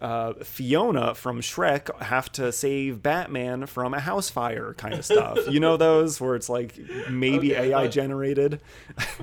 uh, 0.00 0.34
Fiona 0.42 1.14
from 1.14 1.40
Shrek 1.40 2.02
have 2.02 2.30
to 2.32 2.52
save 2.52 3.02
Batman 3.02 3.66
from 3.66 3.94
a 3.94 4.00
house 4.00 4.30
fire 4.30 4.74
kind 4.74 4.94
of 4.94 5.04
stuff. 5.04 5.38
you 5.50 5.60
know 5.60 5.76
those 5.76 6.20
where 6.20 6.34
it's 6.34 6.48
like 6.48 6.78
maybe 7.10 7.54
Okay, 7.54 7.72
AI 7.72 7.88
generated. 7.88 8.60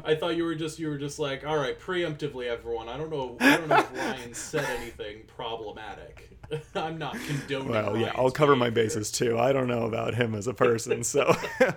I 0.04 0.16
thought 0.16 0.36
you 0.36 0.44
were 0.44 0.56
just 0.56 0.80
you 0.80 0.90
were 0.90 0.98
just 0.98 1.20
like, 1.20 1.46
all 1.46 1.58
right, 1.58 1.80
preemptively, 1.80 2.48
everyone. 2.48 2.90
I 2.90 2.98
don't 2.98 3.10
know. 3.10 3.38
I 3.40 3.58
don't 3.58 3.68
know 3.68 3.80
if 3.80 3.98
Ryan 3.98 4.34
said 4.34 4.66
anything 4.80 5.24
problematic. 5.28 6.30
I'm 6.76 6.98
not 6.98 7.18
condoning. 7.28 7.70
Well, 7.70 7.98
yeah, 7.98 8.12
I'll 8.16 8.32
cover 8.32 8.56
my 8.56 8.70
bases 8.70 9.12
too. 9.12 9.40
I 9.40 9.52
don't 9.52 9.68
know 9.68 9.86
about 9.86 10.14
him 10.14 10.36
as 10.36 10.48
a 10.48 10.54
person, 10.54 11.04
so 11.04 11.36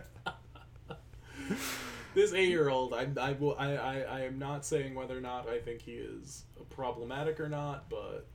This 2.15 2.33
eight-year-old, 2.33 2.95
I, 2.95 3.07
I, 3.21 3.33
will, 3.33 3.55
I, 3.57 3.77
I, 3.77 3.99
I 4.01 4.21
am 4.23 4.41
not 4.41 4.65
saying 4.65 4.97
whether 4.97 5.17
or 5.17 5.21
not 5.21 5.49
I 5.49 5.59
think 5.59 5.83
he 5.83 5.93
is 5.93 6.43
problematic 6.69 7.39
or 7.39 7.49
not, 7.49 7.89
but 7.89 8.27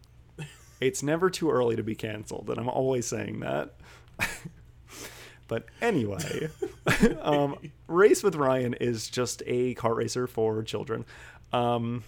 it's 0.84 1.04
never 1.04 1.30
too 1.30 1.50
early 1.50 1.76
to 1.76 1.84
be 1.84 1.96
canceled, 1.96 2.50
and 2.50 2.60
I'm 2.60 2.70
always 2.70 3.06
saying 3.06 3.40
that. 3.40 3.74
but 5.48 5.66
anyway, 5.82 6.50
um, 7.22 7.58
Race 7.88 8.24
with 8.24 8.36
Ryan 8.36 8.74
is 8.76 9.10
just 9.10 9.42
a 9.46 9.76
kart 9.76 9.96
racer 9.96 10.28
for 10.28 10.62
children. 10.64 11.06
Um, 11.52 12.04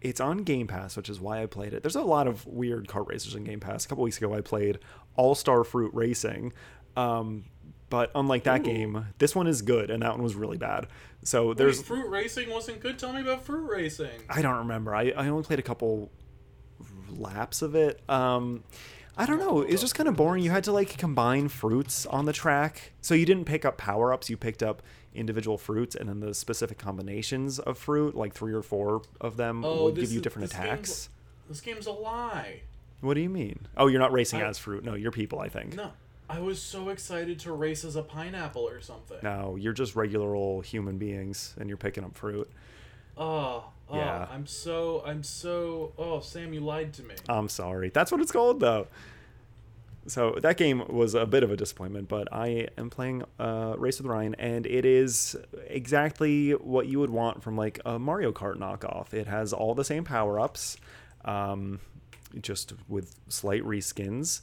it's 0.00 0.20
on 0.20 0.38
Game 0.38 0.66
Pass, 0.66 0.96
which 0.96 1.08
is 1.08 1.18
why 1.18 1.42
I 1.42 1.46
played 1.46 1.72
it. 1.72 1.82
There's 1.82 1.96
a 1.96 2.02
lot 2.02 2.26
of 2.26 2.46
weird 2.46 2.88
kart 2.88 3.08
racers 3.08 3.34
in 3.34 3.44
Game 3.44 3.60
Pass. 3.60 3.86
A 3.86 3.88
couple 3.88 4.04
weeks 4.04 4.18
ago, 4.18 4.34
I 4.34 4.42
played 4.42 4.78
All 5.16 5.34
Star 5.34 5.64
Fruit 5.64 5.92
Racing. 5.94 6.52
Um, 6.96 7.44
but 7.88 8.10
unlike 8.14 8.44
that 8.44 8.60
Ooh. 8.60 8.64
game, 8.64 9.06
this 9.18 9.34
one 9.34 9.46
is 9.46 9.62
good, 9.62 9.90
and 9.90 10.02
that 10.02 10.12
one 10.12 10.22
was 10.22 10.34
really 10.34 10.58
bad. 10.58 10.88
So 11.22 11.54
there's 11.54 11.78
there's 11.78 11.86
fruit 11.86 12.08
racing 12.10 12.50
wasn't 12.50 12.80
good. 12.80 12.98
Tell 12.98 13.12
me 13.12 13.22
about 13.22 13.44
fruit 13.44 13.66
racing. 13.70 14.20
I 14.28 14.42
don't 14.42 14.58
remember. 14.58 14.94
I, 14.94 15.10
I 15.16 15.28
only 15.28 15.42
played 15.42 15.58
a 15.58 15.62
couple 15.62 16.10
laps 17.10 17.62
of 17.62 17.74
it. 17.74 18.00
Um, 18.08 18.62
I 19.16 19.26
don't 19.26 19.38
know. 19.38 19.60
It 19.62 19.70
was 19.72 19.80
just 19.80 19.94
kind 19.94 20.08
of 20.08 20.16
boring. 20.16 20.42
You 20.42 20.50
had 20.50 20.64
to 20.64 20.72
like 20.72 20.96
combine 20.98 21.48
fruits 21.48 22.04
on 22.06 22.24
the 22.24 22.32
track, 22.32 22.92
so 23.00 23.14
you 23.14 23.24
didn't 23.26 23.44
pick 23.44 23.64
up 23.64 23.76
power 23.78 24.12
ups. 24.12 24.28
You 24.28 24.36
picked 24.36 24.62
up 24.62 24.82
individual 25.14 25.56
fruits, 25.56 25.94
and 25.94 26.08
then 26.08 26.18
the 26.20 26.34
specific 26.34 26.78
combinations 26.78 27.58
of 27.60 27.78
fruit, 27.78 28.16
like 28.16 28.34
three 28.34 28.52
or 28.52 28.62
four 28.62 29.02
of 29.20 29.36
them, 29.36 29.64
Oh, 29.64 29.84
would 29.84 29.94
give 29.94 30.10
you 30.10 30.16
is- 30.18 30.22
different 30.22 30.48
this 30.50 30.56
game's- 30.58 30.66
attacks. 30.72 31.08
This 31.48 31.60
game's 31.60 31.86
a 31.86 31.92
lie. 31.92 32.62
What 33.00 33.14
do 33.14 33.20
you 33.20 33.28
mean? 33.28 33.66
Oh, 33.76 33.86
you're 33.86 34.00
not 34.00 34.12
racing 34.12 34.42
I- 34.42 34.48
as 34.48 34.58
fruit. 34.58 34.82
No, 34.82 34.94
you're 34.94 35.12
people. 35.12 35.38
I 35.38 35.48
think. 35.48 35.74
No, 35.76 35.92
I 36.28 36.40
was 36.40 36.60
so 36.60 36.88
excited 36.88 37.38
to 37.40 37.52
race 37.52 37.84
as 37.84 37.94
a 37.96 38.02
pineapple 38.02 38.66
or 38.66 38.80
something. 38.80 39.18
No, 39.22 39.54
you're 39.56 39.74
just 39.74 39.94
regular 39.94 40.34
old 40.34 40.64
human 40.64 40.98
beings, 40.98 41.54
and 41.60 41.68
you're 41.68 41.76
picking 41.76 42.02
up 42.02 42.16
fruit. 42.16 42.50
Oh, 43.16 43.66
Yeah. 43.92 44.26
I'm 44.30 44.46
so, 44.46 45.02
I'm 45.06 45.22
so. 45.22 45.92
Oh, 45.98 46.20
Sam, 46.20 46.52
you 46.52 46.60
lied 46.60 46.92
to 46.94 47.02
me. 47.02 47.14
I'm 47.28 47.48
sorry. 47.48 47.90
That's 47.90 48.10
what 48.10 48.20
it's 48.20 48.32
called, 48.32 48.60
though. 48.60 48.88
So 50.06 50.36
that 50.42 50.58
game 50.58 50.84
was 50.88 51.14
a 51.14 51.24
bit 51.24 51.42
of 51.42 51.50
a 51.50 51.56
disappointment, 51.56 52.08
but 52.08 52.28
I 52.30 52.68
am 52.76 52.90
playing 52.90 53.22
uh, 53.38 53.74
Race 53.78 53.98
with 53.98 54.06
Ryan, 54.06 54.34
and 54.34 54.66
it 54.66 54.84
is 54.84 55.34
exactly 55.68 56.50
what 56.52 56.86
you 56.86 57.00
would 57.00 57.10
want 57.10 57.42
from 57.42 57.56
like 57.56 57.80
a 57.86 57.98
Mario 57.98 58.30
Kart 58.30 58.56
knockoff. 58.56 59.14
It 59.14 59.26
has 59.26 59.52
all 59.52 59.74
the 59.74 59.84
same 59.84 60.04
power 60.04 60.38
ups, 60.38 60.76
um, 61.24 61.80
just 62.40 62.74
with 62.86 63.18
slight 63.28 63.62
reskins. 63.62 64.42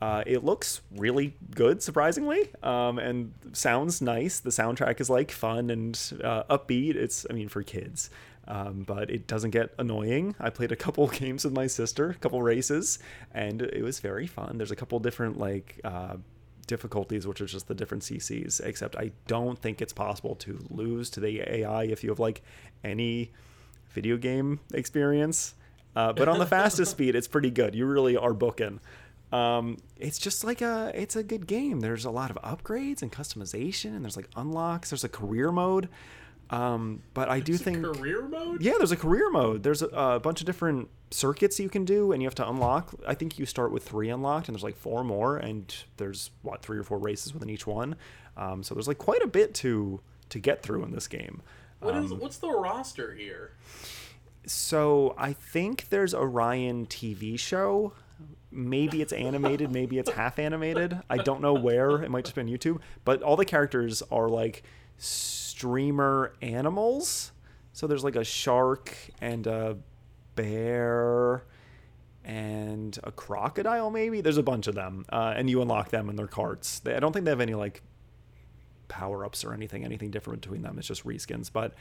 Uh, 0.00 0.22
it 0.26 0.42
looks 0.42 0.80
really 0.96 1.34
good, 1.54 1.82
surprisingly, 1.82 2.50
um, 2.62 2.98
and 2.98 3.32
sounds 3.52 4.00
nice. 4.00 4.40
The 4.40 4.50
soundtrack 4.50 5.00
is 5.00 5.08
like 5.10 5.30
fun 5.30 5.70
and 5.70 5.94
uh, 6.22 6.44
upbeat. 6.44 6.94
It's, 6.96 7.26
I 7.28 7.32
mean, 7.32 7.48
for 7.48 7.62
kids, 7.62 8.10
um, 8.46 8.84
but 8.86 9.10
it 9.10 9.26
doesn't 9.26 9.50
get 9.50 9.74
annoying. 9.78 10.34
I 10.38 10.50
played 10.50 10.72
a 10.72 10.76
couple 10.76 11.06
games 11.22 11.44
with 11.44 11.54
my 11.54 11.66
sister, 11.66 12.10
a 12.10 12.14
couple 12.14 12.42
races, 12.42 12.98
and 13.32 13.62
it 13.62 13.82
was 13.82 14.00
very 14.00 14.26
fun. 14.26 14.58
There's 14.58 14.70
a 14.70 14.76
couple 14.76 14.98
different 15.00 15.38
like 15.38 15.80
uh, 15.84 16.16
difficulties, 16.66 17.26
which 17.26 17.40
are 17.40 17.46
just 17.46 17.68
the 17.68 17.74
different 17.74 18.02
CCs. 18.02 18.60
Except 18.64 18.96
I 18.96 19.12
don't 19.26 19.58
think 19.58 19.80
it's 19.80 19.92
possible 19.92 20.34
to 20.36 20.58
lose 20.70 21.10
to 21.10 21.20
the 21.20 21.40
AI 21.40 21.84
if 21.84 22.04
you 22.04 22.10
have 22.10 22.20
like 22.20 22.42
any 22.82 23.32
video 23.90 24.16
game 24.16 24.60
experience. 24.72 25.54
Uh, 25.96 26.12
but 26.12 26.28
on 26.28 26.38
the 26.38 26.46
fastest 26.58 26.90
speed, 26.90 27.14
it's 27.14 27.28
pretty 27.28 27.50
good. 27.50 27.74
You 27.74 27.86
really 27.86 28.16
are 28.16 28.34
booking. 28.34 28.80
Um, 29.32 29.78
it's 29.96 30.18
just 30.18 30.44
like 30.44 30.60
a 30.60 30.92
it's 30.94 31.16
a 31.16 31.22
good 31.22 31.46
game. 31.46 31.80
There's 31.80 32.04
a 32.04 32.10
lot 32.10 32.30
of 32.30 32.36
upgrades 32.42 33.02
and 33.02 33.10
customization, 33.10 33.96
and 33.96 34.04
there's 34.04 34.16
like 34.16 34.28
unlocks. 34.36 34.90
There's 34.90 35.04
a 35.04 35.08
career 35.08 35.50
mode. 35.50 35.88
Um, 36.50 37.02
but 37.14 37.28
I 37.28 37.40
do 37.40 37.54
a 37.54 37.58
think 37.58 37.82
career 37.82 38.22
mode. 38.28 38.62
yeah, 38.62 38.74
there's 38.78 38.92
a 38.92 38.96
career 38.96 39.30
mode. 39.30 39.62
There's 39.62 39.82
a, 39.82 39.86
a 39.86 40.20
bunch 40.20 40.40
of 40.40 40.46
different 40.46 40.88
circuits 41.10 41.58
you 41.58 41.68
can 41.68 41.84
do, 41.84 42.12
and 42.12 42.22
you 42.22 42.26
have 42.26 42.34
to 42.36 42.48
unlock. 42.48 42.94
I 43.06 43.14
think 43.14 43.38
you 43.38 43.46
start 43.46 43.72
with 43.72 43.82
three 43.84 44.10
unlocked, 44.10 44.48
and 44.48 44.54
there's 44.54 44.62
like 44.62 44.76
four 44.76 45.02
more, 45.04 45.36
and 45.36 45.74
there's 45.96 46.30
what 46.42 46.62
three 46.62 46.78
or 46.78 46.82
four 46.82 46.98
races 46.98 47.32
within 47.32 47.48
each 47.50 47.66
one. 47.66 47.96
Um, 48.36 48.62
so 48.62 48.74
there's 48.74 48.88
like 48.88 48.98
quite 48.98 49.22
a 49.22 49.26
bit 49.26 49.54
to 49.56 50.00
to 50.28 50.38
get 50.38 50.62
through 50.62 50.84
in 50.84 50.90
this 50.92 51.06
game. 51.08 51.40
What 51.80 51.96
is 51.96 52.12
Um, 52.12 52.18
what's 52.20 52.36
the 52.38 52.50
roster 52.50 53.14
here? 53.14 53.52
so 54.46 55.14
I 55.16 55.32
think 55.32 55.88
there's 55.88 56.12
a 56.14 56.24
Ryan 56.24 56.86
TV 56.86 57.38
show. 57.38 57.92
Maybe 58.50 59.02
it's 59.02 59.12
animated, 59.12 59.72
maybe 59.72 59.98
it's 59.98 60.10
half 60.10 60.38
animated. 60.38 61.00
I 61.10 61.16
don't 61.16 61.40
know 61.40 61.54
where. 61.54 62.02
It 62.02 62.10
might 62.10 62.24
just 62.24 62.34
be 62.36 62.42
on 62.42 62.48
YouTube. 62.48 62.78
But 63.04 63.22
all 63.22 63.36
the 63.36 63.44
characters 63.44 64.02
are 64.12 64.28
like 64.28 64.62
streamer 65.64 66.34
animals. 66.42 67.32
So 67.72 67.86
there's 67.86 68.04
like 68.04 68.16
a 68.16 68.24
shark 68.24 68.94
and 69.22 69.46
a 69.46 69.78
bear 70.36 71.44
and 72.22 72.98
a 73.02 73.10
crocodile, 73.10 73.90
maybe. 73.90 74.20
There's 74.20 74.36
a 74.36 74.42
bunch 74.42 74.66
of 74.66 74.74
them, 74.74 75.06
uh, 75.10 75.32
and 75.34 75.48
you 75.48 75.62
unlock 75.62 75.88
them 75.88 76.10
in 76.10 76.16
their 76.16 76.26
carts. 76.26 76.80
They, 76.80 76.94
I 76.94 77.00
don't 77.00 77.12
think 77.12 77.24
they 77.24 77.30
have 77.30 77.40
any 77.40 77.54
like 77.54 77.82
power 78.88 79.24
ups 79.24 79.42
or 79.42 79.54
anything, 79.54 79.84
anything 79.86 80.10
different 80.10 80.42
between 80.42 80.60
them. 80.60 80.78
It's 80.78 80.86
just 80.86 81.06
reskins. 81.06 81.50
But 81.50 81.72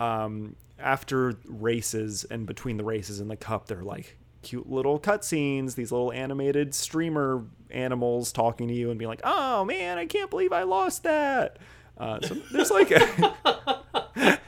um, 0.00 0.56
after 0.80 1.34
races 1.46 2.24
and 2.24 2.46
between 2.46 2.78
the 2.78 2.84
races 2.84 3.20
in 3.20 3.28
the 3.28 3.36
cup, 3.36 3.68
they're 3.68 3.82
like 3.82 4.18
cute 4.42 4.68
little 4.68 4.98
cutscenes. 4.98 5.76
These 5.76 5.92
little 5.92 6.12
animated 6.12 6.74
streamer 6.74 7.44
animals 7.70 8.32
talking 8.32 8.66
to 8.66 8.74
you 8.74 8.90
and 8.90 8.98
being 8.98 9.08
like, 9.08 9.22
"Oh 9.22 9.64
man, 9.64 9.98
I 9.98 10.06
can't 10.06 10.30
believe 10.30 10.52
I 10.52 10.64
lost 10.64 11.04
that." 11.04 11.60
Uh, 11.98 12.20
so 12.20 12.34
there's 12.52 12.70
like 12.70 12.88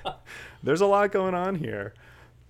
there's 0.62 0.80
a 0.80 0.86
lot 0.86 1.12
going 1.12 1.34
on 1.34 1.54
here. 1.54 1.94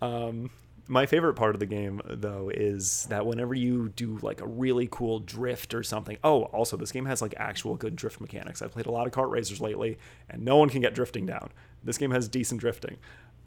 Um, 0.01 0.51
my 0.89 1.07
favorite 1.07 1.35
part 1.35 1.55
of 1.55 1.59
the 1.59 1.67
game, 1.67 2.01
though, 2.09 2.49
is 2.49 3.07
that 3.07 3.27
whenever 3.27 3.55
you 3.55 3.89
do 3.91 4.19
like 4.23 4.41
a 4.41 4.47
really 4.47 4.89
cool 4.91 5.19
drift 5.19 5.75
or 5.75 5.83
something. 5.83 6.17
Oh, 6.23 6.45
also, 6.45 6.77
this 6.77 6.93
game 6.93 7.07
has 7.07 7.21
like 7.21 7.35
actual 7.37 7.75
good 7.75 7.97
drift 7.97 8.21
mechanics. 8.21 8.63
I've 8.63 8.73
played 8.73 8.87
a 8.87 8.93
lot 8.93 9.07
of 9.07 9.13
kart 9.13 9.31
racers 9.31 9.61
lately, 9.61 9.99
and 10.31 10.45
no 10.45 10.57
one 10.57 10.69
can 10.69 10.81
get 10.81 10.95
drifting 10.95 11.27
down. 11.27 11.51
This 11.83 11.99
game 11.99 12.13
has 12.13 12.29
decent 12.29 12.61
drifting. 12.61 12.99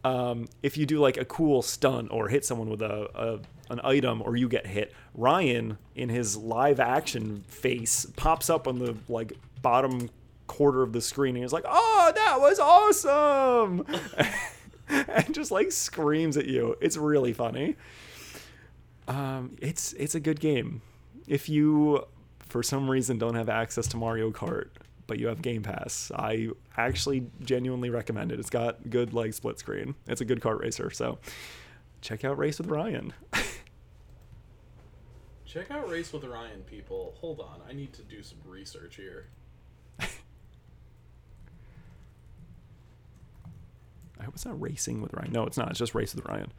Um, 0.03 0.47
if 0.63 0.77
you 0.77 0.85
do 0.85 0.99
like 0.99 1.17
a 1.17 1.25
cool 1.25 1.61
stunt 1.61 2.09
or 2.11 2.29
hit 2.29 2.45
someone 2.45 2.69
with 2.69 2.81
a, 2.81 3.09
a 3.15 3.39
an 3.71 3.81
item 3.83 4.21
or 4.21 4.35
you 4.35 4.47
get 4.49 4.65
hit, 4.67 4.93
Ryan 5.13 5.77
in 5.95 6.09
his 6.09 6.37
live 6.37 6.79
action 6.79 7.43
face 7.47 8.05
pops 8.15 8.49
up 8.49 8.67
on 8.67 8.79
the 8.79 8.95
like 9.07 9.33
bottom 9.61 10.09
quarter 10.49 10.81
of 10.81 10.91
the 10.91 10.99
screen 10.99 11.35
and 11.35 11.43
he's 11.45 11.53
like, 11.53 11.63
"Oh, 11.65 12.11
that 12.13 12.41
was 12.41 12.59
awesome!" 12.59 13.85
and 14.89 15.33
just 15.33 15.51
like 15.51 15.71
screams 15.71 16.35
at 16.35 16.47
you. 16.47 16.75
It's 16.81 16.97
really 16.97 17.31
funny. 17.31 17.77
Um, 19.07 19.55
it's 19.61 19.93
it's 19.93 20.15
a 20.15 20.19
good 20.19 20.41
game. 20.41 20.81
If 21.27 21.47
you 21.47 22.05
for 22.39 22.63
some 22.63 22.89
reason 22.89 23.17
don't 23.17 23.35
have 23.35 23.47
access 23.47 23.87
to 23.89 23.97
Mario 23.97 24.31
Kart, 24.31 24.69
but 25.07 25.19
you 25.19 25.27
have 25.27 25.41
Game 25.41 25.63
Pass, 25.63 26.11
I 26.15 26.49
actually 26.75 27.27
genuinely 27.41 27.89
recommend 27.89 28.31
it. 28.31 28.39
It's 28.39 28.49
got 28.49 28.89
good 28.89 29.13
like 29.13 29.33
split 29.33 29.59
screen. 29.59 29.95
It's 30.07 30.21
a 30.21 30.25
good 30.25 30.41
kart 30.41 30.59
racer. 30.59 30.89
So 30.89 31.19
check 32.01 32.25
out 32.25 32.37
Race 32.37 32.57
with 32.57 32.67
Ryan. 32.67 33.13
Check 35.45 35.71
out 35.71 35.89
Race 35.89 36.13
with 36.13 36.25
Ryan, 36.25 36.61
people. 36.61 37.15
Hold 37.21 37.39
on, 37.39 37.61
I 37.67 37.73
need 37.73 37.91
to 37.93 38.03
do 38.03 38.21
some 38.21 38.37
research 38.45 38.97
here. 38.97 39.29
I 44.19 44.23
hope 44.23 44.35
it's 44.35 44.45
not 44.45 44.59
Racing 44.59 45.01
with 45.01 45.13
Ryan. 45.13 45.31
No, 45.31 45.45
it's 45.45 45.57
not. 45.57 45.69
It's 45.69 45.79
just 45.79 45.95
Race 45.95 46.13
with 46.13 46.25
Ryan. 46.25 46.51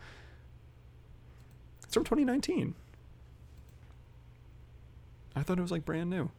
It's 1.85 1.95
from 1.95 2.05
2019. 2.05 2.75
I 5.37 5.43
thought 5.43 5.59
it 5.59 5.63
was 5.63 5.71
like 5.71 5.85
brand 5.85 6.11
new. 6.11 6.31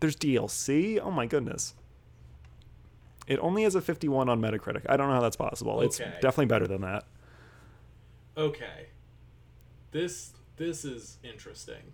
There's 0.00 0.16
DLC. 0.16 1.00
Oh 1.02 1.10
my 1.10 1.26
goodness. 1.26 1.74
It 3.26 3.38
only 3.40 3.64
has 3.64 3.74
a 3.74 3.80
51 3.80 4.28
on 4.28 4.40
Metacritic. 4.40 4.82
I 4.88 4.96
don't 4.96 5.08
know 5.08 5.14
how 5.14 5.20
that's 5.20 5.36
possible. 5.36 5.82
It's 5.82 5.98
definitely 5.98 6.46
better 6.46 6.66
than 6.66 6.80
that. 6.80 7.04
Okay. 8.36 8.88
This 9.90 10.32
this 10.56 10.84
is 10.84 11.18
interesting. 11.22 11.92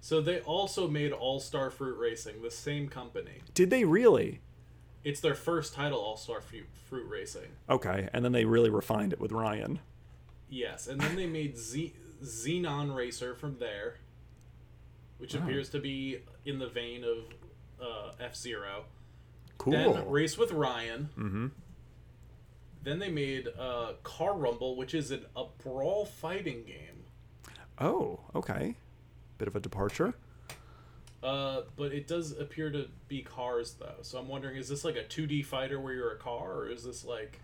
So 0.00 0.20
they 0.20 0.40
also 0.40 0.88
made 0.88 1.12
All 1.12 1.40
Star 1.40 1.70
Fruit 1.70 1.98
Racing, 1.98 2.42
the 2.42 2.50
same 2.50 2.88
company. 2.88 3.42
Did 3.52 3.70
they 3.70 3.84
really? 3.84 4.40
It's 5.04 5.20
their 5.20 5.34
first 5.34 5.74
title, 5.74 5.98
All 5.98 6.16
Star 6.16 6.40
Fruit, 6.40 6.66
Fruit 6.88 7.08
Racing. 7.08 7.48
Okay, 7.68 8.08
and 8.12 8.24
then 8.24 8.32
they 8.32 8.44
really 8.44 8.70
refined 8.70 9.12
it 9.12 9.20
with 9.20 9.32
Ryan. 9.32 9.80
Yes, 10.48 10.86
and 10.86 11.00
then 11.00 11.16
they 11.16 11.26
made 11.26 11.56
Z- 11.56 11.94
Xenon 12.22 12.94
Racer 12.94 13.34
from 13.34 13.58
there, 13.58 13.96
which 15.18 15.34
Wow. 15.34 15.42
appears 15.44 15.68
to 15.70 15.78
be 15.78 16.18
in 16.44 16.58
the 16.58 16.68
vein 16.68 17.04
of 17.04 17.18
uh, 17.80 18.12
F 18.20 18.36
Zero. 18.36 18.84
Cool. 19.58 19.72
Then 19.72 20.08
Race 20.10 20.36
with 20.36 20.52
Ryan. 20.52 21.08
mm-hmm. 21.16 21.46
Then 22.82 22.98
they 22.98 23.10
made 23.10 23.48
uh, 23.58 23.92
Car 24.02 24.34
Rumble, 24.34 24.74
which 24.76 24.94
is 24.94 25.10
an, 25.10 25.26
a 25.36 25.44
brawl 25.62 26.04
fighting 26.06 26.64
game. 26.64 27.04
Oh, 27.78 28.20
okay. 28.34 28.74
Bit 29.38 29.48
of 29.48 29.56
a 29.56 29.60
departure. 29.60 30.14
Uh, 31.22 31.62
but 31.76 31.92
it 31.92 32.06
does 32.06 32.32
appear 32.32 32.70
to 32.70 32.86
be 33.08 33.22
cars 33.22 33.74
though. 33.78 33.96
So 34.02 34.18
I'm 34.18 34.28
wondering, 34.28 34.56
is 34.56 34.68
this 34.68 34.84
like 34.84 34.96
a 34.96 35.04
2D 35.04 35.44
fighter 35.44 35.78
where 35.78 35.92
you're 35.92 36.12
a 36.12 36.18
car, 36.18 36.52
or 36.52 36.68
is 36.68 36.84
this 36.84 37.04
like? 37.04 37.40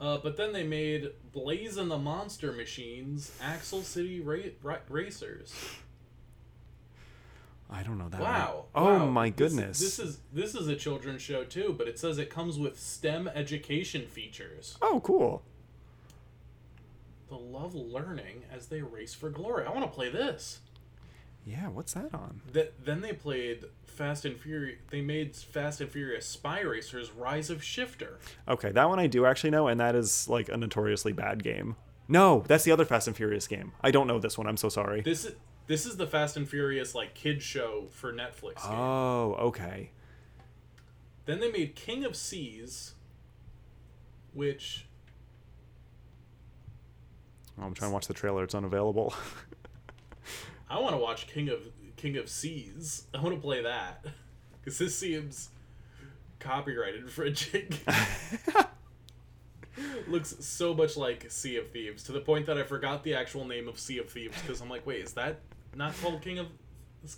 Uh, 0.00 0.18
but 0.18 0.36
then 0.36 0.52
they 0.52 0.62
made 0.62 1.10
Blaze 1.32 1.76
and 1.76 1.90
the 1.90 1.98
Monster 1.98 2.52
Machines, 2.52 3.32
Axle 3.42 3.82
City 3.82 4.20
Ra- 4.20 4.52
Ra- 4.62 4.76
Racers. 4.88 5.52
I 7.70 7.82
don't 7.82 7.98
know 7.98 8.08
that. 8.08 8.20
Wow. 8.20 8.66
one. 8.72 8.84
Oh 8.84 8.98
wow. 8.98 9.06
my 9.06 9.28
goodness. 9.28 9.80
This, 9.80 9.98
is 9.98 10.20
this 10.32 10.54
is 10.54 10.68
a 10.68 10.76
children's 10.76 11.20
show 11.20 11.44
too, 11.44 11.74
but 11.76 11.88
it 11.88 11.98
says 11.98 12.18
it 12.18 12.30
comes 12.30 12.58
with 12.58 12.78
STEM 12.78 13.28
education 13.28 14.06
features. 14.06 14.78
Oh, 14.80 15.00
cool. 15.00 15.42
They'll 17.28 17.42
love 17.42 17.74
learning 17.74 18.44
as 18.50 18.68
they 18.68 18.80
race 18.80 19.14
for 19.14 19.28
glory. 19.28 19.66
I 19.66 19.70
want 19.70 19.82
to 19.82 19.90
play 19.90 20.08
this. 20.08 20.60
Yeah, 21.48 21.68
what's 21.68 21.94
that 21.94 22.12
on? 22.12 22.42
Th- 22.52 22.72
then 22.84 23.00
they 23.00 23.14
played 23.14 23.64
Fast 23.86 24.26
and 24.26 24.38
Furious. 24.38 24.78
They 24.90 25.00
made 25.00 25.34
Fast 25.34 25.80
and 25.80 25.90
Furious 25.90 26.26
Spy 26.26 26.60
Racers: 26.60 27.10
Rise 27.10 27.48
of 27.48 27.64
Shifter. 27.64 28.18
Okay, 28.46 28.70
that 28.70 28.86
one 28.88 28.98
I 28.98 29.06
do 29.06 29.24
actually 29.24 29.50
know, 29.50 29.66
and 29.66 29.80
that 29.80 29.94
is 29.94 30.28
like 30.28 30.50
a 30.50 30.58
notoriously 30.58 31.14
bad 31.14 31.42
game. 31.42 31.76
No, 32.06 32.44
that's 32.46 32.64
the 32.64 32.72
other 32.72 32.84
Fast 32.84 33.06
and 33.08 33.16
Furious 33.16 33.48
game. 33.48 33.72
I 33.80 33.90
don't 33.90 34.06
know 34.06 34.18
this 34.18 34.36
one. 34.36 34.46
I'm 34.46 34.58
so 34.58 34.68
sorry. 34.68 35.00
This 35.00 35.24
is 35.24 35.36
this 35.68 35.86
is 35.86 35.96
the 35.96 36.06
Fast 36.06 36.36
and 36.36 36.46
Furious 36.46 36.94
like 36.94 37.14
kid 37.14 37.42
show 37.42 37.86
for 37.92 38.12
Netflix. 38.12 38.62
Game. 38.62 38.72
Oh, 38.72 39.34
okay. 39.40 39.90
Then 41.24 41.40
they 41.40 41.50
made 41.50 41.74
King 41.74 42.04
of 42.04 42.14
Seas, 42.14 42.92
which 44.34 44.86
I'm 47.58 47.72
trying 47.72 47.90
to 47.90 47.94
watch 47.94 48.06
the 48.06 48.14
trailer. 48.14 48.44
It's 48.44 48.54
unavailable. 48.54 49.14
I 50.70 50.78
want 50.80 50.92
to 50.94 50.98
watch 50.98 51.26
King 51.26 51.48
of 51.48 51.68
King 51.96 52.16
of 52.16 52.28
Seas. 52.28 53.06
I 53.14 53.20
want 53.20 53.34
to 53.34 53.40
play 53.40 53.62
that 53.62 54.04
because 54.60 54.78
this 54.78 54.98
seems 54.98 55.50
copyright 56.40 56.94
infringing. 56.94 57.68
Looks 60.08 60.36
so 60.40 60.74
much 60.74 60.96
like 60.96 61.30
Sea 61.30 61.56
of 61.56 61.70
Thieves 61.70 62.02
to 62.04 62.12
the 62.12 62.20
point 62.20 62.46
that 62.46 62.58
I 62.58 62.64
forgot 62.64 63.04
the 63.04 63.14
actual 63.14 63.44
name 63.44 63.68
of 63.68 63.78
Sea 63.78 63.98
of 63.98 64.10
Thieves 64.10 64.40
because 64.42 64.60
I'm 64.60 64.68
like, 64.68 64.86
wait, 64.86 65.02
is 65.02 65.12
that 65.14 65.40
not 65.74 65.94
called 66.00 66.20
King 66.20 66.38
of 66.38 66.48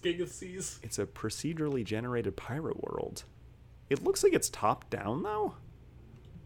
King 0.03 0.21
of 0.21 0.29
Seas? 0.29 0.79
it's 0.83 0.99
a 0.99 1.07
procedurally 1.07 1.85
generated 1.85 2.37
pirate 2.37 2.83
world. 2.83 3.25
It 3.89 4.05
looks 4.05 4.23
like 4.23 4.33
it's 4.35 4.49
top 4.51 4.89
down 4.91 5.23
though. 5.23 5.55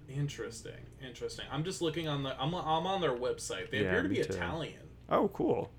Interesting, 0.09 0.87
interesting. 1.07 1.47
I'm 1.51 1.65
just 1.65 1.83
looking 1.83 2.09
on 2.09 2.23
the. 2.23 2.41
I'm, 2.41 2.55
I'm 2.55 2.87
on 2.87 3.01
their 3.01 3.17
website. 3.17 3.71
They 3.71 3.83
Yeah, 3.83 3.89
appear 3.89 4.03
to 4.05 4.09
be 4.09 4.17
too. 4.17 4.33
Italian. 4.35 4.81
Oh, 5.09 5.29
cool. 5.29 5.71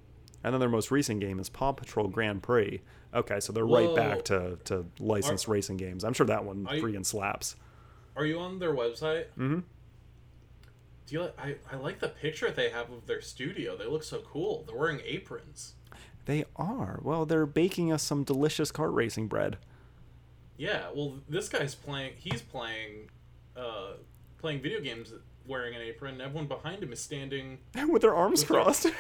And 0.46 0.54
then 0.54 0.60
their 0.60 0.70
most 0.70 0.92
recent 0.92 1.22
game 1.22 1.40
is 1.40 1.50
Paw 1.50 1.72
Patrol 1.72 2.08
Grand 2.08 2.44
Prix. 2.44 2.80
Okay, 3.16 3.40
so 3.40 3.52
they're 3.52 3.66
right 3.66 3.96
back 3.96 4.24
to, 4.26 4.60
to 4.66 4.86
licensed 5.00 5.48
Are- 5.48 5.52
racing 5.52 5.78
games. 5.78 6.04
I'm 6.04 6.14
sure 6.14 6.28
that 6.28 6.46
one 6.46 6.68
you- 6.72 6.84
freaking 6.84 7.04
slaps. 7.04 7.56
Are 8.16 8.26
you 8.28 8.38
on 8.40 8.60
their 8.60 8.72
website? 8.74 9.26
Mm-hmm. 9.40 9.60
Do 11.08 11.16
you? 11.16 11.22
Like, 11.22 11.36
I 11.40 11.56
I 11.72 11.76
like 11.78 12.00
the 12.00 12.10
picture 12.10 12.52
they 12.52 12.70
have 12.70 12.92
of 12.92 13.08
their 13.08 13.22
studio. 13.22 13.76
They 13.76 13.86
look 13.88 14.04
so 14.04 14.20
cool. 14.22 14.64
They're 14.68 14.78
wearing 14.78 15.02
aprons. 15.04 15.74
They 16.26 16.46
are. 16.56 17.00
Well, 17.02 17.26
they're 17.26 17.46
baking 17.48 17.92
us 17.92 18.04
some 18.04 18.24
delicious 18.24 18.72
kart 18.72 18.94
racing 18.94 19.28
bread. 19.28 19.58
Yeah, 20.58 20.86
well, 20.96 21.16
this 21.28 21.50
guy's 21.50 21.74
playing. 21.76 22.14
He's 22.18 22.42
playing, 22.44 23.10
uh, 23.58 23.94
playing 24.38 24.62
video 24.62 24.80
games 24.80 25.12
wearing 25.48 25.76
an 25.76 25.82
apron. 25.82 26.22
Everyone 26.22 26.48
behind 26.48 26.82
him 26.84 26.94
is 26.94 27.00
standing. 27.02 27.58
With 27.90 28.04
their 28.04 28.16
arms 28.16 28.42
With 28.42 28.50
their- 28.50 28.62
crossed. 28.64 28.88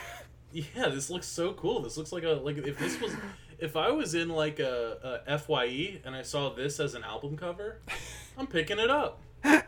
Yeah, 0.55 0.87
this 0.87 1.09
looks 1.09 1.27
so 1.27 1.51
cool. 1.51 1.81
This 1.81 1.97
looks 1.97 2.13
like 2.13 2.23
a 2.23 2.29
like 2.29 2.57
if 2.57 2.79
this 2.79 2.99
was 3.01 3.13
if 3.59 3.75
I 3.75 3.91
was 3.91 4.15
in 4.15 4.29
like 4.29 4.59
a, 4.59 5.21
a 5.27 5.37
Fye 5.37 5.99
and 6.05 6.15
I 6.15 6.21
saw 6.21 6.49
this 6.53 6.79
as 6.79 6.95
an 6.95 7.03
album 7.03 7.35
cover, 7.35 7.81
I'm 8.37 8.47
picking 8.47 8.79
it 8.79 8.89
up. 8.89 9.21
Yeah, 9.43 9.61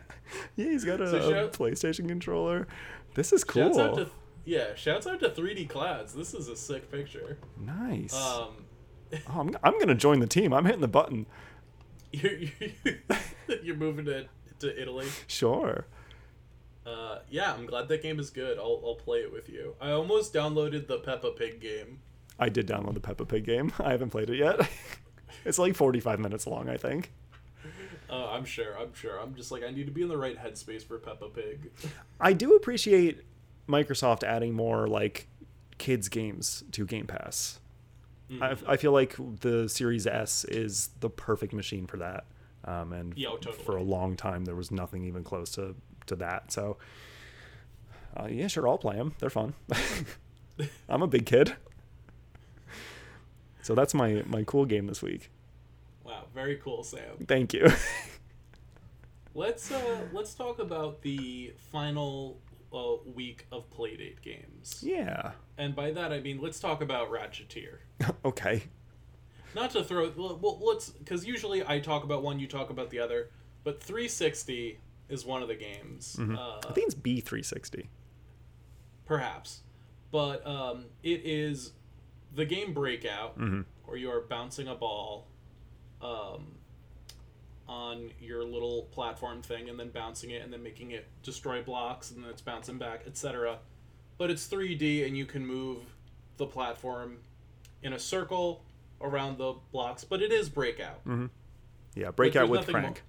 he's 0.56 0.84
got 0.84 1.00
a, 1.02 1.10
So 1.10 1.30
shout- 1.30 1.52
PlayStation 1.52 2.08
controller. 2.08 2.66
This 3.14 3.34
is 3.34 3.44
cool. 3.44 3.64
Shouts 3.64 3.78
out 3.78 3.96
to 3.96 4.08
yeah, 4.46 4.74
shouts 4.76 5.06
out 5.06 5.20
to 5.20 5.28
3D 5.28 5.68
Clouds. 5.68 6.14
This 6.14 6.32
is 6.32 6.48
a 6.48 6.56
sick 6.56 6.90
picture. 6.90 7.36
nice. 7.60 8.14
Um, 8.14 8.64
oh, 9.12 9.40
I'm, 9.40 9.54
I'm 9.62 9.78
gonna 9.78 9.94
join 9.94 10.20
the 10.20 10.26
team. 10.26 10.54
I'm 10.54 10.64
hitting 10.64 10.80
the 10.80 10.88
button. 10.88 11.26
you're 12.12 12.32
you're, 12.84 12.96
you're 13.62 13.76
moving 13.76 14.06
to 14.06 14.24
to 14.60 14.80
Italy. 14.80 15.06
Sure. 15.26 15.86
Uh, 16.88 17.18
yeah, 17.28 17.52
I'm 17.52 17.66
glad 17.66 17.88
that 17.88 18.02
game 18.02 18.18
is 18.18 18.30
good. 18.30 18.58
I'll 18.58 18.80
I'll 18.84 18.94
play 18.94 19.18
it 19.18 19.32
with 19.32 19.48
you. 19.48 19.74
I 19.80 19.90
almost 19.90 20.32
downloaded 20.32 20.86
the 20.86 20.98
Peppa 20.98 21.32
Pig 21.32 21.60
game. 21.60 21.98
I 22.38 22.48
did 22.48 22.66
download 22.66 22.94
the 22.94 23.00
Peppa 23.00 23.24
Pig 23.26 23.44
game. 23.44 23.72
I 23.78 23.90
haven't 23.90 24.10
played 24.10 24.30
it 24.30 24.36
yet. 24.36 24.60
it's 25.44 25.58
like 25.58 25.74
45 25.74 26.20
minutes 26.20 26.46
long, 26.46 26.68
I 26.68 26.76
think. 26.76 27.12
Uh, 28.10 28.30
I'm 28.30 28.46
sure. 28.46 28.74
I'm 28.78 28.94
sure. 28.94 29.20
I'm 29.20 29.34
just 29.34 29.52
like 29.52 29.62
I 29.62 29.70
need 29.70 29.84
to 29.84 29.92
be 29.92 30.00
in 30.00 30.08
the 30.08 30.16
right 30.16 30.38
headspace 30.42 30.82
for 30.82 30.96
Peppa 30.96 31.28
Pig. 31.28 31.70
I 32.18 32.32
do 32.32 32.56
appreciate 32.56 33.20
Microsoft 33.68 34.24
adding 34.24 34.54
more 34.54 34.88
like 34.88 35.26
kids 35.76 36.08
games 36.08 36.64
to 36.72 36.86
Game 36.86 37.06
Pass. 37.06 37.60
I, 38.40 38.56
I 38.66 38.76
feel 38.78 38.92
like 38.92 39.14
the 39.40 39.68
Series 39.68 40.06
S 40.06 40.44
is 40.44 40.88
the 41.00 41.10
perfect 41.10 41.52
machine 41.52 41.86
for 41.86 41.98
that. 41.98 42.24
Um, 42.64 42.94
and 42.94 43.12
Yeah, 43.14 43.28
oh, 43.32 43.36
totally. 43.36 43.62
for 43.62 43.76
a 43.76 43.82
long 43.82 44.16
time, 44.16 44.46
there 44.46 44.56
was 44.56 44.70
nothing 44.70 45.04
even 45.04 45.22
close 45.22 45.50
to, 45.52 45.74
to 46.08 46.16
that. 46.16 46.52
So, 46.52 46.76
uh, 48.16 48.26
yeah, 48.30 48.46
sure, 48.48 48.68
I'll 48.68 48.78
play 48.78 48.96
them. 48.96 49.14
They're 49.18 49.30
fun. 49.30 49.54
I'm 50.88 51.02
a 51.02 51.06
big 51.06 51.26
kid. 51.26 51.54
So 53.62 53.74
that's 53.74 53.94
my, 53.94 54.22
my 54.26 54.44
cool 54.44 54.64
game 54.64 54.86
this 54.86 55.02
week. 55.02 55.30
Wow, 56.04 56.24
very 56.34 56.56
cool, 56.56 56.82
Sam. 56.82 57.26
Thank 57.26 57.52
you. 57.52 57.68
Let's 59.34 59.70
uh 59.70 60.00
let's 60.12 60.34
talk 60.34 60.58
about 60.58 61.02
the 61.02 61.52
final 61.70 62.40
uh, 62.72 62.94
week 63.14 63.46
of 63.52 63.70
Playdate 63.70 64.20
games. 64.20 64.80
yeah. 64.84 65.32
And 65.56 65.76
by 65.76 65.92
that 65.92 66.12
I 66.12 66.18
mean 66.18 66.40
let's 66.40 66.58
talk 66.58 66.80
about 66.82 67.08
Ratcheteer. 67.08 67.76
okay. 68.24 68.64
Not 69.54 69.70
to 69.72 69.84
throw 69.84 70.10
well, 70.16 70.38
well 70.42 70.58
let's 70.60 70.90
because 70.90 71.24
usually 71.24 71.64
I 71.64 71.78
talk 71.78 72.02
about 72.02 72.24
one, 72.24 72.40
you 72.40 72.48
talk 72.48 72.70
about 72.70 72.90
the 72.90 72.98
other, 72.98 73.30
but 73.62 73.80
360 73.80 74.80
is 75.08 75.24
one 75.24 75.42
of 75.42 75.48
the 75.48 75.54
games. 75.54 76.18
Uh, 76.20 76.60
I 76.68 76.72
think 76.72 76.86
it's 76.86 76.94
B360. 76.94 77.86
perhaps, 79.06 79.62
but 80.10 80.46
um, 80.46 80.86
it 81.02 81.22
is 81.24 81.72
the 82.34 82.44
game 82.44 82.72
Breakout, 82.74 83.38
where 83.84 83.96
you 83.96 84.10
are 84.10 84.20
bouncing 84.20 84.68
a 84.68 84.74
ball 84.74 85.26
um, 86.02 86.56
on 87.66 88.10
your 88.20 88.44
little 88.44 88.82
platform 88.92 89.42
thing, 89.42 89.68
and 89.68 89.78
then 89.78 89.88
bouncing 89.90 90.30
it, 90.30 90.42
and 90.42 90.52
then 90.52 90.62
making 90.62 90.90
it 90.92 91.06
destroy 91.22 91.62
blocks, 91.62 92.10
and 92.10 92.22
then 92.22 92.30
it's 92.30 92.42
bouncing 92.42 92.78
back, 92.78 93.02
etc. 93.06 93.58
But 94.18 94.30
it's 94.30 94.46
3D, 94.48 95.06
and 95.06 95.16
you 95.16 95.24
can 95.26 95.46
move 95.46 95.78
the 96.36 96.46
platform 96.46 97.18
in 97.82 97.92
a 97.92 97.98
circle 97.98 98.62
around 99.00 99.38
the 99.38 99.54
blocks. 99.72 100.04
But 100.04 100.22
it 100.22 100.32
is 100.32 100.48
Breakout. 100.48 101.00
Yeah, 101.94 102.10
Breakout 102.10 102.48
with 102.50 102.66
Frank. 102.72 103.02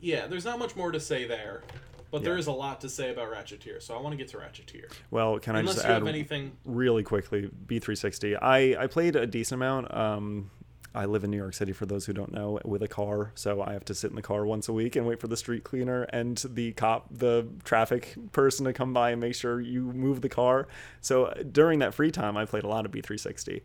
Yeah, 0.00 0.26
there's 0.26 0.44
not 0.44 0.58
much 0.58 0.76
more 0.76 0.92
to 0.92 1.00
say 1.00 1.26
there. 1.26 1.62
But 2.10 2.22
there 2.22 2.34
Yeah. 2.34 2.38
is 2.40 2.46
a 2.46 2.52
lot 2.52 2.80
to 2.82 2.88
say 2.88 3.10
about 3.10 3.30
Ratcheteer, 3.30 3.82
so 3.82 3.94
I 3.94 4.00
want 4.00 4.12
to 4.12 4.16
get 4.16 4.28
to 4.28 4.38
Ratcheteer. 4.38 4.90
Well, 5.10 5.38
can 5.38 5.56
I 5.56 5.58
Unless 5.60 5.74
just 5.76 5.86
you 5.86 5.92
add 5.92 5.98
have 5.98 6.06
anything 6.06 6.52
really 6.64 7.02
quickly 7.02 7.50
b360 7.66 8.38
i 8.40 8.74
i 8.82 8.86
played 8.86 9.14
a 9.14 9.26
decent 9.26 9.58
amount 9.58 9.94
um 9.94 10.50
i 10.94 11.04
live 11.04 11.22
in 11.22 11.30
new 11.30 11.36
york 11.36 11.52
city 11.52 11.72
for 11.74 11.84
those 11.84 12.06
who 12.06 12.14
don't 12.14 12.32
know 12.32 12.58
with 12.64 12.82
a 12.82 12.88
car 12.88 13.30
so 13.34 13.60
i 13.60 13.74
have 13.74 13.84
to 13.84 13.94
sit 13.94 14.08
in 14.08 14.16
the 14.16 14.22
car 14.22 14.46
once 14.46 14.68
a 14.68 14.72
week 14.72 14.96
and 14.96 15.06
wait 15.06 15.20
for 15.20 15.28
the 15.28 15.36
street 15.36 15.64
cleaner 15.64 16.04
and 16.04 16.38
the 16.48 16.72
cop 16.72 17.06
the 17.10 17.46
traffic 17.64 18.14
person 18.32 18.64
to 18.64 18.72
come 18.72 18.94
by 18.94 19.10
and 19.10 19.20
make 19.20 19.34
sure 19.34 19.60
you 19.60 19.82
move 19.82 20.22
the 20.22 20.28
car 20.30 20.66
so 21.02 21.30
during 21.52 21.78
that 21.80 21.92
free 21.92 22.10
time 22.10 22.38
i 22.38 22.46
played 22.46 22.64
a 22.64 22.68
lot 22.68 22.86
of 22.86 22.90
b360 22.90 23.60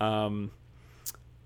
um 0.00 0.50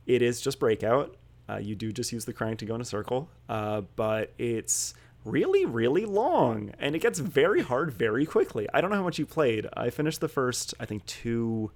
it 0.07 0.23
is 0.23 0.41
just 0.41 0.59
breakout 0.59 1.15
uh, 1.49 1.57
you 1.57 1.75
do 1.75 1.93
just 1.93 2.13
use 2.13 2.25
the 2.25 2.33
crank 2.33 2.59
to 2.59 2.65
go 2.65 2.75
in 2.75 2.81
a 2.81 2.85
circle 2.85 3.29
uh, 3.49 3.81
but 3.97 4.33
it's 4.39 4.95
really 5.25 5.65
really 5.65 6.05
long 6.05 6.73
and 6.79 6.97
it 6.97 6.99
gets 6.99 7.19
very 7.19 7.63
hard 7.63 7.93
very 7.93 8.27
quickly. 8.27 8.67
I 8.75 8.81
don't 8.81 8.91
know 8.91 8.97
how 8.97 9.05
much 9.05 9.19
you 9.19 9.27
played. 9.27 9.67
I 9.77 9.91
finished 9.91 10.21
the 10.21 10.29
first 10.29 10.75
i 10.81 10.85
think 10.85 11.05
two 11.07 11.71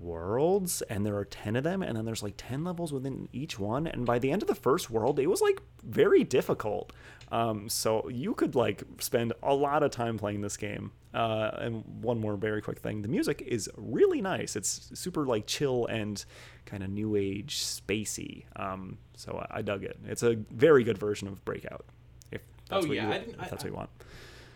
worlds 0.00 0.82
and 0.82 1.04
there 1.04 1.16
are 1.16 1.24
10 1.24 1.56
of 1.56 1.64
them 1.64 1.82
and 1.82 1.96
then 1.96 2.04
there's 2.04 2.22
like 2.22 2.34
10 2.36 2.64
levels 2.64 2.92
within 2.92 3.28
each 3.32 3.58
one 3.58 3.86
and 3.86 4.04
by 4.04 4.18
the 4.18 4.30
end 4.30 4.42
of 4.42 4.48
the 4.48 4.54
first 4.54 4.90
world 4.90 5.18
it 5.18 5.26
was 5.26 5.40
like 5.40 5.60
very 5.82 6.24
difficult. 6.24 6.92
Um, 7.32 7.68
so 7.68 8.08
you 8.08 8.34
could 8.34 8.54
like 8.54 8.82
spend 8.98 9.32
a 9.42 9.54
lot 9.54 9.82
of 9.82 9.90
time 9.90 10.18
playing 10.18 10.40
this 10.40 10.56
game 10.56 10.92
uh, 11.14 11.56
and 11.60 11.84
one 12.02 12.18
more 12.20 12.36
very 12.36 12.60
quick 12.60 12.78
thing 12.80 13.02
the 13.02 13.08
music 13.08 13.42
is 13.46 13.70
really 13.76 14.20
nice 14.20 14.56
it's 14.56 14.90
super 14.94 15.24
like 15.24 15.46
chill 15.46 15.86
and 15.86 16.24
kind 16.66 16.82
of 16.82 16.90
new 16.90 17.14
age 17.16 17.58
spacey 17.58 18.44
um, 18.56 18.98
so 19.16 19.44
I, 19.50 19.58
I 19.58 19.62
dug 19.62 19.84
it 19.84 19.98
it's 20.06 20.22
a 20.22 20.34
very 20.50 20.82
good 20.84 20.98
version 20.98 21.28
of 21.28 21.44
breakout 21.44 21.84
if 22.32 22.40
that's 22.68 22.84
Oh, 22.84 22.88
what 22.88 22.96
yeah, 22.96 23.06
you 23.08 23.12
I 23.14 23.18
didn't- 23.18 23.34
if 23.34 23.40
I- 23.40 23.48
that's 23.48 23.64
what 23.64 23.70
you 23.70 23.76
want 23.76 23.90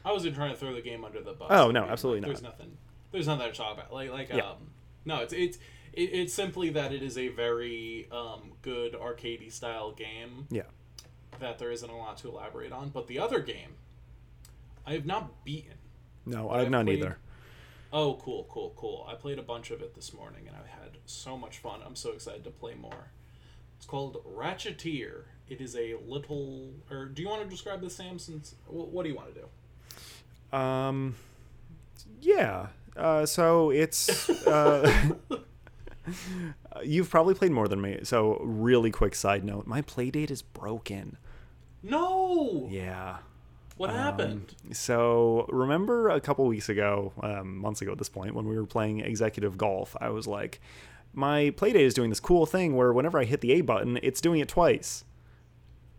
I 0.04 0.12
wasn't 0.12 0.34
trying 0.36 0.52
to 0.52 0.56
throw 0.56 0.72
the 0.74 0.80
game 0.80 1.04
under 1.04 1.20
the 1.20 1.32
bus. 1.32 1.48
Oh, 1.50 1.70
no, 1.70 1.84
absolutely 1.84 2.20
like, 2.22 2.28
There's 2.28 2.42
not. 2.42 2.56
nothing. 2.59 2.76
There's 3.12 3.26
nothing 3.26 3.50
to 3.50 3.52
talk 3.56 3.74
about. 3.74 3.92
Like 3.92 4.11
like 4.11 4.28
Yeah. 4.30 4.50
um 4.50 4.70
no, 5.04 5.18
it's 5.20 5.32
it's 5.34 5.59
it, 5.92 6.02
it's 6.14 6.32
simply 6.32 6.70
that 6.70 6.92
it 6.92 7.02
is 7.02 7.18
a 7.18 7.28
very 7.28 8.09
um 8.11 8.52
good 8.62 8.94
arcadey 8.94 9.52
style 9.52 9.92
game 9.92 10.46
yeah 10.50 10.62
that 11.40 11.59
there 11.59 11.70
isn't 11.70 11.90
a 11.90 11.96
lot 11.96 12.16
to 12.18 12.28
elaborate 12.28 12.72
on. 12.72 12.88
But 12.88 13.06
the 13.06 13.18
other 13.18 13.40
game, 13.40 13.74
I 14.86 14.92
have 14.94 15.04
not 15.04 15.44
beaten. 15.44 15.78
No 16.26 16.50
i've 16.50 16.70
not 16.70 16.86
played- 16.86 16.98
either 16.98 17.18
Oh, 17.90 18.20
cool, 18.22 18.46
cool, 18.50 18.74
cool. 18.76 19.06
I 19.08 19.14
played 19.14 19.38
a 19.38 19.42
bunch 19.42 19.70
of 19.70 19.80
it 19.80 19.94
this 19.94 20.12
morning 20.12 20.42
and 20.46 20.54
I 20.54 20.68
had 20.82 20.98
so 21.06 21.38
much 21.38 21.56
fun. 21.56 21.80
I'm 21.86 21.96
so 21.96 22.12
excited 22.12 22.44
to 22.44 22.50
play 22.50 22.74
more. 22.74 23.12
It's 23.78 23.86
called 23.86 24.22
Ratcheteer. 24.30 25.22
It 25.48 25.62
is 25.62 25.74
a 25.74 25.94
little. 26.06 26.68
Or 26.90 27.06
do 27.06 27.22
you 27.22 27.28
want 27.30 27.44
to 27.44 27.48
describe 27.48 27.80
the 27.80 27.88
Sam? 27.88 28.18
Since 28.18 28.56
wh- 28.66 28.92
what 28.92 29.04
do 29.04 29.08
you 29.08 29.14
want 29.16 29.34
to 29.34 29.40
do? 29.40 30.56
Um, 30.58 31.14
yeah. 32.20 32.66
Uh, 32.94 33.24
so 33.24 33.70
it's 33.70 34.28
uh, 34.46 35.14
you've 36.84 37.08
probably 37.08 37.32
played 37.32 37.52
more 37.52 37.68
than 37.68 37.80
me. 37.80 38.00
So 38.02 38.38
really 38.42 38.90
quick 38.90 39.14
side 39.14 39.44
note: 39.44 39.66
my 39.66 39.80
Playdate 39.80 40.30
is 40.30 40.42
broken. 40.42 41.16
No. 41.82 42.68
Yeah. 42.70 43.18
What 43.79 43.91
happened? 43.91 44.55
So 44.72 45.47
remember 45.49 46.11
a 46.11 46.20
couple 46.20 46.45
weeks 46.47 46.68
ago, 46.68 47.12
um, 47.22 47.59
months 47.59 47.81
ago 47.81 47.93
at 47.93 47.99
this 47.99 48.09
point, 48.09 48.35
when 48.35 48.47
we 48.47 48.57
were 48.57 48.66
playing 48.66 49.01
executive 49.01 49.57
golf, 49.57 49.97
I 50.01 50.11
was 50.11 50.26
like, 50.26 50.61
my 51.14 51.51
playdate 51.57 51.76
is 51.76 51.95
doing 51.95 52.11
this 52.11 52.20
cool 52.20 52.45
thing 52.45 52.76
where 52.76 52.93
whenever 52.93 53.18
I 53.18 53.24
hit 53.24 53.41
the 53.41 53.53
A 53.53 53.61
button, 53.62 53.99
it's 54.03 54.20
doing 54.20 54.41
it 54.41 54.49
twice. 54.49 55.05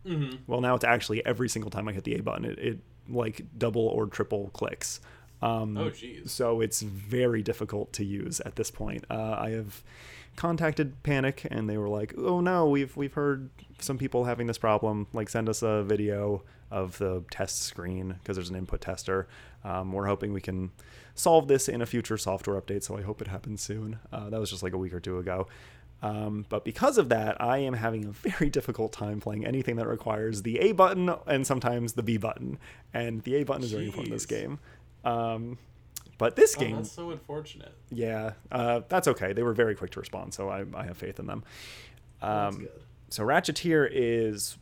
Mm-hmm. 0.05 0.37
Well, 0.47 0.61
now 0.61 0.75
it's 0.75 0.85
actually 0.85 1.25
every 1.25 1.49
single 1.49 1.71
time 1.71 1.87
I 1.87 1.93
hit 1.93 2.03
the 2.03 2.15
A 2.15 2.21
button, 2.21 2.45
it, 2.45 2.59
it 2.59 2.79
like 3.09 3.41
double 3.57 3.87
or 3.87 4.05
triple 4.07 4.49
clicks. 4.53 4.99
Um, 5.41 5.77
Oh, 5.77 5.89
jeez. 5.89 6.29
so 6.29 6.59
it's 6.61 6.81
very 6.81 7.41
difficult 7.41 7.93
to 7.93 8.03
use 8.03 8.39
at 8.41 8.55
this 8.57 8.69
point. 8.71 9.05
Uh, 9.09 9.35
I 9.39 9.51
have 9.51 9.83
contacted 10.35 11.01
Panic, 11.03 11.47
and 11.49 11.69
they 11.69 11.77
were 11.77 11.87
like, 11.89 12.13
"Oh 12.17 12.41
no, 12.41 12.67
we've 12.67 12.95
we've 12.97 13.13
heard 13.13 13.49
some 13.79 13.97
people 13.97 14.25
having 14.25 14.47
this 14.47 14.57
problem. 14.57 15.07
Like, 15.13 15.29
send 15.29 15.47
us 15.47 15.61
a 15.63 15.83
video 15.83 16.43
of 16.71 16.97
the 16.99 17.23
test 17.31 17.61
screen 17.63 18.15
because 18.21 18.35
there's 18.37 18.49
an 18.49 18.55
input 18.55 18.81
tester. 18.81 19.27
Um, 19.63 19.91
we're 19.91 20.05
hoping 20.07 20.33
we 20.33 20.41
can 20.41 20.71
solve 21.15 21.47
this 21.47 21.67
in 21.67 21.81
a 21.81 21.85
future 21.85 22.17
software 22.17 22.59
update. 22.61 22.83
So 22.83 22.97
I 22.97 23.01
hope 23.01 23.21
it 23.21 23.27
happens 23.27 23.61
soon. 23.61 23.99
Uh, 24.11 24.29
that 24.29 24.39
was 24.39 24.49
just 24.49 24.63
like 24.63 24.73
a 24.73 24.77
week 24.77 24.93
or 24.93 24.99
two 24.99 25.17
ago." 25.17 25.47
Um, 26.01 26.45
but 26.47 26.63
because 26.63 26.97
of 26.97 27.09
that, 27.09 27.41
I 27.41 27.57
am 27.57 27.73
having 27.73 28.05
a 28.05 28.11
very 28.11 28.49
difficult 28.57 28.93
time 28.93 29.19
playing 29.19 29.45
anything 29.45 29.75
that 29.75 29.87
requires 29.87 30.43
the 30.43 30.57
A 30.59 30.71
button 30.71 31.09
and 31.27 31.45
sometimes 31.45 31.93
the 31.93 32.03
B 32.03 32.15
button. 32.17 32.57
And 32.93 33.21
the 33.23 33.35
A 33.35 33.43
button 33.43 33.63
is 33.63 33.71
very 33.73 33.85
important 33.85 34.07
in 34.07 34.13
this 34.13 34.25
game. 34.25 34.59
Um, 35.03 35.57
but 36.17 36.35
this 36.37 36.55
Oh, 36.57 36.59
game, 36.61 36.75
that's 36.77 36.91
so 36.91 37.11
unfortunate. 37.11 37.73
yeah, 37.89 38.33
uh, 38.51 38.81
that's 38.89 39.07
okay. 39.09 39.33
They 39.33 39.43
were 39.43 39.53
very 39.53 39.75
quick 39.75 39.91
to 39.91 39.99
respond, 39.99 40.33
so 40.33 40.49
I, 40.49 40.63
I 40.73 40.85
have 40.85 40.97
faith 40.97 41.19
in 41.19 41.27
them. 41.27 41.43
That's 42.21 42.55
Um, 42.55 42.61
good. 42.63 42.71
so 43.09 43.23
Ratcheteer 43.23 43.87
is 43.91 44.57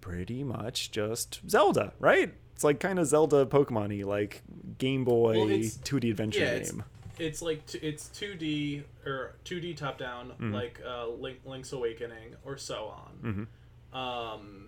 pretty 0.00 0.42
much 0.44 0.90
just 0.90 1.40
Zelda, 1.48 1.92
right? 1.98 2.32
It's 2.54 2.64
like 2.64 2.80
kind 2.80 2.98
of 2.98 3.06
Zelda 3.06 3.46
Pokemon-y, 3.46 4.04
like 4.04 4.42
Game 4.78 5.04
Boy 5.04 5.38
Well, 5.38 5.46
2D 5.48 6.10
adventure 6.10 6.40
yeah, 6.40 6.58
game. 6.58 6.84
it's 7.18 7.40
like 7.42 7.66
t- 7.66 7.78
it's 7.78 8.08
2D 8.10 8.82
or 9.06 9.34
2D 9.44 9.76
top 9.76 9.98
down, 9.98 10.28
Mm-hmm. 10.30 10.52
like 10.54 10.80
uh, 10.86 11.08
Link, 11.08 11.38
Link's 11.44 11.72
Awakening 11.72 12.34
or 12.44 12.56
so 12.58 12.86
on. 12.86 13.46
Mm-hmm. 13.92 13.96
Um, 13.98 14.66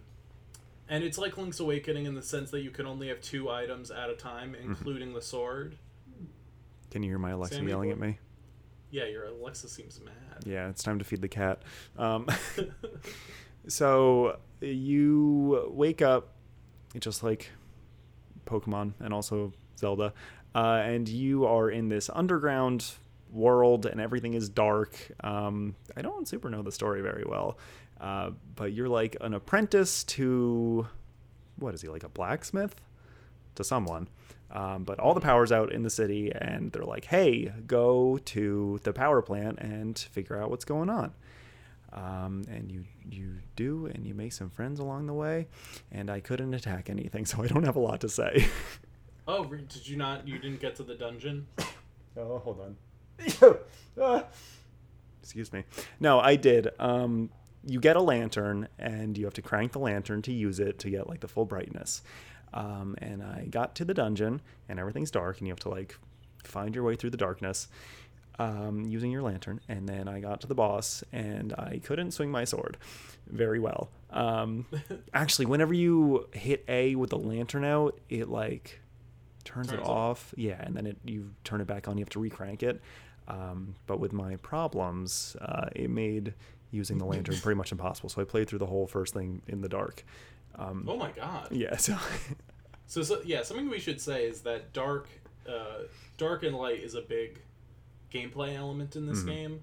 and 0.89 1.05
it's 1.05 1.18
like 1.18 1.37
Link's 1.37 1.61
Awakening 1.61 2.07
in 2.07 2.14
the 2.14 2.22
sense 2.22 2.51
that 2.51 2.61
you 2.62 2.70
can 2.70 2.87
only 2.87 3.09
have 3.09 3.20
two 3.20 3.51
items 3.51 3.91
at 3.91 4.09
a 4.11 4.14
time, 4.14 4.53
Mm-hmm. 4.55 4.70
including 4.70 5.12
the 5.12 5.22
sword. 5.22 5.76
Can 6.91 7.03
you 7.03 7.11
hear 7.11 7.18
my 7.18 7.30
Alexa 7.30 7.57
Sammy, 7.57 7.68
yelling 7.70 7.89
what- 7.91 7.95
at 7.97 8.01
me? 8.01 8.18
Yeah, 8.91 9.07
your 9.07 9.24
Alexa 9.24 9.68
seems 9.70 9.99
mad. 10.05 10.45
Yeah, 10.45 10.68
it's 10.68 10.83
time 10.83 10.99
to 10.99 11.05
feed 11.05 11.22
the 11.22 11.28
cat. 11.28 11.62
Um, 11.97 12.26
so 13.68 14.39
you 14.62 15.70
wake 15.72 16.02
up 16.02 16.28
just 16.98 17.22
like 17.22 17.50
Pokemon 18.46 18.92
and 19.00 19.12
also 19.12 19.52
Zelda, 19.76 20.12
uh, 20.54 20.82
and 20.84 21.08
you 21.08 21.46
are 21.46 21.70
in 21.70 21.88
this 21.88 22.10
underground 22.12 22.92
world, 23.30 23.86
and 23.86 24.00
everything 24.00 24.34
is 24.34 24.48
dark. 24.48 24.96
Um, 25.20 25.74
I 25.96 26.02
don't 26.02 26.28
super 26.28 26.50
know 26.50 26.62
the 26.62 26.72
story 26.72 27.00
very 27.00 27.24
well, 27.26 27.58
uh, 28.00 28.30
but 28.56 28.72
you're 28.72 28.88
like 28.88 29.16
an 29.20 29.34
apprentice 29.34 30.04
to 30.04 30.86
what 31.56 31.74
is 31.74 31.82
he 31.82 31.88
like 31.88 32.04
a 32.04 32.08
blacksmith 32.08 32.74
to 33.54 33.64
someone. 33.64 34.08
Um, 34.50 34.84
but 34.84 34.98
all 35.00 35.14
the 35.14 35.20
power's 35.20 35.50
out 35.50 35.72
in 35.72 35.82
the 35.82 35.88
city, 35.88 36.30
and 36.30 36.72
they're 36.72 36.84
like, 36.84 37.06
"Hey, 37.06 37.52
go 37.66 38.18
to 38.18 38.80
the 38.82 38.92
power 38.92 39.22
plant 39.22 39.58
and 39.60 39.98
figure 39.98 40.36
out 40.36 40.50
what's 40.50 40.66
going 40.66 40.90
on." 40.90 41.14
Um, 41.93 42.45
and 42.49 42.70
you 42.70 42.84
you 43.09 43.34
do, 43.57 43.86
and 43.86 44.07
you 44.07 44.14
make 44.14 44.32
some 44.32 44.51
friends 44.51 44.80
along 44.80 45.07
the 45.07 45.12
way. 45.12 45.49
And 45.90 46.11
I 46.11 46.20
couldn't 46.20 46.55
attack 46.55 46.88
anything, 46.88 47.26
so 47.26 47.43
I 47.43 47.47
don't 47.47 47.64
have 47.64 47.76
a 47.76 47.80
lot 47.80 48.01
to 48.03 48.09
say. 48.09 48.47
Oh, 49.28 49.45
did 49.45 49.86
you 49.86 49.97
not? 49.97 50.26
You 50.26 50.38
didn't 50.38 50.61
get 50.61 50.76
to 50.76 50.82
the 50.82 50.95
dungeon? 50.95 51.47
Oh, 52.14 52.38
hold 52.40 52.61
on. 52.61 52.76
Ah. 53.99 54.24
Excuse 55.22 55.51
me. 55.51 55.64
No, 55.99 56.20
I 56.20 56.36
did. 56.36 56.68
Um, 56.78 57.30
you 57.64 57.80
get 57.80 57.97
a 57.97 58.03
lantern, 58.03 58.68
and 58.78 59.16
you 59.16 59.24
have 59.24 59.32
to 59.34 59.40
crank 59.40 59.72
the 59.72 59.78
lantern 59.78 60.20
to 60.22 60.32
use 60.32 60.61
it 60.61 60.78
to 60.80 60.90
get 60.90 61.09
like 61.09 61.20
the 61.20 61.28
full 61.28 61.47
brightness. 61.47 62.03
Um, 62.53 62.97
and 62.99 63.22
I 63.22 63.47
got 63.49 63.74
to 63.76 63.86
the 63.86 63.95
dungeon, 63.95 64.43
and 64.68 64.78
everything's 64.78 65.11
dark, 65.11 65.38
and 65.38 65.47
you 65.47 65.53
have 65.53 65.61
to 65.61 65.70
like 65.70 65.97
find 66.45 66.74
your 66.74 66.84
way 66.84 66.97
through 66.97 67.11
the 67.11 67.16
darkness 67.16 67.68
um, 68.39 68.87
using 68.87 69.11
your 69.11 69.22
lantern. 69.22 69.61
And 69.68 69.89
then 69.89 70.09
I 70.09 70.20
got 70.20 70.41
to 70.43 70.47
the 70.47 70.55
boss, 70.55 71.03
and 71.12 71.53
I 71.55 71.80
couldn't 71.83 72.12
swing 72.12 72.30
my 72.30 72.45
sword 72.45 72.76
very 73.26 73.59
well. 73.59 73.91
Um, 74.11 74.66
actually, 75.14 75.47
whenever 75.47 75.74
you 75.74 76.28
hit 76.33 76.64
A 76.68 76.95
with 76.95 77.11
the 77.11 77.18
lantern 77.18 77.64
out, 77.64 77.99
it 78.09 78.28
like 78.28 78.80
turns, 79.45 79.68
Turns 79.68 79.80
it 79.80 79.87
off. 79.87 80.35
Yeah, 80.37 80.61
and 80.62 80.76
then 80.76 80.87
it 80.87 80.99
you 81.05 81.33
turn 81.45 81.61
it 81.61 81.66
back 81.66 81.89
on. 81.89 81.99
You 81.99 82.03
have 82.03 82.11
to 82.11 82.20
recrank 82.20 82.62
it. 82.62 82.80
Um, 83.28 83.76
but 83.87 84.01
with 84.01 84.12
my 84.12 84.37
problems, 84.37 85.37
uh, 85.41 85.68
it 85.74 85.89
made 85.91 86.35
using 86.72 86.99
the 86.99 87.05
lantern 87.05 87.37
pretty 87.39 87.57
much 87.57 87.70
impossible. 87.70 88.09
So 88.09 88.20
I 88.20 88.24
played 88.24 88.49
through 88.49 88.59
the 88.59 88.66
whole 88.66 88.87
first 88.87 89.14
thing 89.14 89.43
in 89.47 89.61
the 89.61 89.68
dark. 89.68 90.05
Um, 90.57 90.87
Oh 90.89 90.97
my 90.97 91.11
god. 91.12 91.49
yeah, 91.51 91.76
so 91.78 91.97
So, 92.87 93.03
so 93.03 93.20
yeah, 93.24 93.43
something 93.43 93.70
we 93.70 93.78
should 93.78 94.01
say 94.01 94.26
is 94.26 94.41
that 94.43 94.72
dark, 94.72 95.09
uh, 95.49 95.85
dark 96.18 96.43
and 96.43 96.57
light 96.57 96.80
is 96.80 96.95
a 96.95 97.01
big 97.01 97.41
gameplay 98.12 98.54
element 98.54 98.94
in 98.96 99.06
this 99.06 99.20
Mhm. 99.22 99.26
game. 99.26 99.62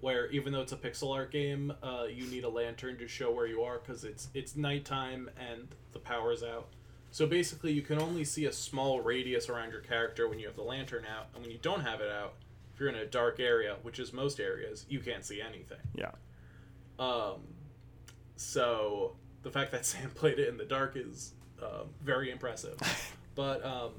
Where 0.00 0.30
even 0.30 0.52
though 0.52 0.60
it's 0.60 0.70
a 0.72 0.76
pixel 0.76 1.12
art 1.12 1.32
game, 1.32 1.72
uh, 1.82 2.06
you 2.08 2.24
need 2.28 2.44
a 2.44 2.48
lantern 2.48 2.98
to 2.98 3.08
show 3.08 3.32
where 3.32 3.46
you 3.46 3.62
are 3.62 3.78
because 3.78 4.04
it's 4.04 4.28
it's 4.34 4.54
nighttime 4.54 5.28
and 5.36 5.74
the 5.92 5.98
power's 5.98 6.42
out. 6.44 6.68
So 7.10 7.26
basically, 7.26 7.72
you 7.72 7.82
can 7.82 7.98
only 7.98 8.24
see 8.24 8.44
a 8.44 8.52
small 8.52 9.00
radius 9.00 9.48
around 9.48 9.72
your 9.72 9.80
character 9.80 10.28
when 10.28 10.38
you 10.38 10.46
have 10.46 10.54
the 10.56 10.62
lantern 10.62 11.04
out, 11.06 11.28
and 11.34 11.42
when 11.42 11.50
you 11.50 11.58
don't 11.58 11.80
have 11.80 12.00
it 12.00 12.10
out, 12.10 12.34
if 12.72 12.78
you're 12.78 12.90
in 12.90 12.94
a 12.94 13.06
dark 13.06 13.40
area, 13.40 13.76
which 13.82 13.98
is 13.98 14.12
most 14.12 14.38
areas, 14.38 14.84
you 14.88 15.00
can't 15.00 15.24
see 15.24 15.40
anything. 15.40 15.80
yeah, 15.94 16.12
Um, 16.98 17.40
so 18.36 19.16
the 19.42 19.50
fact 19.50 19.72
that 19.72 19.84
Sam 19.90 20.10
played 20.10 20.38
it 20.38 20.48
in 20.48 20.56
the 20.58 20.64
dark 20.64 20.96
is 20.96 21.32
um, 21.62 21.88
very 22.02 22.30
impressive. 22.30 22.78
but 23.34 23.64
um, 23.64 23.92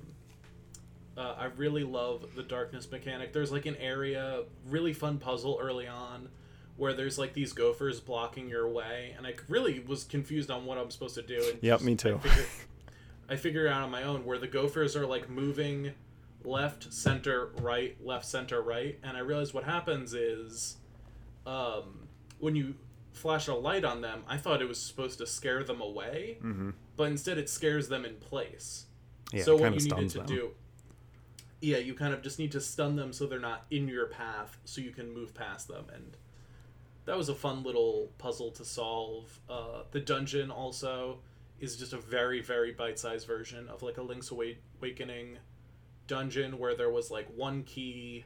uh, 1.19 1.35
I 1.37 1.45
really 1.57 1.83
love 1.83 2.25
the 2.35 2.43
darkness 2.43 2.89
mechanic. 2.89 3.33
There's 3.33 3.51
like 3.51 3.65
an 3.65 3.75
area, 3.75 4.43
really 4.67 4.93
fun 4.93 5.17
puzzle 5.19 5.59
early 5.61 5.85
on, 5.87 6.29
where 6.77 6.93
there's 6.93 7.17
like 7.19 7.33
these 7.33 7.51
gophers 7.51 7.99
blocking 7.99 8.47
your 8.49 8.69
way, 8.69 9.13
and 9.17 9.27
I 9.27 9.33
really 9.49 9.81
was 9.81 10.05
confused 10.05 10.49
on 10.49 10.65
what 10.65 10.77
I'm 10.77 10.89
supposed 10.89 11.15
to 11.15 11.21
do. 11.21 11.43
And 11.51 11.59
Yep, 11.61 11.81
me 11.81 11.91
I 11.91 11.95
too. 11.95 12.17
figured, 12.19 12.45
I 13.29 13.35
figured 13.35 13.65
it 13.65 13.69
out 13.69 13.81
on 13.83 13.91
my 13.91 14.03
own 14.03 14.23
where 14.25 14.37
the 14.39 14.47
gophers 14.47 14.95
are 14.95 15.05
like 15.05 15.29
moving 15.29 15.91
left, 16.45 16.93
center, 16.93 17.49
right, 17.61 17.97
left, 18.01 18.25
center, 18.25 18.61
right, 18.61 18.97
and 19.03 19.17
I 19.17 19.19
realized 19.19 19.53
what 19.53 19.65
happens 19.65 20.13
is 20.13 20.77
um, 21.45 22.07
when 22.39 22.55
you 22.55 22.75
flash 23.11 23.47
a 23.49 23.53
light 23.53 23.83
on 23.83 23.99
them, 24.01 24.23
I 24.27 24.37
thought 24.37 24.61
it 24.61 24.67
was 24.69 24.81
supposed 24.81 25.17
to 25.17 25.27
scare 25.27 25.63
them 25.65 25.81
away, 25.81 26.37
hmm 26.41 26.69
but 26.95 27.09
instead 27.11 27.37
it 27.37 27.49
scares 27.49 27.87
them 27.89 28.03
in 28.05 28.15
place. 28.15 28.85
yeah. 29.33 29.43
so 29.43 29.53
it 29.57 29.61
what 29.61 29.63
kind 29.71 29.81
you 29.81 29.91
of 29.91 29.97
needed 29.97 30.11
stuns 30.11 30.13
to 30.13 30.17
them. 30.19 30.27
do, 30.27 30.51
yeah, 31.61 31.77
you 31.77 31.93
kind 31.93 32.13
of 32.13 32.21
just 32.21 32.39
need 32.39 32.51
to 32.53 32.61
stun 32.61 32.95
them 32.95 33.11
so 33.11 33.25
they're 33.25 33.39
not 33.39 33.65
in 33.69 33.87
your 33.87 34.07
path, 34.07 34.57
so 34.65 34.81
you 34.81 34.91
can 34.91 35.13
move 35.13 35.33
past 35.33 35.67
them, 35.67 35.85
and 35.93 36.15
that 37.05 37.17
was 37.17 37.29
a 37.29 37.35
fun 37.35 37.63
little 37.63 38.11
puzzle 38.17 38.51
to 38.51 38.65
solve. 38.65 39.39
Uh, 39.49 39.83
the 39.91 39.99
dungeon 39.99 40.51
also 40.51 41.19
is 41.59 41.75
just 41.75 41.91
a 41.91 41.97
very 41.97 42.41
very 42.41 42.71
bite-sized 42.71 43.27
version 43.27 43.67
of 43.67 43.83
like 43.83 43.97
a 43.97 44.01
Link's 44.01 44.31
Awakening 44.31 45.37
dungeon 46.07 46.57
where 46.57 46.75
there 46.75 46.89
was 46.89 47.11
like 47.11 47.27
one 47.35 47.63
key, 47.63 48.25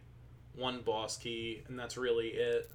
one 0.55 0.81
boss 0.81 1.17
key, 1.17 1.63
and 1.67 1.77
that's 1.77 1.97
really 1.97 2.27
it. 2.27 2.69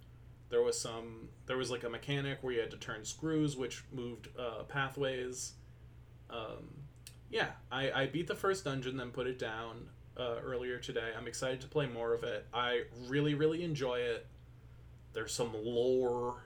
There 0.50 0.62
was 0.62 0.80
some. 0.80 1.28
There 1.46 1.56
was 1.56 1.70
like 1.70 1.84
a 1.84 1.90
mechanic 1.90 2.38
where 2.42 2.52
you 2.54 2.60
had 2.60 2.70
to 2.70 2.78
turn 2.78 3.04
screws, 3.04 3.56
which 3.56 3.84
moved 3.92 4.28
uh, 4.38 4.62
pathways. 4.64 5.52
Um, 6.30 6.82
yeah, 7.30 7.48
I, 7.70 7.90
I 7.92 8.06
beat 8.06 8.26
the 8.26 8.34
first 8.34 8.64
dungeon, 8.64 8.96
then 8.96 9.10
put 9.10 9.26
it 9.26 9.38
down 9.38 9.88
uh, 10.18 10.36
earlier 10.44 10.78
today. 10.78 11.10
I'm 11.16 11.26
excited 11.28 11.60
to 11.62 11.68
play 11.68 11.86
more 11.86 12.12
of 12.14 12.24
it. 12.24 12.46
I 12.52 12.82
really, 13.08 13.34
really 13.34 13.62
enjoy 13.62 13.96
it. 14.00 14.26
There's 15.12 15.32
some 15.32 15.52
lore 15.54 16.36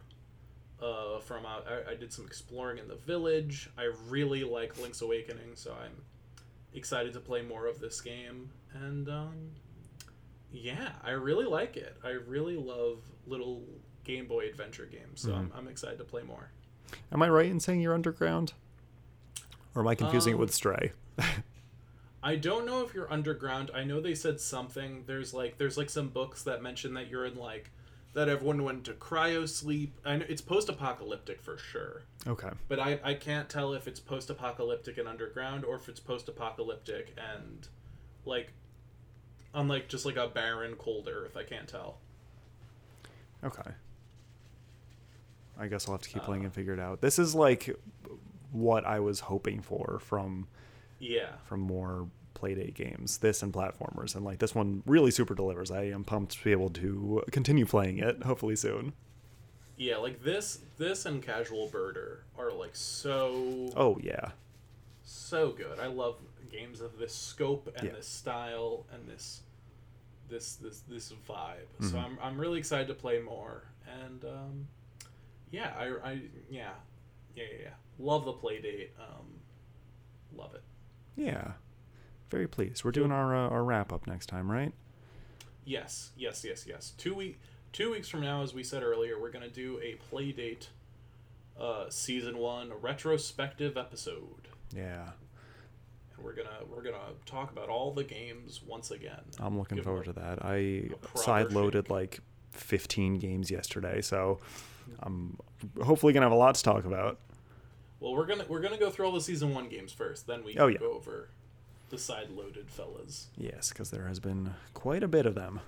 uh, 0.81 1.21
from 1.21 1.47
uh, 1.47 1.61
I, 1.89 1.93
I 1.93 1.95
did 1.95 2.13
some 2.13 2.27
exploring 2.27 2.79
in 2.79 2.89
the 2.89 2.97
village. 2.97 3.71
I 3.79 3.91
really 4.09 4.45
like 4.45 4.79
Link's 4.81 5.01
Awakening, 5.03 5.55
so 5.55 5.73
I'm 5.73 5.93
excited 6.75 7.13
to 7.15 7.21
play 7.21 7.43
more 7.43 7.67
of 7.67 7.81
this 7.81 8.01
game. 8.01 8.51
And 8.75 9.09
um, 9.09 9.35
yeah, 10.51 10.91
I 11.05 11.11
really 11.11 11.45
like 11.47 11.77
it. 11.77 11.97
I 12.05 12.11
really 12.11 12.57
love 12.57 12.99
little 13.27 13.63
Game 14.05 14.27
Boy 14.27 14.49
Adventure 14.49 14.87
games, 14.87 15.21
so 15.21 15.33
I'm, 15.35 15.53
I'm 15.57 15.69
excited 15.69 15.99
to 15.99 16.05
play 16.05 16.23
more. 16.23 16.51
Am 17.13 17.23
I 17.23 17.29
right 17.29 17.47
in 17.47 17.61
saying 17.61 17.81
you're 17.81 17.95
underground? 17.95 18.53
Or 19.75 19.83
am 19.83 19.89
I 19.89 19.95
confusing 19.95 20.33
it 20.33 20.35
Um, 20.35 20.41
with 20.41 20.53
Stray? 20.53 20.93
I 22.23 22.37
don't 22.37 22.65
know 22.65 22.85
if 22.85 22.95
you're 22.95 23.13
underground. 23.13 23.71
I 23.75 23.83
know 23.85 24.01
they 24.01 24.15
said 24.15 24.41
something. 24.41 25.05
There's 25.07 25.35
like 25.35 25.59
there's 25.59 25.77
like 25.77 25.91
some 25.91 26.09
books 26.09 26.43
that 26.45 26.63
mention 26.63 26.95
that 26.95 27.09
you're 27.09 27.27
in 27.27 27.37
like 27.37 27.71
that 28.15 28.29
everyone 28.29 28.63
went 28.63 28.85
to 28.85 28.93
cryo 28.93 29.49
sleep. 29.49 29.99
I 30.05 30.17
know 30.17 30.27
it's 30.29 30.43
post-apocalyptic 30.43 31.41
for 31.41 31.59
sure, 31.59 32.03
okay. 32.27 32.51
but 32.69 32.79
I 32.79 33.01
I 33.03 33.15
can't 33.15 33.49
tell 33.49 33.73
if 33.73 33.89
it's 33.89 33.99
post-apocalyptic 33.99 34.99
and 34.99 35.09
underground 35.09 35.65
or 35.65 35.77
if 35.77 35.89
it's 35.89 36.01
post-apocalyptic 36.01 37.17
and 37.35 37.67
like 38.25 38.53
on 39.55 39.67
like 39.67 39.89
just 39.89 40.07
like 40.07 40.17
a 40.17 40.29
barren 40.29 40.77
cold 40.77 41.09
earth. 41.11 41.37
I 41.37 41.43
can't 41.43 41.67
tell. 41.69 41.99
Okay. 43.43 43.71
I 45.59 45.67
guess 45.67 45.87
I'll 45.87 45.95
have 45.95 46.03
to 46.03 46.09
keep 46.09 46.23
playing 46.23 46.43
Uh, 46.43 46.47
and 46.47 46.55
figure 46.55 46.73
it 46.73 46.81
out. 46.81 47.01
This 47.01 47.19
is 47.19 47.35
like 47.35 47.77
what 48.53 48.87
I 48.87 49.01
was 49.01 49.21
hoping 49.21 49.61
for 49.61 50.01
from 50.01 50.47
Yeah. 51.03 51.31
from 51.45 51.61
more 51.61 52.09
Playdate 52.35 52.75
games. 52.75 53.19
This 53.19 53.43
and 53.43 53.53
platformers, 53.53 54.15
and 54.17 54.25
like 54.25 54.39
this 54.39 54.55
one 54.55 54.83
really 54.87 55.11
super 55.11 55.35
delivers. 55.35 55.71
I 55.71 55.85
am 55.85 56.03
pumped 56.05 56.33
to 56.39 56.45
be 56.45 56.51
able 56.53 56.71
to 56.71 57.23
continue 57.31 57.67
playing 57.67 57.99
it. 57.99 58.23
Hopefully 58.23 58.57
soon. 58.57 58.93
Yeah, 59.77 59.97
like 59.99 60.23
this 60.25 60.61
this 60.79 61.07
and 61.07 61.23
Casual 61.23 61.69
Birder 61.69 62.19
are 62.39 62.53
like 62.53 62.75
so 62.75 63.71
Oh 63.77 63.99
yeah, 64.03 64.31
so 65.05 65.51
good. 65.51 65.79
I 65.79 65.87
love 65.87 66.17
games 66.51 66.81
of 66.81 66.99
this 66.99 67.15
scope 67.15 67.73
and 67.77 67.89
Yeah. 67.89 67.95
this 67.95 68.07
style 68.09 68.87
and 68.93 69.09
this 69.09 69.43
this 70.29 70.55
this 70.57 70.81
this 70.89 71.13
vibe. 71.29 71.67
So 71.81 71.97
Mhm. 71.97 72.05
I'm 72.05 72.19
I'm 72.23 72.39
really 72.41 72.59
excited 72.59 72.89
to 72.89 72.95
play 72.95 73.21
more. 73.21 73.65
And 74.05 74.25
um, 74.25 74.69
yeah, 75.51 75.75
I 75.79 76.11
I 76.11 76.13
yeah. 76.51 76.71
Yeah, 77.37 77.45
yeah, 77.53 77.59
yeah. 77.63 77.75
Love 77.99 78.25
the 78.25 78.33
Playdate. 78.33 78.89
Um, 78.99 79.27
love 80.37 80.55
it. 80.55 80.63
Yeah. 81.17 81.53
Very 82.31 82.49
pleased. 82.49 82.85
We're 82.85 82.93
doing 82.93 83.13
our 83.13 83.37
uh, 83.37 83.49
our 83.51 83.63
wrap 83.63 83.93
up 83.93 84.07
next 84.07 84.27
time, 84.27 84.51
right? 84.51 84.73
Yes, 85.65 86.11
yes, 86.17 86.45
yes, 86.45 86.65
yes. 86.67 86.93
Two 86.97 87.15
week 87.15 87.39
two 87.73 87.91
weeks 87.91 88.09
from 88.09 88.21
now, 88.21 88.43
as 88.43 88.55
we 88.55 88.65
said 88.65 88.83
earlier, 88.83 89.21
we're 89.21 89.31
gonna 89.31 89.49
do 89.49 89.79
a 89.83 89.99
Playdate 90.11 90.69
uh, 91.61 91.91
season 91.91 92.39
one 92.39 92.73
retrospective 92.81 93.77
episode. 93.77 94.49
Yeah. 94.75 95.11
And 96.17 96.25
we're 96.25 96.35
gonna 96.35 96.61
we're 96.69 96.83
gonna 96.83 97.13
talk 97.27 97.51
about 97.53 97.69
all 97.69 97.93
the 97.93 98.05
games 98.05 98.63
once 98.67 98.91
again. 98.91 99.21
I'm 99.39 99.59
looking 99.59 99.77
Give 99.77 99.85
forward 99.85 100.07
to 100.07 100.13
that. 100.15 100.45
I 100.45 100.89
side 101.15 101.53
loaded 101.53 101.91
like 101.91 102.21
15 102.53 103.19
games 103.19 103.51
yesterday, 103.51 104.01
so 104.01 104.41
I'm 105.01 105.37
hopefully 105.83 106.13
gonna 106.13 106.27
have 106.27 106.33
a 106.33 106.37
lot 106.37 106.55
to 106.55 106.63
talk 106.63 106.85
about. 106.85 107.19
Well, 108.03 108.15
we're 108.17 108.27
gonna 108.27 108.45
we're 108.49 108.61
gonna 108.61 108.77
go 108.79 108.91
through 108.91 109.07
all 109.07 109.13
the 109.13 109.21
season 109.21 109.55
one 109.55 109.69
games 109.69 109.93
first, 109.93 110.27
then 110.27 110.43
we 110.45 110.59
Oh, 110.59 110.67
can 110.67 110.73
yeah. 110.73 110.79
go 110.81 110.93
over 110.93 111.29
the 111.91 111.99
side 111.99 112.31
loaded 112.31 112.69
fellas. 112.69 113.29
Yes, 113.37 113.69
because 113.69 113.91
there 113.91 114.09
has 114.09 114.19
been 114.19 114.55
quite 114.75 115.03
a 115.05 115.09
bit 115.09 115.25
of 115.25 115.35
them. 115.37 115.61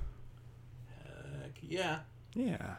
Heck 1.43 1.53
yeah. 1.63 2.01
Yeah, 2.35 2.75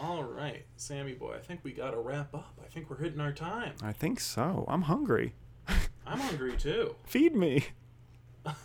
All 0.00 0.24
right, 0.24 0.64
Sammy 0.76 1.12
boy. 1.14 1.34
I 1.36 1.38
think 1.38 1.60
we 1.62 1.70
gotta 1.72 1.98
wrap 1.98 2.34
up. 2.34 2.58
I 2.60 2.66
think 2.68 2.90
we're 2.90 2.96
hitting 2.98 3.20
our 3.20 3.30
time. 3.32 3.74
I 3.80 3.92
think 3.92 4.18
so. 4.18 4.64
I'm 4.66 4.82
hungry. 4.82 5.34
I'm 6.06 6.18
hungry 6.18 6.56
too. 6.56 6.96
Feed 7.04 7.36
me. 7.36 7.66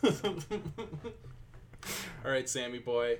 All 2.23 2.31
right, 2.31 2.47
Sammy 2.49 2.79
boy. 2.79 3.19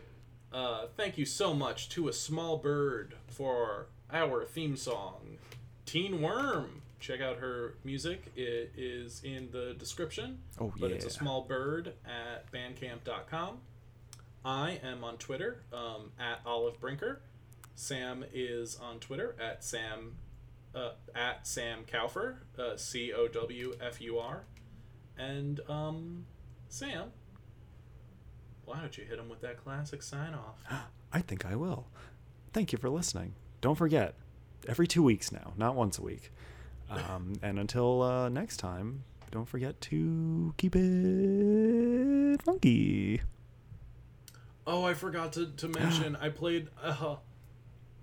Uh, 0.52 0.88
thank 0.98 1.18
you 1.18 1.26
so 1.26 1.54
much 1.54 1.90
to 1.90 2.08
a 2.08 2.14
small 2.14 2.58
bird 2.58 3.16
for 3.28 3.88
our 4.12 4.44
theme 4.46 4.76
song, 4.76 5.38
Teen 5.86 6.22
Worm. 6.22 6.81
Check 7.02 7.20
out 7.20 7.38
her 7.38 7.74
music. 7.84 8.32
It 8.36 8.72
is 8.78 9.22
in 9.24 9.50
the 9.52 9.76
description. 9.78 10.38
Oh, 10.60 10.68
yeah. 10.68 10.82
But 10.82 10.92
it's 10.92 11.06
a 11.06 11.10
small 11.10 11.42
bird 11.42 11.94
at 12.06 12.50
bandcamp.com. 12.52 13.58
I 14.46 14.80
am 14.84 15.04
on 15.04 15.18
Twitter 15.18 15.64
um, 15.74 16.12
at 16.20 16.40
Olive 16.46 16.80
Brinker. 16.80 17.22
Sam 17.76 18.24
is 18.34 18.78
on 18.80 19.00
Twitter 19.00 19.36
at 19.42 19.64
Sam 19.64 20.18
uh, 20.74 20.92
at 21.16 21.48
Sam 21.48 21.84
Cowfur, 21.86 22.38
uh, 22.58 22.78
C 22.78 23.12
O 23.12 23.28
W 23.28 23.74
F 23.82 24.00
U 24.02 24.20
R, 24.20 24.44
and 25.18 25.60
um, 25.68 26.26
Sam. 26.70 27.12
Why 28.66 28.80
don't 28.80 28.98
you 28.98 29.04
hit 29.04 29.20
him 29.20 29.28
with 29.28 29.42
that 29.42 29.58
classic 29.64 30.04
sign 30.04 30.34
off? 30.34 30.64
I 31.14 31.22
think 31.22 31.46
I 31.46 31.56
will. 31.56 31.88
Thank 32.54 32.72
you 32.72 32.78
for 32.78 32.90
listening. 32.90 33.34
Don't 33.60 33.76
forget, 33.76 34.16
every 34.68 34.88
two 34.88 35.04
weeks 35.04 35.32
now, 35.32 35.54
not 35.58 35.76
once 35.76 35.98
a 35.98 36.02
week. 36.02 36.32
Um, 36.92 37.34
and 37.42 37.58
until 37.60 38.02
uh, 38.02 38.30
next 38.30 38.58
time, 38.58 39.04
don't 39.32 39.48
forget 39.48 39.80
to 39.82 40.54
keep 40.58 40.76
it 40.76 42.42
funky. 42.44 43.22
Oh, 44.68 44.84
I 44.84 44.94
forgot 44.94 45.34
to, 45.34 45.48
to 45.48 45.68
mention 45.80 46.16
I 46.18 46.30
played. 46.30 46.68
Uh, 46.82 47.16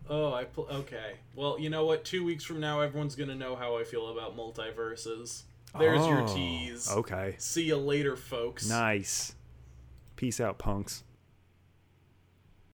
oh, 0.09 0.33
I 0.33 0.45
pl- 0.45 0.69
okay. 0.71 1.17
Well, 1.35 1.59
you 1.59 1.71
know 1.71 1.85
what? 1.85 2.05
Two 2.05 2.25
weeks 2.25 2.45
from 2.45 2.61
now, 2.61 2.81
everyone's 2.81 3.15
gonna 3.15 3.35
know 3.35 3.57
how 3.57 3.77
I 3.79 3.85
feel 3.85 4.09
about 4.09 4.37
multiverses. 4.37 5.43
There's 5.79 6.07
your 6.07 6.23
Oh, 6.23 6.35
tease. 6.35 6.91
Okay. 6.91 7.35
See 7.39 7.65
you 7.65 7.77
later, 7.77 8.17
folks. 8.17 8.69
Nice. 8.69 9.35
Peace 10.17 10.41
out, 10.41 10.57
punks. 10.59 11.05